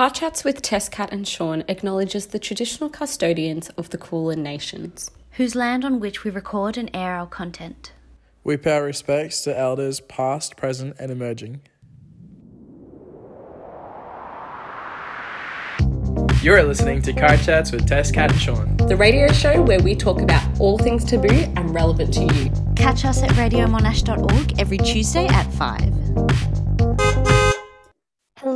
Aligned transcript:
Car 0.00 0.08
Chats 0.08 0.44
with 0.44 0.62
Tess, 0.62 0.88
Cat 0.88 1.12
and 1.12 1.28
Sean 1.28 1.62
acknowledges 1.68 2.28
the 2.28 2.38
traditional 2.38 2.88
custodians 2.88 3.68
of 3.76 3.90
the 3.90 3.98
Kulin 3.98 4.42
Nations. 4.42 5.10
whose 5.32 5.54
land 5.54 5.84
on 5.84 6.00
which 6.00 6.24
we 6.24 6.30
record 6.30 6.78
and 6.78 6.90
air 6.94 7.16
our 7.16 7.26
content. 7.26 7.92
We 8.42 8.56
pay 8.56 8.76
our 8.78 8.84
respects 8.84 9.42
to 9.42 9.54
elders 9.54 10.00
past, 10.00 10.56
present, 10.56 10.96
and 10.98 11.12
emerging. 11.12 11.60
You're 16.42 16.62
listening 16.62 17.02
to 17.02 17.12
Car 17.12 17.36
Chats 17.36 17.70
with 17.70 17.86
Tess, 17.86 18.10
Cat, 18.10 18.32
and 18.32 18.40
Sean. 18.40 18.78
The 18.78 18.96
radio 18.96 19.30
show 19.30 19.60
where 19.60 19.82
we 19.82 19.94
talk 19.94 20.22
about 20.22 20.58
all 20.58 20.78
things 20.78 21.04
taboo 21.04 21.28
and 21.28 21.74
relevant 21.74 22.14
to 22.14 22.22
you. 22.22 22.50
Catch 22.74 23.04
us 23.04 23.22
at 23.22 23.28
radiomonash.org 23.32 24.58
every 24.58 24.78
Tuesday 24.78 25.26
at 25.26 25.52
5. 25.52 26.59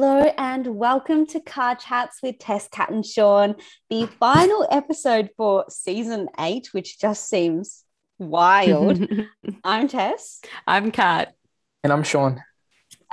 Hello 0.07 0.31
and 0.37 0.67
welcome 0.67 1.27
to 1.29 1.41
Car 1.41 1.77
Chats 1.77 2.19
with 2.23 2.39
Tess, 2.39 2.69
Cat, 2.69 2.91
and 2.91 3.07
Sean, 3.07 3.55
the 3.89 4.05
final 4.21 4.69
episode 4.71 5.31
for 5.35 5.65
season 5.71 6.29
eight, 6.39 6.69
which 6.73 7.01
just 7.01 7.27
seems 7.27 7.85
wild. 8.19 9.03
I'm 9.65 9.89
Tess, 9.89 10.43
I'm 10.67 10.91
Kat. 10.91 11.35
And 11.83 11.91
I'm 11.91 12.03
Sean. 12.03 12.43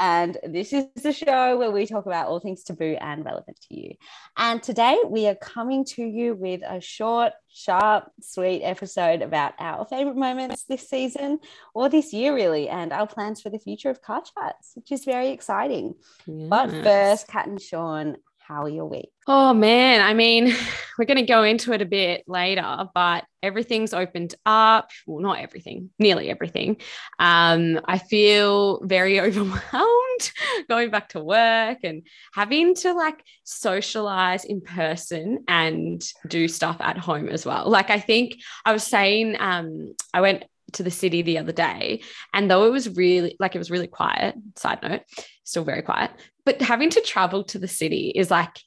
And 0.02 0.36
this 0.44 0.74
is 0.74 0.88
the 0.96 1.14
show 1.14 1.60
where 1.60 1.70
we 1.70 1.86
talk 1.86 2.08
about 2.08 2.26
all 2.28 2.40
things 2.40 2.64
taboo 2.64 2.98
and 3.00 3.24
relevant 3.24 3.60
to 3.70 3.80
you. 3.80 3.94
And 4.36 4.62
today 4.62 4.98
we 5.08 5.28
are 5.28 5.36
coming 5.36 5.86
to 5.86 6.04
you 6.04 6.34
with 6.34 6.64
a 6.68 6.82
short, 6.82 7.34
sharp, 7.48 8.12
sweet 8.20 8.64
episode 8.64 9.22
about 9.22 9.54
our 9.60 9.86
favorite 9.86 10.18
moments 10.18 10.64
this 10.64 10.90
season 10.90 11.38
or 11.76 11.88
this 11.88 12.14
year, 12.14 12.34
really, 12.34 12.68
and 12.68 12.92
our 12.92 13.06
plans 13.06 13.42
for 13.42 13.52
the 13.52 13.60
future 13.60 13.92
of 13.92 14.02
Car 14.02 14.24
Chats, 14.24 14.72
which 14.74 14.92
is 14.92 15.06
very 15.06 15.30
exciting. 15.30 15.94
But 16.28 16.72
first, 16.72 17.28
Kat 17.28 17.46
and 17.46 17.62
Sean, 17.62 18.18
how 18.40 18.64
are 18.64 18.70
your 18.70 18.88
week? 18.88 19.12
Oh 19.34 19.54
man, 19.54 20.02
I 20.02 20.14
mean, 20.14 20.54
we're 21.00 21.06
going 21.06 21.16
to 21.16 21.24
go 21.24 21.44
into 21.44 21.72
it 21.72 21.82
a 21.82 21.86
bit 21.86 22.26
later, 22.28 22.90
but 22.94 23.24
everything's 23.42 23.94
opened 23.94 24.36
up. 24.46 24.92
Well, 25.08 25.22
not 25.22 25.40
everything, 25.40 25.90
nearly 25.98 26.30
everything. 26.30 26.82
Um, 27.18 27.80
I 27.86 27.98
feel 27.98 28.82
very 28.84 29.20
overwhelmed 29.22 30.32
going 30.68 30.90
back 30.90 31.08
to 31.10 31.24
work 31.24 31.78
and 31.86 32.06
having 32.34 32.76
to 32.76 32.92
like 32.92 33.24
socialize 33.46 34.44
in 34.44 34.60
person 34.60 35.46
and 35.48 36.04
do 36.28 36.50
stuff 36.50 36.76
at 36.82 36.98
home 36.98 37.30
as 37.30 37.46
well. 37.46 37.70
Like, 37.70 37.90
I 37.90 38.00
think 38.00 38.36
I 38.66 38.74
was 38.74 38.84
saying, 38.84 39.38
um, 39.40 39.96
I 40.14 40.20
went 40.20 40.44
to 40.74 40.84
the 40.84 40.92
city 40.92 41.22
the 41.22 41.38
other 41.38 41.54
day, 41.54 42.02
and 42.34 42.52
though 42.52 42.66
it 42.66 42.72
was 42.72 42.98
really 42.98 43.38
like 43.40 43.56
it 43.56 43.60
was 43.60 43.72
really 43.72 43.88
quiet, 43.88 44.36
side 44.58 44.80
note, 44.84 45.04
still 45.46 45.64
very 45.64 45.84
quiet, 45.84 46.12
but 46.44 46.62
having 46.62 46.90
to 46.90 47.00
travel 47.00 47.46
to 47.46 47.60
the 47.60 47.68
city 47.70 48.12
is 48.14 48.30
like 48.30 48.58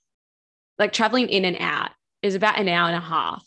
like 0.79 0.93
traveling 0.93 1.29
in 1.29 1.45
and 1.45 1.57
out 1.59 1.91
is 2.23 2.35
about 2.35 2.59
an 2.59 2.69
hour 2.69 2.89
and 2.89 2.97
a 2.97 3.01
half. 3.07 3.45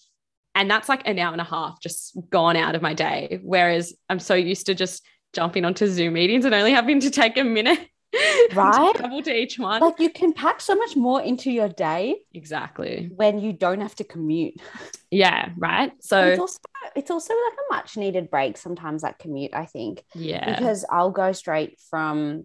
And 0.56 0.70
that's 0.72 0.90
like 0.90 1.08
an 1.08 1.20
hour 1.20 1.32
and 1.32 1.42
a 1.42 1.46
half 1.46 1.80
just 1.82 2.18
gone 2.30 2.56
out 2.56 2.76
of 2.76 2.82
my 2.82 2.94
day. 2.94 3.40
Whereas 3.44 3.94
I'm 4.10 4.20
so 4.20 4.34
used 4.34 4.66
to 4.68 4.76
just 4.76 5.06
jumping 5.34 5.66
onto 5.66 5.88
Zoom 5.88 6.14
meetings 6.14 6.46
and 6.46 6.56
only 6.56 6.72
having 6.72 7.00
to 7.02 7.12
take 7.12 7.38
a 7.38 7.44
minute 7.44 7.80
Right? 8.56 8.94
to 8.94 9.00
travel 9.00 9.22
to 9.22 9.36
each 9.36 9.60
one. 9.60 9.82
Like 9.82 10.00
you 10.00 10.10
can 10.10 10.34
pack 10.34 10.62
so 10.62 10.74
much 10.76 10.96
more 10.96 11.22
into 11.22 11.52
your 11.52 11.70
day 11.70 12.16
exactly. 12.34 13.12
when 13.14 13.40
you 13.40 13.54
don't 13.54 13.82
have 13.82 13.96
to 13.96 14.04
commute. 14.04 14.56
Yeah. 15.10 15.52
Right. 15.56 15.94
So 16.02 16.22
it's 16.22 16.40
also 16.40 16.60
it's 16.94 17.12
also 17.12 17.34
like 17.34 17.54
a 17.54 17.74
much 17.74 17.96
needed 17.96 18.30
break 18.30 18.58
sometimes 18.58 19.04
that 19.04 19.20
commute, 19.20 19.54
I 19.54 19.64
think. 19.66 20.04
yeah. 20.14 20.54
Because 20.54 20.84
I'll 20.90 21.12
go 21.12 21.32
straight 21.32 21.80
from 21.90 22.44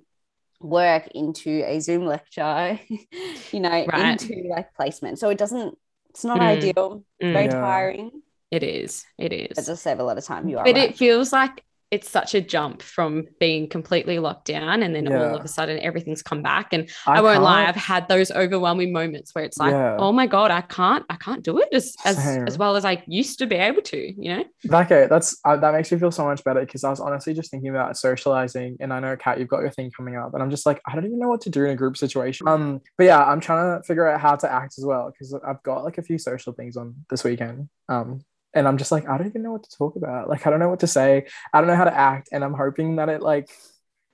work 0.62 1.08
into 1.14 1.64
a 1.66 1.80
Zoom 1.80 2.06
lecture, 2.06 2.78
you 3.52 3.60
know, 3.60 3.70
Right. 3.86 4.22
into 4.22 4.48
like 4.48 4.74
placement. 4.74 5.18
So 5.18 5.30
it 5.30 5.38
doesn't 5.38 5.76
it's 6.10 6.24
not 6.24 6.38
Mm. 6.40 6.42
ideal. 6.42 7.04
It's 7.20 7.32
very 7.32 7.48
Mm. 7.48 7.60
tiring. 7.60 8.22
It 8.50 8.62
is. 8.62 9.06
It 9.18 9.32
is. 9.32 9.58
It 9.58 9.66
does 9.66 9.80
save 9.80 9.98
a 9.98 10.04
lot 10.04 10.18
of 10.18 10.24
time. 10.24 10.48
You 10.48 10.58
are 10.58 10.64
But 10.64 10.74
right. 10.74 10.90
it 10.90 10.96
feels 10.98 11.32
like 11.32 11.64
it's 11.92 12.08
such 12.08 12.34
a 12.34 12.40
jump 12.40 12.80
from 12.80 13.26
being 13.38 13.68
completely 13.68 14.18
locked 14.18 14.46
down 14.46 14.82
and 14.82 14.96
then 14.96 15.12
all 15.12 15.36
of 15.36 15.44
a 15.44 15.48
sudden 15.48 15.78
everything's 15.80 16.22
come 16.22 16.42
back. 16.42 16.72
And 16.72 16.88
I, 17.06 17.20
won't 17.20 17.42
lie, 17.42 17.66
I've 17.66 17.76
had 17.76 18.08
those 18.08 18.30
overwhelming 18.30 18.94
moments 18.94 19.34
where 19.34 19.44
it's 19.44 19.58
like, 19.58 19.72
Yeah. 19.72 19.98
oh 19.98 20.10
my 20.10 20.26
God, 20.26 20.50
I 20.50 20.62
can't, 20.62 21.04
I 21.10 21.16
can't 21.16 21.44
do 21.44 21.58
it 21.58 21.68
as 21.70 21.94
as, 22.06 22.16
as 22.18 22.56
well 22.56 22.76
as 22.76 22.86
I 22.86 23.04
used 23.06 23.38
to 23.40 23.46
be 23.46 23.56
able 23.56 23.82
to, 23.82 23.98
you 23.98 24.36
know? 24.36 24.44
Okay, 24.72 25.06
that's 25.06 25.38
uh, 25.44 25.56
that 25.56 25.74
makes 25.74 25.92
me 25.92 25.98
feel 25.98 26.10
so 26.10 26.24
much 26.24 26.42
better 26.42 26.60
because 26.60 26.82
I 26.82 26.88
was 26.88 26.98
honestly 26.98 27.34
just 27.34 27.50
thinking 27.50 27.68
about 27.68 27.98
socializing, 27.98 28.78
and 28.80 28.90
I 28.90 28.98
know 28.98 29.14
Kat, 29.14 29.38
you've 29.38 29.48
got 29.48 29.60
your 29.60 29.70
thing 29.70 29.90
coming 29.94 30.16
up, 30.16 30.32
and 30.32 30.42
I'm 30.42 30.50
just 30.50 30.64
like, 30.64 30.80
I 30.88 30.94
don't 30.94 31.04
even 31.04 31.18
know 31.18 31.28
what 31.28 31.42
to 31.42 31.50
do 31.50 31.64
in 31.66 31.72
a 31.72 31.76
group 31.76 31.98
situation. 31.98 32.48
Um, 32.48 32.80
but 32.96 33.04
yeah, 33.04 33.22
I'm 33.22 33.40
trying 33.40 33.78
to 33.78 33.86
figure 33.86 34.08
out 34.08 34.18
how 34.18 34.36
to 34.36 34.50
act 34.50 34.78
as 34.78 34.86
well 34.86 35.12
because 35.12 35.34
I've 35.46 35.62
got 35.62 35.84
like 35.84 35.98
a 35.98 36.02
few 36.02 36.16
social 36.16 36.54
things 36.54 36.78
on 36.78 36.94
this 37.10 37.22
weekend. 37.22 37.68
Um, 37.90 38.24
and 38.54 38.68
I'm 38.68 38.78
just 38.78 38.92
like, 38.92 39.08
I 39.08 39.16
don't 39.16 39.26
even 39.26 39.42
know 39.42 39.52
what 39.52 39.64
to 39.64 39.76
talk 39.76 39.96
about. 39.96 40.28
Like, 40.28 40.46
I 40.46 40.50
don't 40.50 40.60
know 40.60 40.68
what 40.68 40.80
to 40.80 40.86
say. 40.86 41.26
I 41.52 41.60
don't 41.60 41.68
know 41.68 41.76
how 41.76 41.84
to 41.84 41.96
act, 41.96 42.28
and 42.32 42.44
I'm 42.44 42.54
hoping 42.54 42.96
that 42.96 43.08
it 43.08 43.22
like 43.22 43.48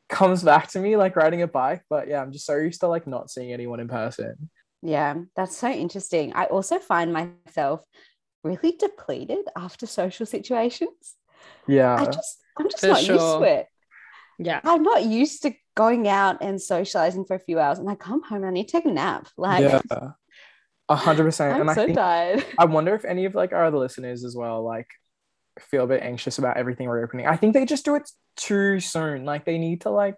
comes 0.09 0.43
back 0.43 0.69
to 0.69 0.81
me 0.81 0.97
like 0.97 1.17
riding 1.17 1.43
a 1.43 1.47
bike. 1.47 1.83
But 1.89 2.09
yeah, 2.09 2.23
I'm 2.23 2.33
just 2.33 2.47
so 2.47 2.57
used 2.57 2.81
to 2.81 2.89
like 2.89 3.07
not 3.07 3.31
seeing 3.31 3.53
anyone 3.53 3.81
in 3.81 3.89
person. 3.89 4.51
Yeah, 4.83 5.15
that's 5.37 5.57
so 5.57 5.69
interesting. 5.69 6.33
I 6.35 6.45
also 6.47 6.79
find 6.79 7.13
myself 7.13 7.83
really 8.45 8.73
depleted 8.73 9.45
after 9.57 9.87
social 9.87 10.27
situations. 10.27 11.17
Yeah, 11.67 11.95
I 11.95 12.07
just 12.07 12.43
I'm 12.59 12.69
just 12.71 12.81
For 12.81 12.89
not 12.89 13.07
used 13.07 13.21
to 13.21 13.43
it. 13.43 13.67
Yeah. 14.39 14.61
I'm 14.63 14.85
not 14.85 15.05
used 15.05 15.43
to 15.43 15.53
going 15.75 16.07
out 16.09 16.39
and 16.43 16.61
socializing 16.61 17.25
for 17.25 17.35
a 17.35 17.41
few 17.41 17.59
hours 17.59 17.79
and 17.79 17.91
I 17.91 17.97
come 17.97 18.23
home 18.23 18.39
and 18.39 18.47
I 18.47 18.51
need 18.51 18.69
to 18.69 18.73
take 18.73 18.85
a 18.85 18.91
nap. 18.91 19.29
Like 19.37 19.63
yeah, 19.63 20.11
a 20.89 20.97
hundred 20.97 21.25
percent. 21.25 21.55
I'm 21.55 21.61
And 21.63 21.71
I 21.71 21.75
so 21.75 21.85
think 21.87 21.97
tired. 21.97 22.45
I 22.59 22.65
wonder 22.67 22.95
if 22.95 23.05
any 23.05 23.25
of 23.27 23.35
like 23.35 23.53
our 23.53 23.65
other 23.65 23.79
listeners 23.79 24.25
as 24.25 24.35
well 24.37 24.63
like 24.65 24.89
feel 25.61 25.85
a 25.85 25.89
bit 25.89 26.03
anxious 26.03 26.39
about 26.39 26.57
everything 26.57 26.89
reopening. 26.89 27.27
I 27.27 27.37
think 27.37 27.53
they 27.55 27.65
just 27.65 27.85
do 27.85 27.95
it 27.97 28.11
too 28.37 28.81
soon. 28.81 29.25
Like 29.25 29.45
they 29.45 29.59
need 29.59 29.83
to 29.83 29.91
like, 29.91 30.15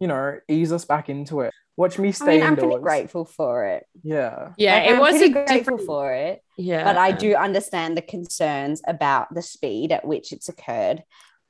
you 0.00 0.08
know, 0.08 0.38
ease 0.48 0.72
us 0.72 0.84
back 0.84 1.08
into 1.08 1.40
it. 1.40 1.52
Watch 1.76 1.98
me 1.98 2.08
I 2.08 2.10
stay 2.10 2.26
mean, 2.38 2.42
I'm 2.42 2.48
indoors. 2.54 2.72
pretty 2.72 2.82
grateful 2.82 3.24
for 3.24 3.64
it. 3.64 3.86
Yeah. 4.02 4.50
Yeah. 4.58 4.74
Like, 4.74 4.88
it 4.88 4.92
I'm 4.94 4.98
was 4.98 5.14
a 5.14 5.18
pretty 5.18 5.32
grateful 5.32 5.56
different, 5.58 5.80
for 5.86 6.12
it, 6.12 6.42
yeah. 6.58 6.84
but 6.84 6.96
I 6.98 7.12
do 7.12 7.34
understand 7.34 7.96
the 7.96 8.02
concerns 8.02 8.82
about 8.86 9.32
the 9.34 9.40
speed 9.42 9.92
at 9.92 10.04
which 10.04 10.32
it's 10.32 10.48
occurred. 10.48 11.02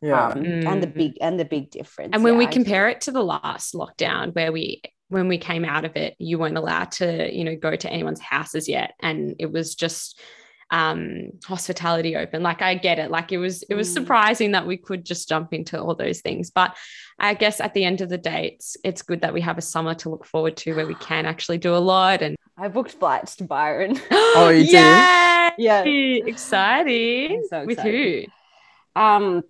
Yeah. 0.02 0.28
Um, 0.28 0.44
and 0.44 0.82
the 0.82 0.86
Mm. 0.86 0.94
big 0.94 1.12
and 1.20 1.38
the 1.40 1.44
big 1.44 1.70
difference. 1.70 2.10
And 2.14 2.22
when 2.22 2.34
Yeah, 2.34 2.38
we 2.38 2.46
I- 2.46 2.50
compare 2.52 2.88
it 2.88 3.00
to 3.02 3.10
the 3.12 3.24
last 3.24 3.74
lockdown 3.74 4.34
where 4.34 4.52
we 4.52 4.82
when 5.10 5.28
we 5.28 5.36
came 5.38 5.64
out 5.64 5.84
of 5.84 5.96
it, 5.96 6.14
you 6.18 6.38
weren't 6.38 6.56
allowed 6.56 6.92
to, 6.92 7.30
you 7.32 7.44
know, 7.44 7.56
go 7.56 7.76
to 7.76 7.90
anyone's 7.90 8.20
houses 8.20 8.68
yet. 8.68 8.94
And 9.00 9.36
it 9.38 9.52
was 9.52 9.74
just 9.74 10.18
um 10.72 11.30
hospitality 11.44 12.14
open. 12.14 12.42
Like 12.44 12.62
I 12.62 12.76
get 12.76 12.98
it. 13.00 13.10
Like 13.10 13.32
it 13.32 13.38
was 13.38 13.64
it 13.64 13.74
was 13.74 13.90
Mm. 13.90 13.94
surprising 13.94 14.52
that 14.52 14.66
we 14.68 14.76
could 14.76 15.04
just 15.04 15.28
jump 15.28 15.52
into 15.52 15.80
all 15.80 15.94
those 15.96 16.20
things. 16.20 16.50
But 16.50 16.76
I 17.18 17.34
guess 17.34 17.60
at 17.60 17.74
the 17.74 17.84
end 17.84 18.00
of 18.00 18.08
the 18.08 18.18
day, 18.18 18.52
it's 18.54 18.76
it's 18.84 19.02
good 19.02 19.20
that 19.22 19.34
we 19.34 19.40
have 19.40 19.58
a 19.58 19.62
summer 19.62 19.94
to 19.96 20.10
look 20.10 20.24
forward 20.24 20.56
to 20.58 20.74
where 20.74 20.86
we 20.86 20.94
can 21.10 21.26
actually 21.26 21.58
do 21.58 21.74
a 21.74 21.78
lot 21.78 22.22
and 22.22 22.36
I 22.56 22.68
booked 22.68 22.92
flights 22.92 23.36
to 23.36 23.44
Byron. 23.44 23.98
Oh, 24.12 24.50
you 24.54 24.64
did? 24.66 24.72
Yeah. 25.58 25.82
Exciting. 25.84 27.42
I'm 27.52 27.66
With 27.66 27.80
who? 27.80 28.24
Um, 28.94 29.42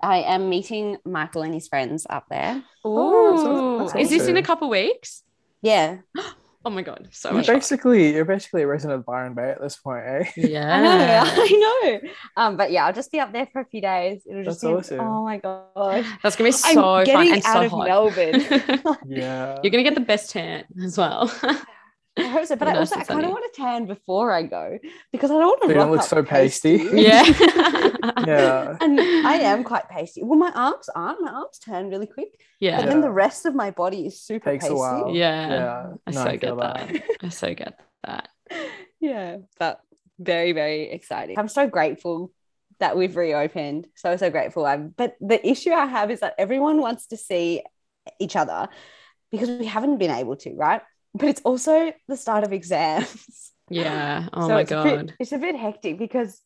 I 0.00 0.18
am 0.22 0.48
meeting 0.48 0.96
Michael 1.04 1.42
and 1.42 1.52
his 1.54 1.68
friends 1.68 2.06
up 2.08 2.26
there. 2.30 2.62
Oh, 2.84 3.36
that's- 3.36 3.46
Ooh. 3.46 3.78
that's 3.78 3.94
Is 3.94 4.10
this 4.10 4.28
in 4.28 4.36
a 4.36 4.40
awesome. 4.40 4.44
couple 4.46 4.68
weeks? 4.70 5.22
Yeah, 5.62 5.98
Oh 6.66 6.70
my 6.70 6.80
god, 6.80 7.08
so 7.12 7.28
You're 7.28 7.36
much 7.36 7.46
fun. 7.46 7.56
basically 7.56 8.14
you're 8.14 8.24
basically 8.24 8.62
a 8.62 8.66
resident 8.66 9.00
of 9.00 9.04
Byron 9.04 9.34
Bay 9.34 9.50
at 9.50 9.60
this 9.60 9.76
point, 9.76 10.02
eh? 10.06 10.24
Yeah. 10.38 10.74
I 10.74 10.80
know, 10.80 11.22
I 11.44 12.00
know. 12.00 12.08
Um, 12.38 12.56
but 12.56 12.70
yeah, 12.72 12.86
I'll 12.86 12.92
just 12.94 13.12
be 13.12 13.20
up 13.20 13.34
there 13.34 13.46
for 13.52 13.60
a 13.60 13.66
few 13.66 13.82
days. 13.82 14.22
It'll 14.26 14.44
just 14.44 14.62
That's 14.62 14.88
be 14.88 14.96
awesome. 14.96 15.00
oh 15.06 15.24
my 15.24 15.36
gosh. 15.36 16.06
That's 16.22 16.36
gonna 16.36 16.48
be 16.48 16.54
I'm 16.64 16.74
so 16.74 16.80
fun 16.82 17.04
getting 17.04 17.32
and 17.34 17.44
out 17.44 17.52
so 17.52 17.62
of 17.66 17.70
hot. 17.70 17.86
Melbourne. 17.86 18.96
Yeah. 19.06 19.58
You're 19.62 19.70
gonna 19.72 19.82
get 19.82 19.94
the 19.94 20.00
best 20.00 20.30
tan 20.30 20.64
as 20.82 20.96
well. 20.96 21.30
I 22.16 22.28
hope 22.28 22.46
so, 22.46 22.54
but 22.54 22.68
I 22.68 22.76
also 22.76 22.96
I 22.96 23.04
kind 23.04 23.24
of 23.24 23.32
want 23.32 23.52
to 23.52 23.60
tan 23.60 23.86
before 23.86 24.30
I 24.30 24.42
go 24.42 24.78
because 25.10 25.30
I 25.30 25.34
don't 25.34 25.46
want 25.46 25.62
to 25.62 25.66
So 25.66 25.72
you 25.72 25.78
don't 25.78 25.90
look 25.90 26.00
up 26.00 26.06
so 26.06 26.22
pasty. 26.22 26.88
yeah. 26.92 27.24
yeah. 28.26 28.76
and 28.80 29.00
I 29.00 29.40
am 29.42 29.64
quite 29.64 29.88
pasty. 29.88 30.22
Well, 30.22 30.38
my 30.38 30.52
arms 30.54 30.88
aren't. 30.94 31.20
My 31.20 31.32
arms 31.32 31.58
turn 31.58 31.90
really 31.90 32.06
quick, 32.06 32.40
Yeah. 32.60 32.76
but 32.76 32.84
yeah. 32.84 32.90
then 32.90 33.00
the 33.00 33.10
rest 33.10 33.46
of 33.46 33.54
my 33.54 33.72
body 33.72 34.06
is 34.06 34.20
super 34.20 34.50
Takes 34.50 34.68
a 34.68 34.74
while. 34.74 35.12
Yeah. 35.12 35.48
Yeah. 35.48 35.92
I 36.06 36.10
No, 36.12 36.22
so 36.24 36.30
I 36.30 36.36
get 36.36 36.56
that. 36.56 36.88
that. 36.88 37.02
I 37.20 37.28
so 37.30 37.54
get 37.54 37.80
that. 38.04 38.28
yeah, 39.00 39.38
but 39.58 39.80
very, 40.20 40.52
very 40.52 40.90
exciting. 40.92 41.36
I'm 41.36 41.48
so 41.48 41.66
grateful 41.66 42.30
that 42.78 42.96
we've 42.96 43.16
reopened. 43.16 43.88
So, 43.96 44.16
so 44.16 44.30
grateful. 44.30 44.66
I'm, 44.66 44.94
but 44.96 45.16
the 45.20 45.44
issue 45.44 45.72
I 45.72 45.86
have 45.86 46.12
is 46.12 46.20
that 46.20 46.34
everyone 46.38 46.80
wants 46.80 47.08
to 47.08 47.16
see 47.16 47.62
each 48.20 48.36
other 48.36 48.68
because 49.32 49.48
we 49.50 49.66
haven't 49.66 49.98
been 49.98 50.10
able 50.12 50.36
to, 50.36 50.54
right? 50.54 50.82
But 51.14 51.28
it's 51.28 51.40
also 51.42 51.92
the 52.08 52.16
start 52.16 52.44
of 52.44 52.52
exams. 52.52 53.50
Yeah. 53.70 54.28
Oh 54.34 54.42
So 54.48 54.54
my 54.54 54.60
it's 54.60 54.72
a 54.72 54.82
bit- 54.82 54.96
god. 54.98 55.14
it's 55.18 55.32
a 55.32 55.38
bit 55.38 55.56
hectic 55.56 55.98
because 55.98 56.38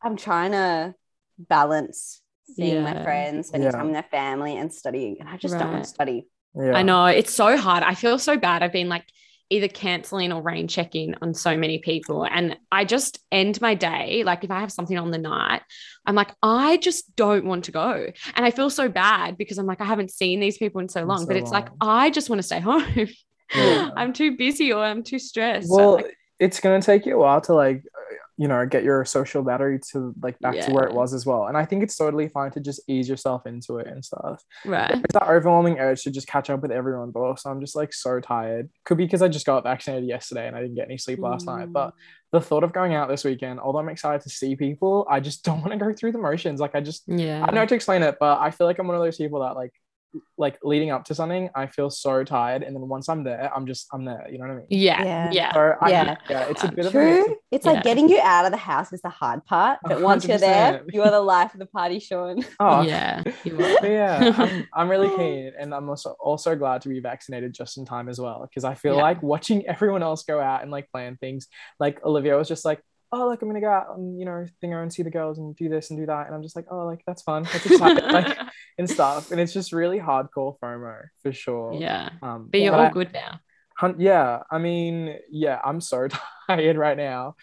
I'm 0.00 0.16
trying 0.16 0.52
to 0.52 0.94
balance 1.36 2.20
seeing 2.54 2.82
my 2.84 3.02
friends, 3.02 3.48
spending 3.48 3.66
Yeah. 3.66 3.72
time 3.76 3.86
with 3.86 3.94
their 3.94 4.02
family, 4.10 4.56
and 4.56 4.72
studying. 4.72 5.16
And 5.18 5.28
I 5.28 5.36
just 5.38 5.58
don't 5.58 5.72
want 5.72 5.82
to 5.84 5.90
study. 5.90 6.28
Yeah. 6.54 6.72
I 6.74 6.82
know 6.82 7.06
it's 7.06 7.34
so 7.34 7.56
hard. 7.56 7.82
I 7.82 7.94
feel 7.94 8.16
so 8.18 8.36
bad. 8.36 8.62
I've 8.62 8.72
been 8.72 8.88
like 8.88 9.04
either 9.50 9.66
canceling 9.68 10.32
or 10.32 10.40
rain 10.40 10.68
checking 10.68 11.14
on 11.20 11.34
so 11.34 11.56
many 11.56 11.78
people. 11.78 12.24
And 12.24 12.56
I 12.70 12.84
just 12.84 13.18
end 13.32 13.60
my 13.60 13.74
day, 13.74 14.22
like 14.24 14.44
if 14.44 14.50
I 14.52 14.60
have 14.60 14.70
something 14.72 14.96
on 14.96 15.10
the 15.10 15.18
night, 15.18 15.62
I'm 16.06 16.14
like, 16.14 16.32
I 16.42 16.76
just 16.76 17.16
don't 17.16 17.44
want 17.44 17.64
to 17.64 17.72
go. 17.72 18.06
And 18.34 18.46
I 18.46 18.50
feel 18.52 18.70
so 18.70 18.88
bad 18.88 19.36
because 19.36 19.58
I'm 19.58 19.66
like, 19.66 19.80
I 19.80 19.84
haven't 19.84 20.12
seen 20.12 20.38
these 20.38 20.58
people 20.58 20.80
in 20.80 20.88
so 20.88 21.02
long, 21.04 21.18
so 21.20 21.26
but 21.26 21.36
it's 21.36 21.50
like. 21.50 21.68
I 21.80 22.10
just 22.10 22.30
want 22.30 22.38
to 22.38 22.44
stay 22.46 22.60
home. 22.60 22.86
Yeah. 23.54 23.90
I'm 23.96 24.12
too 24.12 24.36
busy 24.36 24.72
or 24.72 24.82
I'm 24.84 25.02
too 25.02 25.18
stressed. 25.18 25.68
Well 25.70 25.94
like, 25.94 26.16
it's 26.38 26.60
gonna 26.60 26.82
take 26.82 27.06
you 27.06 27.16
a 27.16 27.18
while 27.18 27.40
to 27.42 27.54
like 27.54 27.82
you 28.38 28.48
know 28.48 28.64
get 28.66 28.82
your 28.82 29.04
social 29.04 29.42
battery 29.42 29.78
to 29.92 30.14
like 30.22 30.38
back 30.40 30.58
to 30.58 30.72
where 30.72 30.84
it 30.84 30.94
was 30.94 31.12
as 31.12 31.26
well 31.26 31.46
and 31.46 31.56
i 31.56 31.66
think 31.66 31.82
it's 31.82 31.96
totally 31.96 32.28
fine 32.28 32.50
to 32.50 32.60
just 32.60 32.80
ease 32.88 33.06
yourself 33.06 33.46
into 33.46 33.76
it 33.76 33.86
and 33.86 34.02
stuff 34.02 34.42
right. 34.64 34.90
it's 34.90 35.12
that 35.12 35.28
overwhelming 35.28 35.78
urge 35.78 36.02
to 36.02 36.10
just 36.10 36.26
catch 36.26 36.48
up 36.48 36.62
with 36.62 36.72
everyone 36.72 37.10
but 37.10 37.20
also 37.20 37.50
i'm 37.50 37.60
just 37.60 37.76
like 37.76 37.92
so 37.92 38.20
tired 38.20 38.70
could 38.86 38.96
be 38.96 39.04
because 39.04 39.20
i 39.20 39.28
just 39.28 39.44
got 39.44 39.62
vaccinated 39.62 40.08
yesterday 40.08 40.48
and 40.48 40.56
i 40.56 40.62
didn't 40.62 40.74
get 40.74 40.86
any 40.88 40.96
sleep 40.98 41.18
last 41.20 41.46
night 41.46 41.68
Mm. 41.68 41.72
but 41.72 41.94
the 42.32 42.40
thought 42.40 42.64
of 42.64 42.72
going 42.72 42.94
out 42.94 43.08
this 43.08 43.22
weekend 43.22 43.60
although 43.60 43.78
i'm 43.80 43.90
excited 43.90 44.22
to 44.22 44.30
see 44.30 44.56
people 44.56 45.06
i 45.10 45.20
just 45.20 45.44
don't 45.44 45.60
want 45.60 45.72
to 45.72 45.78
go 45.78 45.92
through 45.92 46.12
the 46.12 46.18
motions 46.18 46.58
like 46.58 46.74
i 46.74 46.80
just 46.80 47.04
Yeah. 47.06 47.42
i 47.42 47.46
don't 47.46 47.54
know 47.54 47.60
how 47.60 47.66
to 47.66 47.74
explain 47.74 48.02
it 48.02 48.16
but 48.18 48.40
i 48.40 48.50
feel 48.50 48.66
like 48.66 48.78
i'm 48.78 48.86
one 48.88 48.96
of 48.96 49.02
those 49.02 49.18
people 49.18 49.40
that 49.40 49.54
like 49.56 49.72
like 50.36 50.58
leading 50.62 50.90
up 50.90 51.04
to 51.04 51.14
something 51.14 51.48
i 51.54 51.66
feel 51.66 51.88
so 51.88 52.22
tired 52.24 52.62
and 52.62 52.74
then 52.76 52.86
once 52.88 53.08
i'm 53.08 53.24
there 53.24 53.50
i'm 53.56 53.66
just 53.66 53.86
i'm 53.94 54.04
there 54.04 54.26
you 54.30 54.38
know 54.38 54.44
what 54.44 54.52
i 54.52 54.56
mean 54.56 54.66
Yeah. 54.68 55.02
Yeah. 55.02 55.30
Yeah. 55.32 55.52
so 55.54 55.74
I, 55.80 55.90
Yeah. 55.90 56.16
yeah 56.28 56.46
it's 56.50 56.62
a 56.64 56.68
bit 56.70 56.84
of 56.86 56.94
a 56.94 56.98
mix 56.98 57.24
True. 57.26 57.36
It's 57.50 57.66
Yeah. 57.66 57.72
like 57.72 57.82
getting 57.84 58.08
you 58.08 58.20
out 58.20 58.44
of 58.44 58.50
the 58.50 58.56
house 58.58 58.92
is 58.92 59.02
the 59.02 59.10
hard 59.10 59.44
part. 59.44 59.78
A 59.84 59.88
But 59.90 60.00
once 60.02 60.26
you're 60.26 60.38
there, 60.38 60.82
you 60.90 61.02
are 61.02 61.10
the 61.10 61.20
life 61.20 61.52
of 61.52 61.60
the 61.60 61.66
party, 61.66 61.98
Sean. 61.98 62.42
Oh, 62.60 62.80
Yeah. 62.82 63.22
You 63.44 63.56
But 63.56 63.84
are. 63.84 63.86
yeah, 63.90 64.32
I'm, 64.38 64.68
I'm 64.74 64.88
really 64.90 65.14
keen, 65.16 65.52
and 65.58 65.74
I'm 65.74 65.88
also 65.90 66.16
also 66.18 66.56
glad 66.56 66.80
to 66.82 66.88
be 66.88 67.00
vaccinated 67.00 67.52
just 67.52 67.76
in 67.76 67.84
time 67.84 68.08
as 68.08 68.18
well 68.18 68.40
because 68.48 68.64
I 68.64 68.74
feel 68.74 68.96
Yeah. 68.96 69.02
like 69.02 69.22
watching 69.22 69.66
everyone 69.66 70.02
else 70.02 70.22
go 70.24 70.40
out 70.40 70.62
and 70.62 70.70
like 70.70 70.90
plan 70.90 71.18
things. 71.20 71.46
Like 71.78 72.02
Olivia 72.04 72.36
was 72.36 72.48
just 72.48 72.64
like, 72.64 72.80
"Oh, 73.12 73.26
like 73.26 73.42
I'm 73.42 73.48
gonna 73.48 73.60
go 73.60 73.70
out 73.70 73.96
and 73.96 74.18
you 74.18 74.24
know 74.24 74.46
thing 74.60 74.72
and 74.72 74.92
see 74.92 75.02
the 75.02 75.10
girls 75.10 75.38
and 75.38 75.54
do 75.54 75.68
this 75.68 75.90
and 75.90 75.98
do 75.98 76.06
that," 76.06 76.26
and 76.26 76.34
I'm 76.34 76.42
just 76.42 76.56
like, 76.56 76.66
"Oh, 76.70 76.86
like 76.86 77.02
that's 77.06 77.22
fun, 77.22 77.44
that's 77.44 77.66
exciting, 77.66 78.08
like 78.10 78.38
and 78.78 78.88
stuff." 78.90 79.30
And 79.30 79.40
it's 79.40 79.52
just 79.52 79.72
really 79.72 79.98
hardcore 80.00 80.58
FOMO 80.60 81.02
for 81.22 81.32
sure. 81.32 81.74
yeah. 81.74 82.10
Um, 82.22 82.48
But 82.50 82.60
you're 82.60 82.72
but 82.72 82.80
all 82.80 82.86
I- 82.86 82.90
good 82.90 83.12
now. 83.12 83.40
Yeah 83.98 84.42
i 84.48 84.58
mean 84.58 85.16
yeah 85.28 85.58
i'm 85.64 85.80
so 85.80 86.06
tired 86.46 86.76
right 86.76 86.96
now 86.96 87.34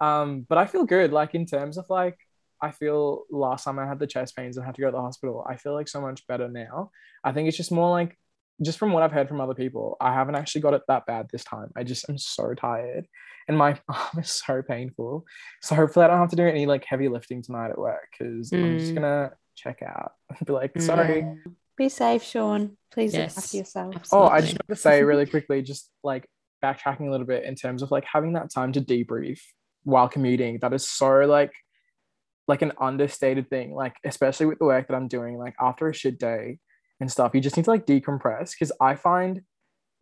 um 0.00 0.46
but 0.48 0.56
i 0.56 0.64
feel 0.64 0.84
good 0.86 1.12
like 1.12 1.34
in 1.34 1.44
terms 1.44 1.76
of 1.76 1.84
like 1.90 2.16
i 2.62 2.70
feel 2.70 3.24
last 3.30 3.64
time 3.64 3.78
i 3.78 3.86
had 3.86 3.98
the 3.98 4.06
chest 4.06 4.34
pains 4.34 4.56
and 4.56 4.64
had 4.64 4.74
to 4.76 4.80
go 4.80 4.88
to 4.88 4.92
the 4.96 5.00
hospital 5.02 5.44
i 5.46 5.56
feel 5.56 5.74
like 5.74 5.88
so 5.88 6.00
much 6.00 6.26
better 6.26 6.48
now 6.48 6.90
i 7.24 7.32
think 7.32 7.46
it's 7.46 7.58
just 7.58 7.72
more 7.72 7.90
like 7.90 8.16
just 8.62 8.78
from 8.78 8.92
what 8.94 9.02
i've 9.02 9.12
heard 9.12 9.28
from 9.28 9.40
other 9.40 9.54
people 9.54 9.96
i 10.00 10.14
haven't 10.14 10.34
actually 10.36 10.62
got 10.62 10.72
it 10.72 10.82
that 10.88 11.04
bad 11.04 11.26
this 11.30 11.44
time 11.44 11.70
i 11.76 11.82
just 11.84 12.08
am 12.08 12.16
so 12.16 12.54
tired 12.54 13.06
and 13.48 13.56
my 13.58 13.70
arm 13.88 14.18
is 14.18 14.30
so 14.30 14.62
painful 14.62 15.24
so 15.60 15.74
hopefully 15.74 16.04
i 16.04 16.08
don't 16.08 16.18
have 16.18 16.30
to 16.30 16.36
do 16.36 16.46
any 16.46 16.66
like 16.66 16.84
heavy 16.84 17.08
lifting 17.08 17.42
tonight 17.42 17.70
at 17.70 17.78
work 17.78 18.08
because 18.18 18.52
i'm 18.52 18.78
just 18.78 18.92
Mm. 18.92 18.94
gonna 18.96 19.30
check 19.56 19.82
out 19.82 20.12
and 20.28 20.46
be 20.46 20.52
like 20.52 20.72
Mm. 20.74 20.80
sorry 20.82 21.26
Be 21.76 21.88
safe, 21.88 22.22
Sean. 22.22 22.76
Please 22.92 23.14
Yes. 23.14 23.34
look 23.34 23.44
after 23.44 23.56
yourself. 23.56 23.94
Oh, 24.12 24.26
I 24.26 24.42
just 24.42 24.52
want 24.52 24.68
to 24.68 24.76
say 24.76 25.02
really 25.02 25.24
quickly, 25.24 25.62
just 25.62 25.90
like 26.04 26.28
backtracking 26.62 27.08
a 27.08 27.10
little 27.10 27.26
bit 27.26 27.44
in 27.44 27.54
terms 27.54 27.82
of 27.82 27.90
like 27.90 28.04
having 28.04 28.34
that 28.34 28.50
time 28.52 28.72
to 28.72 28.80
debrief 28.82 29.40
while 29.82 30.06
commuting. 30.06 30.58
That 30.60 30.74
is 30.74 30.86
so 30.86 31.20
like 31.20 31.50
like 32.46 32.60
an 32.60 32.72
understated 32.78 33.48
thing. 33.48 33.72
Like 33.74 33.96
especially 34.04 34.46
with 34.46 34.58
the 34.58 34.66
work 34.66 34.86
that 34.88 34.94
I'm 34.94 35.08
doing, 35.08 35.38
like 35.38 35.54
after 35.58 35.88
a 35.88 35.94
shit 35.94 36.18
day 36.18 36.58
and 37.00 37.10
stuff, 37.10 37.32
you 37.34 37.40
just 37.40 37.56
need 37.56 37.64
to 37.64 37.70
like 37.70 37.86
decompress. 37.86 38.50
Because 38.52 38.70
I 38.78 38.94
find 38.94 39.40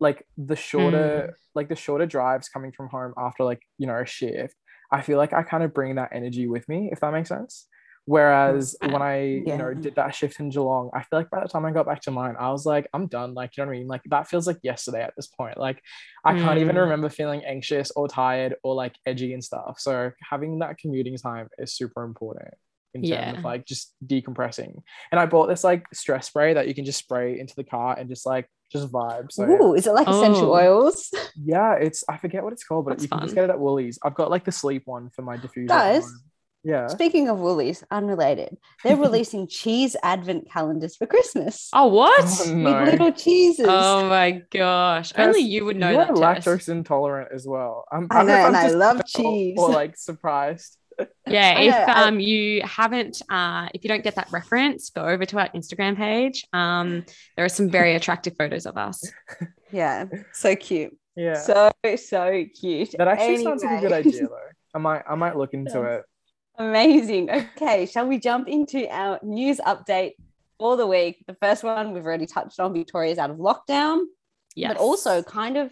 like 0.01 0.25
the 0.37 0.57
shorter 0.57 1.37
like 1.55 1.69
the 1.69 1.75
shorter 1.77 2.07
drives 2.07 2.49
coming 2.49 2.73
from 2.73 2.89
home 2.89 3.13
after 3.17 3.43
like 3.45 3.61
you 3.77 3.87
know 3.87 3.99
a 3.99 4.05
shift, 4.05 4.55
I 4.91 5.01
feel 5.01 5.17
like 5.17 5.33
I 5.33 5.43
kind 5.43 5.63
of 5.63 5.73
bring 5.73 5.95
that 5.95 6.11
energy 6.13 6.47
with 6.47 6.67
me, 6.69 6.89
if 6.91 6.99
that 7.01 7.13
makes 7.13 7.29
sense. 7.29 7.67
Whereas 8.05 8.75
Right. 8.81 8.91
when 8.91 9.01
I, 9.03 9.21
you 9.47 9.57
know, 9.57 9.73
did 9.75 9.95
that 9.95 10.15
shift 10.15 10.39
in 10.39 10.49
Geelong, 10.49 10.89
I 10.93 11.03
feel 11.03 11.19
like 11.19 11.29
by 11.29 11.41
the 11.41 11.47
time 11.47 11.65
I 11.65 11.71
got 11.71 11.85
back 11.85 12.01
to 12.01 12.11
mine, 12.11 12.35
I 12.39 12.51
was 12.51 12.65
like, 12.65 12.89
I'm 12.93 13.07
done. 13.07 13.35
Like, 13.35 13.55
you 13.55 13.63
know 13.63 13.67
what 13.69 13.75
I 13.75 13.79
mean? 13.79 13.87
Like 13.87 14.01
that 14.05 14.27
feels 14.27 14.47
like 14.47 14.57
yesterday 14.63 15.03
at 15.03 15.13
this 15.15 15.27
point. 15.27 15.57
Like 15.59 15.81
I 16.25 16.33
can't 16.33 16.59
even 16.59 16.75
Mm. 16.75 16.79
remember 16.79 17.09
feeling 17.09 17.43
anxious 17.45 17.91
or 17.91 18.07
tired 18.07 18.55
or 18.63 18.73
like 18.75 18.95
edgy 19.05 19.33
and 19.33 19.43
stuff. 19.43 19.75
So 19.79 20.11
having 20.29 20.59
that 20.59 20.79
commuting 20.79 21.17
time 21.17 21.47
is 21.59 21.75
super 21.75 22.03
important 22.03 22.55
in 22.93 23.01
terms 23.01 23.09
Yeah. 23.09 23.37
of 23.37 23.43
like 23.43 23.65
just 23.65 23.93
decompressing. 24.05 24.81
And 25.11 25.19
I 25.19 25.25
bought 25.25 25.47
this 25.47 25.63
like 25.63 25.85
stress 25.93 26.27
spray 26.27 26.53
that 26.53 26.67
you 26.67 26.73
can 26.75 26.85
just 26.85 26.99
spray 26.99 27.39
into 27.39 27.55
the 27.55 27.63
car 27.63 27.95
and 27.97 28.09
just 28.09 28.25
like 28.25 28.49
just 28.71 28.91
vibe. 28.91 29.31
So 29.31 29.43
Ooh, 29.45 29.73
is 29.73 29.87
it 29.87 29.91
like 29.93 30.07
essential 30.07 30.51
Oh. 30.51 30.55
oils? 30.55 31.09
yeah, 31.35 31.73
it's 31.73 32.03
I 32.09 32.17
forget 32.17 32.43
what 32.43 32.53
it's 32.53 32.63
called, 32.63 32.85
but 32.85 32.91
That's 32.91 33.03
you 33.03 33.09
can 33.09 33.21
just 33.21 33.35
get 33.35 33.43
it 33.45 33.49
at 33.49 33.59
Woolies. 33.59 33.99
I've 34.03 34.15
got 34.15 34.29
like 34.29 34.45
the 34.45 34.51
sleep 34.51 34.83
one 34.85 35.09
for 35.09 35.21
my 35.23 35.37
diffuser. 35.37 35.67
Guys, 35.67 36.05
yeah. 36.63 36.87
Speaking 36.87 37.27
of 37.27 37.39
Woolies, 37.39 37.83
unrelated, 37.89 38.55
they're 38.83 38.95
releasing 39.07 39.47
cheese 39.47 39.95
advent 40.03 40.47
calendars 40.51 40.95
for 40.95 41.07
Christmas 41.07 41.69
Oh, 41.73 41.87
what? 41.87 42.23
Oh, 42.23 42.53
with 42.63 42.89
little 42.91 43.11
cheeses. 43.11 43.65
Oh 43.67 44.07
my 44.07 44.43
gosh. 44.51 45.11
Only 45.17 45.41
you 45.41 45.65
would 45.65 45.75
know 45.75 45.89
you 45.89 45.97
that. 45.97 46.11
are 46.11 46.35
Tess. 46.35 46.45
lactose 46.45 46.69
intolerant 46.69 47.29
as 47.33 47.47
well. 47.47 47.85
I'm, 47.91 48.07
I 48.11 48.19
I'm, 48.19 48.27
know, 48.27 48.33
I'm 48.35 48.45
and 48.47 48.55
I 48.57 48.67
love 48.69 49.01
cheese. 49.07 49.57
Or 49.57 49.69
like 49.69 49.97
surprised. 49.97 50.77
Yeah, 51.27 51.53
I 51.57 51.61
if 51.61 51.87
know, 51.87 51.93
I- 51.93 52.07
um 52.07 52.19
you 52.19 52.61
haven't 52.63 53.21
uh 53.29 53.67
if 53.73 53.83
you 53.83 53.87
don't 53.87 54.03
get 54.03 54.15
that 54.15 54.31
reference, 54.31 54.89
go 54.89 55.03
over 55.05 55.25
to 55.25 55.39
our 55.39 55.49
Instagram 55.49 55.95
page. 55.95 56.45
Um 56.53 57.05
there 57.35 57.45
are 57.45 57.49
some 57.49 57.69
very 57.69 57.95
attractive 57.99 58.35
photos 58.37 58.65
of 58.65 58.77
us. 58.77 59.03
yeah, 59.71 60.05
so 60.33 60.55
cute. 60.55 60.95
Yeah. 61.15 61.33
So, 61.35 61.71
so 61.97 62.45
cute. 62.59 62.95
that 62.97 63.07
actually 63.07 63.43
sounds 63.43 63.63
like 63.63 63.79
a 63.79 63.81
good 63.81 63.91
idea 63.91 64.21
though. 64.27 64.49
I 64.73 64.77
might 64.79 65.03
I 65.09 65.15
might 65.15 65.35
look 65.35 65.53
into 65.53 65.81
it. 65.83 66.03
Amazing. 66.57 67.29
Okay, 67.29 67.85
shall 67.85 68.07
we 68.07 68.19
jump 68.19 68.47
into 68.47 68.87
our 68.89 69.19
news 69.23 69.57
update 69.59 70.11
for 70.59 70.77
the 70.77 70.85
week? 70.87 71.23
The 71.27 71.33
first 71.35 71.63
one 71.63 71.93
we've 71.93 72.05
already 72.05 72.27
touched 72.27 72.59
on 72.59 72.73
Victoria's 72.73 73.17
out 73.17 73.29
of 73.31 73.37
lockdown, 73.37 74.01
Yes. 74.55 74.69
but 74.73 74.77
also 74.77 75.23
kind 75.23 75.57
of 75.57 75.71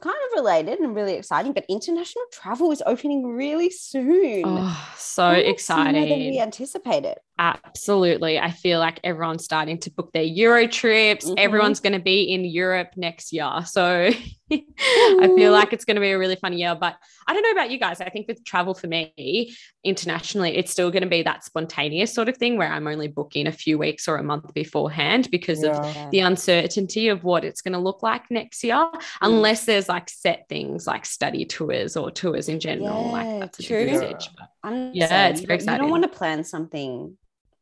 kind 0.00 0.16
of 0.16 0.36
related 0.36 0.78
and 0.78 0.94
really 0.94 1.14
exciting. 1.14 1.52
But 1.52 1.64
international 1.68 2.24
travel 2.32 2.70
is 2.72 2.82
opening 2.86 3.26
really 3.26 3.70
soon. 3.70 4.44
oh, 4.46 4.92
so 4.96 5.30
exciting. 5.30 6.08
than 6.08 6.18
we 6.18 6.40
anticipated. 6.40 7.18
Absolutely. 7.40 8.38
I 8.38 8.50
feel 8.50 8.80
like 8.80 9.00
everyone's 9.02 9.44
starting 9.44 9.78
to 9.78 9.90
book 9.90 10.12
their 10.12 10.22
Euro 10.24 10.66
trips. 10.68 11.24
Mhm. 11.24 11.34
Everyone's 11.38 11.80
going 11.80 11.94
to 11.94 11.98
be 11.98 12.24
in 12.34 12.44
Europe 12.44 12.90
next 12.96 13.32
year. 13.32 13.50
So 13.64 14.10
I 14.52 15.32
feel 15.36 15.50
like 15.50 15.72
it's 15.72 15.86
going 15.86 15.94
to 15.94 16.02
be 16.02 16.10
a 16.10 16.18
really 16.18 16.36
fun 16.36 16.52
year. 16.52 16.74
But 16.78 16.96
I 17.26 17.32
don't 17.32 17.42
know 17.42 17.52
about 17.52 17.70
you 17.70 17.78
guys. 17.78 18.02
I 18.02 18.10
think 18.10 18.28
with 18.28 18.44
travel 18.44 18.74
for 18.74 18.88
me 18.88 19.54
internationally, 19.84 20.54
it's 20.54 20.70
still 20.70 20.90
going 20.90 21.02
to 21.02 21.08
be 21.08 21.22
that 21.22 21.42
spontaneous 21.42 22.12
sort 22.12 22.28
of 22.28 22.36
thing 22.36 22.58
where 22.58 22.70
I'm 22.70 22.86
only 22.86 23.08
booking 23.08 23.46
a 23.46 23.52
few 23.52 23.78
weeks 23.78 24.06
or 24.06 24.16
a 24.18 24.22
month 24.22 24.52
beforehand 24.52 25.30
because 25.30 25.62
of 25.64 25.76
the 26.10 26.20
uncertainty 26.20 27.08
of 27.08 27.24
what 27.24 27.42
it's 27.44 27.62
going 27.62 27.72
to 27.72 27.78
look 27.78 28.02
like 28.02 28.30
next 28.30 28.62
year, 28.62 28.76
Mm. 28.76 29.00
unless 29.22 29.64
there's 29.64 29.88
like 29.88 30.10
set 30.10 30.46
things 30.50 30.86
like 30.86 31.06
study 31.06 31.46
tours 31.46 31.96
or 31.96 32.10
tours 32.10 32.50
in 32.50 32.60
general. 32.60 33.06
Yeah, 33.06 33.12
like 33.12 33.40
that's 33.40 33.60
a 33.60 33.62
true. 33.62 33.84
big 33.84 33.92
usage. 33.94 34.28
But 34.36 34.72
Yeah, 34.94 35.28
it's 35.28 35.40
very 35.40 35.58
don't, 35.58 35.72
you 35.74 35.78
don't 35.78 35.90
want 35.90 36.02
to 36.02 36.08
plan 36.10 36.44
something, 36.44 37.16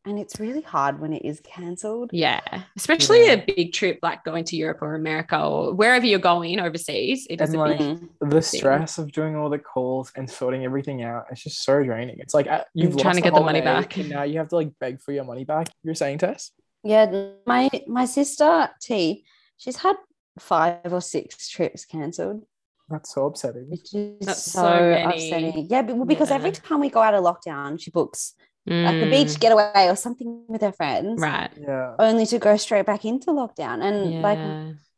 and 0.09 0.19
it's 0.19 0.41
really 0.41 0.62
hard 0.62 0.99
when 1.00 1.12
it 1.12 1.25
is 1.25 1.41
cancelled. 1.41 2.11
yeah, 2.12 2.41
especially 2.77 3.27
Yeah. 3.27 3.33
a 3.33 3.45
big 3.45 3.73
trip 3.73 3.99
like 4.03 4.25
going 4.25 4.45
to 4.45 4.57
Europe 4.57 4.81
or 4.83 4.95
America 4.95 5.38
or 5.38 5.75
wherever 5.75 6.07
you're 6.07 6.19
going 6.33 6.59
overseas. 6.59 7.27
It 7.29 7.41
is 7.41 7.50
And, 7.50 7.59
a 7.59 7.62
like, 7.62 7.79
big. 7.79 8.09
The 8.21 8.43
stress 8.43 8.99
of 8.99 9.12
doing 9.12 9.37
all 9.37 9.50
the 9.50 9.59
calls 9.59 10.11
and 10.17 10.29
sorting 10.29 10.65
everything 10.65 11.03
out, 11.03 11.27
it's 11.31 11.43
just 11.43 11.62
so 11.62 11.83
draining. 11.85 12.19
It's 12.21 12.35
like 12.35 12.47
uh, 12.49 12.65
you've 12.75 12.97
trying 12.97 13.17
to 13.17 13.21
lost 13.21 13.23
get 13.25 13.35
the 13.35 13.41
money 13.41 13.61
back. 13.61 13.97
And 13.99 14.09
now 14.09 14.23
you 14.23 14.38
have 14.38 14.49
to 14.49 14.57
like 14.57 14.71
beg 14.81 15.00
for 15.00 15.12
your 15.12 15.25
money 15.25 15.45
back. 15.45 15.69
You're 15.85 15.95
saying, 15.95 16.19
Tess? 16.19 16.53
Yeah, 16.83 17.07
my 17.47 17.69
my 17.87 18.07
sister 18.07 18.71
T, 18.81 19.25
she's 19.59 19.77
had 19.77 19.97
five 20.38 20.93
or 20.93 21.00
six 21.00 21.49
trips 21.49 21.85
cancelled, 21.85 22.45
That's 22.88 23.12
so 23.12 23.27
upsetting. 23.27 23.69
which 23.69 23.93
is 23.95 24.25
That's 24.25 24.43
so, 24.45 24.62
so 24.62 24.81
many. 24.81 25.05
upsetting. 25.05 25.67
Yeah, 25.69 25.83
but, 25.83 25.97
well, 25.97 26.07
because 26.07 26.31
every 26.31 26.53
time 26.53 26.81
we 26.81 26.88
go 26.88 27.03
out 27.03 27.15
of 27.15 27.25
lockdown, 27.25 27.81
she 27.83 27.91
books 27.91 28.35
like 28.69 29.03
a 29.03 29.07
Mm, 29.07 29.11
beach 29.11 29.41
getaway 29.41 29.89
or 29.89 29.97
something 29.97 30.45
with 30.49 30.63
her 30.63 30.73
friends, 30.73 31.21
Right. 31.21 31.51
Yeah. 31.61 31.95
only 31.99 32.27
to 32.27 32.39
go 32.39 32.57
straight 32.57 32.87
back 32.87 33.05
into 33.05 33.31
lockdown. 33.31 33.83
And 33.83 34.23
like 34.23 34.39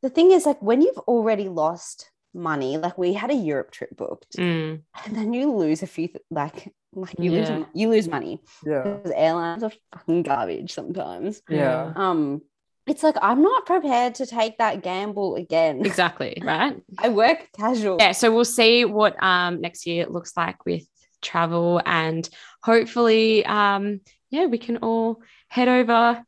the 0.02 0.10
thing 0.10 0.32
is, 0.32 0.46
like 0.46 0.60
when 0.62 0.82
you've 0.82 0.98
already 1.06 1.48
lost 1.48 2.10
money, 2.34 2.78
like 2.78 2.96
we 2.98 3.12
had 3.12 3.30
a 3.30 3.34
Europe 3.34 3.70
trip 3.70 3.90
booked, 3.96 4.36
Mm, 4.36 4.82
and 5.04 5.16
then 5.16 5.32
you 5.32 5.52
lose 5.52 5.82
a 5.82 5.86
few, 5.86 6.08
th- 6.08 6.24
like 6.30 6.72
like 6.92 7.14
you 7.18 7.30
Yeah. 7.32 7.56
lose 7.58 7.66
you 7.74 7.88
lose 7.88 8.08
money 8.08 8.40
Yeah. 8.66 8.82
because 8.82 9.12
airlines 9.14 9.62
are 9.62 9.72
fucking 9.92 10.22
garbage 10.24 10.72
sometimes. 10.74 11.42
Yeah. 11.48 11.92
Um, 11.94 12.42
it's 12.86 13.02
like 13.04 13.16
I'm 13.22 13.42
not 13.42 13.66
prepared 13.66 14.16
to 14.16 14.26
take 14.26 14.58
that 14.58 14.82
gamble 14.82 15.36
again. 15.36 15.84
Exactly. 15.86 16.42
Right. 16.42 16.74
I 16.98 17.08
work 17.10 17.46
casual. 17.56 17.96
yeah 18.00 18.12
so 18.12 18.32
we'll 18.34 18.44
see 18.44 18.84
what 18.84 19.14
um 19.22 19.60
next 19.60 19.86
year 19.86 20.06
looks 20.06 20.32
like 20.36 20.64
with 20.66 20.86
travel 21.22 21.80
and 21.84 22.28
hopefully 22.62 23.44
um 23.46 24.00
yeah 24.30 24.46
we 24.46 24.58
can 24.58 24.78
all 24.78 25.20
head 25.48 25.68
over 25.68 26.22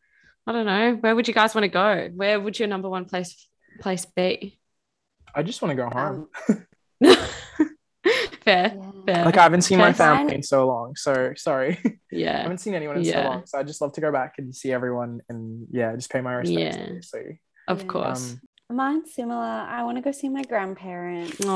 i 0.47 0.53
don't 0.53 0.67
know 0.67 0.95
where 0.95 1.15
would 1.15 1.29
you 1.29 1.35
guys 1.35 1.55
want 1.55 1.65
to 1.65 1.69
go 1.69 2.11
where 2.15 2.41
would 2.41 2.59
your 2.59 2.69
number 2.69 2.89
one 2.89 3.05
place 3.05 3.49
place 3.81 4.05
be 4.05 4.59
I 5.35 5.43
just 5.43 5.63
want 5.63 5.71
to 5.71 5.77
go 5.77 5.89
home. 5.89 6.29
Um, 6.49 6.67
Fair. 8.45 8.75
yeah. 8.75 8.91
Fair. 9.07 9.25
like 9.25 9.37
I 9.37 9.43
haven't 9.43 9.63
seen 9.63 9.79
my 9.79 9.93
Fair. 9.93 10.17
family 10.17 10.35
in 10.35 10.43
so 10.43 10.67
long. 10.67 10.97
So 10.97 11.33
sorry. 11.37 11.79
Yeah, 12.11 12.35
I 12.39 12.43
haven't 12.43 12.59
seen 12.59 12.75
anyone 12.75 12.99
in 12.99 13.05
so 13.05 13.23
long. 13.23 13.47
So 13.47 13.59
I 13.59 13.63
just 13.63 13.81
love 13.81 13.93
to 13.95 14.01
go 14.01 14.13
back 14.13 14.35
and 14.39 14.55
see 14.55 14.73
everyone 14.73 15.21
and 15.29 15.67
yeah, 15.71 15.95
just 15.95 16.11
pay 16.11 16.21
my 16.21 16.35
respects. 16.35 16.77
Yeah. 16.77 16.83
obviously. 16.83 17.41
Of 17.69 17.87
course. 17.87 18.33
Um, 18.33 18.41
Mine's 18.73 19.15
similar. 19.15 19.41
I 19.41 19.83
want 19.85 19.97
to 19.99 20.03
go 20.03 20.13
see 20.13 20.29
my 20.29 20.43
grandparents 20.43 21.41
in 21.41 21.47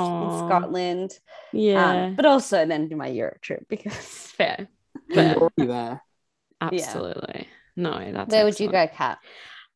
Scotland. 0.46 1.18
yeah. 1.52 2.06
Um, 2.06 2.14
but 2.14 2.26
also 2.26 2.66
then 2.66 2.88
do 2.88 2.96
my 2.96 3.08
Europe 3.08 3.40
trip 3.40 3.66
because 3.68 3.94
Fair. 4.36 4.68
you're 5.08 5.14
Fair. 5.14 5.34
already 5.36 5.66
there. 5.66 6.02
Absolutely. 6.60 7.48
No, 7.76 8.12
that's 8.12 8.32
where 8.32 8.44
would 8.44 8.58
you 8.58 8.68
go, 8.68 8.86
Kat? 8.88 9.18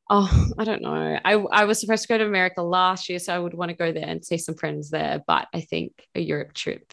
Oh, 0.09 0.49
I 0.59 0.65
don't 0.65 0.83
know. 0.83 1.19
I 1.25 1.33
I 1.35 1.65
was 1.65 1.79
supposed 1.81 2.03
to 2.03 2.09
go 2.09 2.19
to 2.19 2.27
America 2.27 2.63
last 2.63 3.09
year, 3.09 3.19
so 3.19 3.35
I 3.35 3.39
would 3.39 3.55
want 3.55 3.71
to 3.71 3.77
go 3.77 3.93
there 3.93 4.07
and 4.09 4.25
see 4.25 4.39
some 4.39 4.57
friends 4.57 4.91
there. 4.91 5.23
But 5.27 5.47
I 5.55 5.61
think 5.61 5.93
a 6.15 6.21
Europe 6.21 6.53
trip 6.53 6.93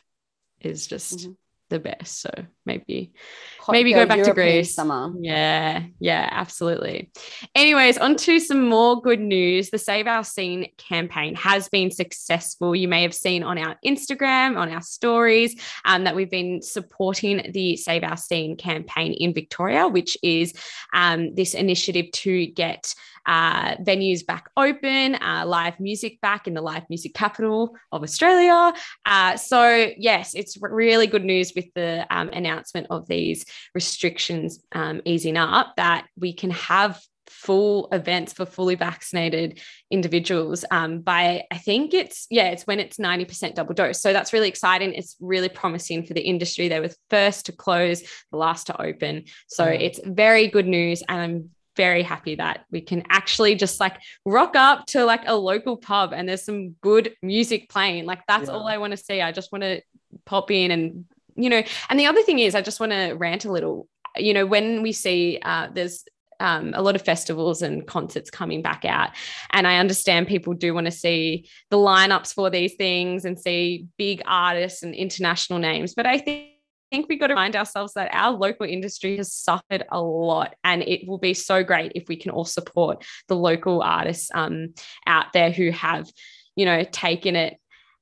is 0.59 0.85
just 0.87 1.19
Mhm. 1.19 1.37
the 1.69 1.79
best. 1.79 2.21
So 2.21 2.29
maybe 2.67 3.11
Hot 3.67 3.73
Maybe 3.73 3.91
go 3.91 4.05
back 4.05 4.23
to 4.23 4.33
Greece. 4.33 4.73
Summer. 4.73 5.13
Yeah, 5.19 5.83
yeah, 5.99 6.29
absolutely. 6.31 7.11
Anyways, 7.53 7.97
on 7.97 8.15
to 8.15 8.39
some 8.39 8.69
more 8.69 9.01
good 9.01 9.19
news. 9.19 9.71
The 9.71 9.77
Save 9.77 10.07
Our 10.07 10.23
Scene 10.23 10.69
campaign 10.77 11.35
has 11.35 11.67
been 11.67 11.91
successful. 11.91 12.73
You 12.73 12.87
may 12.87 13.01
have 13.01 13.13
seen 13.13 13.43
on 13.43 13.57
our 13.57 13.75
Instagram, 13.85 14.57
on 14.57 14.71
our 14.71 14.81
stories, 14.81 15.61
um, 15.83 16.05
that 16.05 16.15
we've 16.15 16.31
been 16.31 16.61
supporting 16.61 17.51
the 17.51 17.75
Save 17.75 18.05
Our 18.05 18.15
Scene 18.15 18.55
campaign 18.55 19.11
in 19.11 19.33
Victoria, 19.33 19.89
which 19.89 20.17
is 20.23 20.53
um, 20.93 21.35
this 21.35 21.53
initiative 21.53 22.09
to 22.13 22.45
get 22.47 22.95
uh, 23.27 23.75
venues 23.77 24.25
back 24.25 24.49
open, 24.55 25.15
uh, 25.15 25.43
live 25.45 25.77
music 25.79 26.21
back 26.21 26.47
in 26.47 26.53
the 26.53 26.61
live 26.61 26.89
music 26.89 27.13
capital 27.13 27.75
of 27.91 28.01
Australia. 28.01 28.73
Uh, 29.05 29.35
so, 29.35 29.91
yes, 29.97 30.33
it's 30.33 30.57
really 30.61 31.07
good 31.07 31.25
news 31.25 31.51
with 31.53 31.65
the 31.75 32.07
um, 32.09 32.29
announcement 32.29 32.56
of 32.89 33.07
these 33.07 33.45
restrictions 33.73 34.63
um, 34.73 35.01
easing 35.05 35.37
up 35.37 35.75
that 35.77 36.07
we 36.17 36.33
can 36.33 36.51
have 36.51 36.99
full 37.27 37.89
events 37.91 38.31
for 38.31 38.45
fully 38.45 38.75
vaccinated 38.75 39.59
individuals 39.91 40.63
um, 40.71 41.01
by 41.01 41.43
i 41.51 41.57
think 41.57 41.93
it's 41.93 42.25
yeah 42.29 42.47
it's 42.49 42.65
when 42.65 42.79
it's 42.79 42.97
90% 42.97 43.53
double 43.53 43.73
dose. 43.73 44.01
So 44.01 44.13
that's 44.13 44.31
really 44.31 44.47
exciting. 44.47 44.93
It's 44.93 45.17
really 45.19 45.49
promising 45.49 46.05
for 46.05 46.13
the 46.13 46.21
industry. 46.21 46.69
They 46.69 46.79
were 46.79 46.91
first 47.09 47.45
to 47.47 47.51
close 47.51 48.01
the 48.31 48.37
last 48.37 48.67
to 48.67 48.81
open. 48.81 49.25
So 49.47 49.65
Mm. 49.65 49.81
it's 49.81 49.99
very 50.05 50.47
good 50.47 50.67
news 50.67 51.03
and 51.09 51.19
i'm 51.21 51.49
very 51.75 52.01
happy 52.01 52.35
that 52.35 52.65
we 52.71 52.81
can 52.81 53.03
actually 53.09 53.53
just 53.55 53.79
like 53.79 53.97
rock 54.25 54.55
up 54.55 54.85
to 54.87 55.05
like 55.05 55.21
a 55.27 55.35
local 55.35 55.77
pub 55.77 56.11
and 56.13 56.27
there's 56.27 56.43
some 56.43 56.71
good 56.81 57.13
music 57.21 57.69
playing. 57.69 58.05
Like 58.05 58.21
that's 58.27 58.47
Yeah. 58.47 58.55
all 58.55 58.67
i 58.67 58.77
want 58.77 58.91
to 58.91 58.97
see. 58.97 59.21
I 59.21 59.31
just 59.31 59.51
want 59.51 59.63
to 59.63 59.81
pop 60.25 60.49
in 60.49 60.71
and 60.71 61.05
you 61.37 61.49
know 61.49 61.63
and 61.89 61.99
the 61.99 62.05
other 62.05 62.21
thing 62.21 62.39
is 62.39 62.55
i 62.55 62.61
just 62.61 62.79
want 62.79 62.91
to 62.91 63.13
rant 63.13 63.45
a 63.45 63.51
little 63.51 63.87
you 64.17 64.33
know 64.33 64.45
when 64.45 64.81
we 64.81 64.91
see 64.91 65.39
uh, 65.43 65.67
there's 65.73 66.03
um, 66.39 66.73
a 66.75 66.83
lot 66.83 66.95
of 66.95 67.01
festivals 67.01 67.63
and 67.63 67.87
concerts 67.87 68.29
coming 68.29 68.61
back 68.61 68.85
out 68.85 69.09
and 69.51 69.65
i 69.65 69.77
understand 69.77 70.27
people 70.27 70.53
do 70.53 70.73
want 70.73 70.85
to 70.85 70.91
see 70.91 71.49
the 71.71 71.77
lineups 71.77 72.33
for 72.33 72.49
these 72.49 72.75
things 72.75 73.25
and 73.25 73.39
see 73.39 73.87
big 73.97 74.21
artists 74.25 74.83
and 74.83 74.93
international 74.93 75.57
names 75.57 75.93
but 75.95 76.05
i 76.05 76.17
think 76.17 76.51
I 76.89 76.95
think 76.95 77.09
we 77.09 77.17
got 77.17 77.27
to 77.27 77.33
remind 77.33 77.57
ourselves 77.57 77.93
that 77.95 78.09
our 78.13 78.31
local 78.31 78.65
industry 78.65 79.17
has 79.17 79.33
suffered 79.33 79.83
a 79.91 80.01
lot, 80.01 80.55
and 80.63 80.81
it 80.83 81.05
will 81.05 81.17
be 81.17 81.33
so 81.33 81.61
great 81.61 81.91
if 81.95 82.07
we 82.07 82.15
can 82.15 82.31
all 82.31 82.45
support 82.45 83.03
the 83.27 83.35
local 83.35 83.81
artists 83.81 84.29
um, 84.33 84.73
out 85.05 85.33
there 85.33 85.51
who 85.51 85.71
have, 85.71 86.09
you 86.55 86.63
know, 86.63 86.85
taken 86.85 87.35
it. 87.35 87.57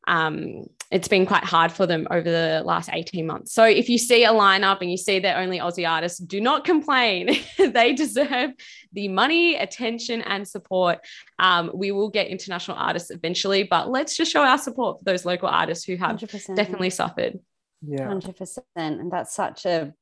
Um, 0.07 0.65
it's 0.95 1.09
been 1.09 1.25
quite 1.25 1.43
hard 1.43 1.73
for 1.73 1.85
them 1.85 2.07
over 2.09 2.29
the 2.31 2.61
last 2.63 2.89
18 2.91 3.27
months. 3.27 3.51
So 3.53 3.65
if 3.65 3.89
you 3.89 3.97
see 3.97 4.23
a 4.23 4.29
lineup 4.29 4.79
and 4.79 4.89
you 4.89 4.95
see 4.95 5.19
they're 5.19 5.37
only 5.37 5.59
Aussie 5.59 5.87
artists, 5.87 6.19
do 6.19 6.39
not 6.39 6.63
complain. 6.63 7.35
they 7.57 7.91
deserve 7.91 8.51
the 8.93 9.09
money, 9.09 9.55
attention, 9.55 10.21
and 10.21 10.47
support. 10.47 10.99
Um, 11.37 11.69
we 11.73 11.91
will 11.91 12.09
get 12.09 12.27
international 12.27 12.77
artists 12.77 13.11
eventually, 13.11 13.63
but 13.63 13.89
let's 13.89 14.15
just 14.15 14.31
show 14.31 14.43
our 14.43 14.57
support 14.57 14.99
for 14.99 15.03
those 15.03 15.25
local 15.25 15.49
artists 15.49 15.83
who 15.83 15.97
have 15.97 16.15
100%. 16.15 16.55
definitely 16.55 16.89
suffered. 16.91 17.39
Yeah. 17.85 18.07
Hundred 18.07 18.37
percent, 18.37 18.65
and 18.77 19.11
that's 19.11 19.35
such 19.35 19.65
a 19.65 19.93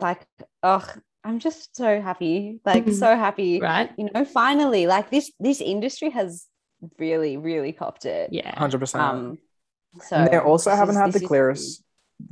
like. 0.00 0.26
Oh, 0.62 0.84
I'm 1.24 1.40
just 1.40 1.76
so 1.76 2.00
happy, 2.00 2.58
like 2.64 2.86
Mhm. 2.86 2.94
so 2.94 3.14
happy. 3.14 3.60
Right? 3.60 3.90
You 3.98 4.08
know, 4.14 4.24
finally, 4.24 4.86
like 4.86 5.10
this 5.10 5.30
this 5.38 5.60
industry 5.60 6.08
has 6.10 6.46
really, 6.98 7.36
really 7.36 7.72
copped 7.72 8.06
it. 8.06 8.32
Yeah. 8.32 8.58
Hundred 8.58 8.78
percent. 8.80 9.38
So 10.02 10.16
and 10.16 10.30
they 10.30 10.38
also 10.38 10.70
haven't 10.70 10.96
is- 10.96 11.00
had 11.00 11.12
the 11.12 11.20
is- 11.20 11.26
clearest 11.26 11.84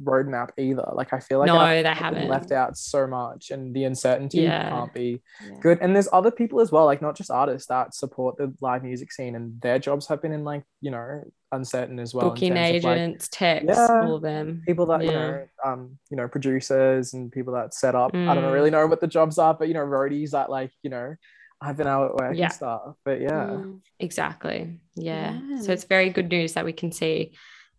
roadmap 0.03 0.51
either. 0.59 0.85
Like 0.95 1.13
I 1.13 1.21
feel 1.21 1.39
like 1.39 1.47
no, 1.47 1.59
our- 1.59 1.81
they 1.83 1.89
haven't. 1.89 2.29
left 2.29 2.51
out 2.51 2.77
so 2.77 3.07
much, 3.07 3.51
and 3.53 3.73
the 3.75 3.85
uncertainty 3.85 4.39
Yeah. 4.43 4.69
can't 4.69 4.93
be 4.93 5.23
Yeah. 5.45 5.57
good. 5.61 5.79
And 5.81 5.95
there's 5.95 6.09
other 6.13 6.33
people 6.33 6.61
as 6.61 6.73
well, 6.73 6.87
like 6.87 7.01
not 7.01 7.15
just 7.17 7.31
artists 7.31 7.69
that 7.69 7.95
support 7.95 8.37
the 8.37 8.53
live 8.61 8.83
music 8.83 9.13
scene, 9.13 9.37
and 9.37 9.61
their 9.61 9.79
jobs 9.79 10.09
have 10.09 10.21
been 10.21 10.33
in 10.33 10.43
like 10.43 10.65
you 10.81 10.91
know 10.91 11.23
uncertain 11.53 12.01
as 12.01 12.13
well. 12.13 12.31
Booking 12.31 12.51
of, 12.53 12.59
like, 12.59 12.75
agents, 12.75 13.29
techs, 13.31 13.65
Yeah. 13.69 13.87
all 14.03 14.17
of 14.17 14.23
them. 14.23 14.63
people 14.67 14.87
that 14.87 15.05
you 15.05 15.13
know 15.13 15.47
um 15.65 15.99
you 16.11 16.17
know 16.17 16.27
producers 16.27 17.15
and 17.15 17.31
people 17.31 17.53
that 17.55 17.73
set 17.73 17.95
up 17.95 18.11
i 18.13 18.35
don't 18.35 18.43
Mm. 18.45 18.53
really 18.53 18.71
know 18.71 18.87
what 18.89 19.01
the 19.01 19.07
jobs 19.07 19.39
are 19.39 19.55
but 19.55 19.69
you 19.69 19.75
know 19.75 19.87
roadies 19.87 20.33
that 20.33 20.51
like 20.51 20.73
you 20.83 20.91
know 20.91 21.15
i've 21.61 21.77
been 21.77 21.87
out 21.87 22.11
at 22.11 22.15
work 22.17 22.37
Yeah. 22.37 22.47
and 22.47 22.53
stuff 22.53 22.95
but 23.05 23.21
yeah 23.21 23.47
Mm. 23.47 23.81
Exactly. 24.01 24.81
Yeah. 24.97 25.39
So 25.61 25.73
it's 25.73 25.85
very 25.85 26.11
good 26.11 26.29
news 26.29 26.55
that 26.55 26.65
we 26.65 26.73
can 26.73 26.91
see 26.93 27.33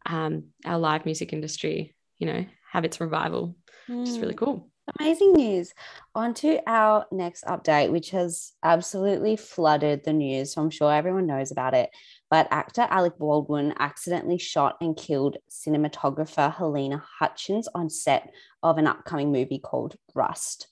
um, 0.08 0.46
our 0.66 0.80
live 0.80 1.06
music 1.06 1.34
industry, 1.34 1.96
you 2.18 2.28
know, 2.28 2.46
have 2.72 2.86
its 2.86 3.00
revival, 3.00 3.56
which 3.88 4.10
is 4.10 4.20
really 4.20 4.34
Mm. 4.34 4.38
cool. 4.38 4.70
Amazing 5.00 5.34
news. 5.34 5.74
On 6.16 6.34
to 6.36 6.62
our 6.66 7.06
next 7.12 7.44
update, 7.44 7.92
which 7.92 8.12
has 8.12 8.54
absolutely 8.64 9.36
flooded 9.36 10.06
the 10.06 10.14
news. 10.14 10.54
So 10.54 10.62
I'm 10.62 10.70
sure 10.70 10.94
everyone 10.94 11.28
knows 11.28 11.52
about 11.52 11.74
it. 11.74 11.90
But 12.30 12.48
actor 12.52 12.88
Alec 12.90 13.18
Baldwin 13.18 13.74
accidentally 13.80 14.38
shot 14.38 14.78
and 14.80 14.96
killed 14.96 15.38
cinematographer 15.52 16.56
Halyna 16.56 17.02
Hutchins 17.20 17.68
on 17.76 17.90
set 17.90 18.32
of 18.64 18.78
an 18.78 18.88
upcoming 18.88 19.30
movie 19.32 19.60
called 19.60 19.98
Rust. 20.16 20.68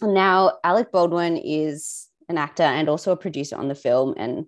Now, 0.00 0.58
Alec 0.64 0.90
Baldwin 0.90 1.36
is 1.36 2.08
an 2.30 2.38
actor 2.38 2.62
and 2.62 2.88
also 2.88 3.12
a 3.12 3.16
producer 3.16 3.56
on 3.56 3.68
the 3.68 3.74
film. 3.74 4.14
And 4.16 4.46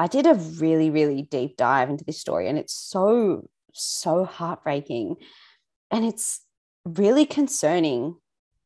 I 0.00 0.06
did 0.06 0.26
a 0.26 0.32
really, 0.34 0.88
really 0.88 1.20
deep 1.20 1.58
dive 1.58 1.90
into 1.90 2.04
this 2.04 2.18
story, 2.18 2.48
and 2.48 2.56
it's 2.58 2.72
so, 2.72 3.48
so 3.74 4.24
heartbreaking. 4.24 5.16
And 5.90 6.06
it's 6.06 6.40
really 6.86 7.26
concerning 7.26 8.16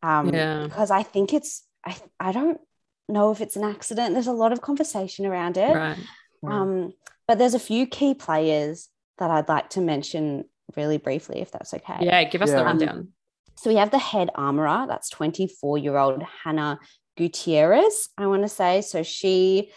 um, 0.01 0.33
Yeah. 0.33 0.63
because 0.63 0.93
I 0.93 1.03
think 1.03 1.35
it's, 1.35 1.67
I, 1.85 1.97
I 2.21 2.31
don't 2.31 2.61
know 3.09 3.33
if 3.33 3.41
it's 3.41 3.57
an 3.57 3.65
accident. 3.65 4.15
There's 4.15 4.29
a 4.29 4.33
lot 4.33 4.53
of 4.53 4.61
conversation 4.63 5.27
around 5.27 5.57
it. 5.57 5.75
Right. 5.75 5.99
Um, 6.47 6.93
but 7.27 7.39
there's 7.39 7.55
a 7.55 7.59
few 7.59 7.89
key 7.89 8.15
players 8.15 8.89
that 9.19 9.31
I'd 9.31 9.49
like 9.49 9.71
to 9.71 9.81
mention 9.81 10.45
really 10.77 10.99
briefly, 10.99 11.41
if 11.41 11.51
that's 11.51 11.75
okay. 11.75 11.97
Yeah. 12.01 12.23
Give 12.25 12.43
us 12.43 12.51
the 12.51 12.59
Yeah. 12.59 12.63
rundown. 12.63 13.09
So 13.57 13.71
we 13.71 13.77
have 13.77 13.91
the 13.91 13.99
head 13.99 14.31
armorer, 14.37 14.87
that's 14.87 15.11
24 15.11 15.79
year 15.79 15.97
old 15.97 16.23
Hannah 16.45 16.79
Gutierrez, 17.17 18.09
I 18.17 18.29
want 18.29 18.43
to 18.43 18.49
say. 18.49 18.83
So 18.83 19.03
she 19.03 19.73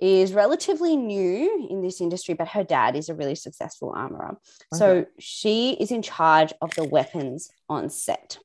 is 0.00 0.32
relatively 0.32 0.96
new 0.96 1.68
in 1.70 1.80
this 1.82 2.00
industry, 2.00 2.34
but 2.34 2.48
her 2.48 2.64
dad 2.64 2.96
is 2.96 3.08
a 3.08 3.14
really 3.14 3.34
successful 3.34 3.92
armorer. 3.96 4.36
So 4.74 5.06
she 5.18 5.72
is 5.72 5.90
in 5.90 6.02
charge 6.02 6.52
of 6.60 6.74
the 6.74 6.84
weapons 6.84 7.50
on 7.68 7.88
set. 7.88 8.38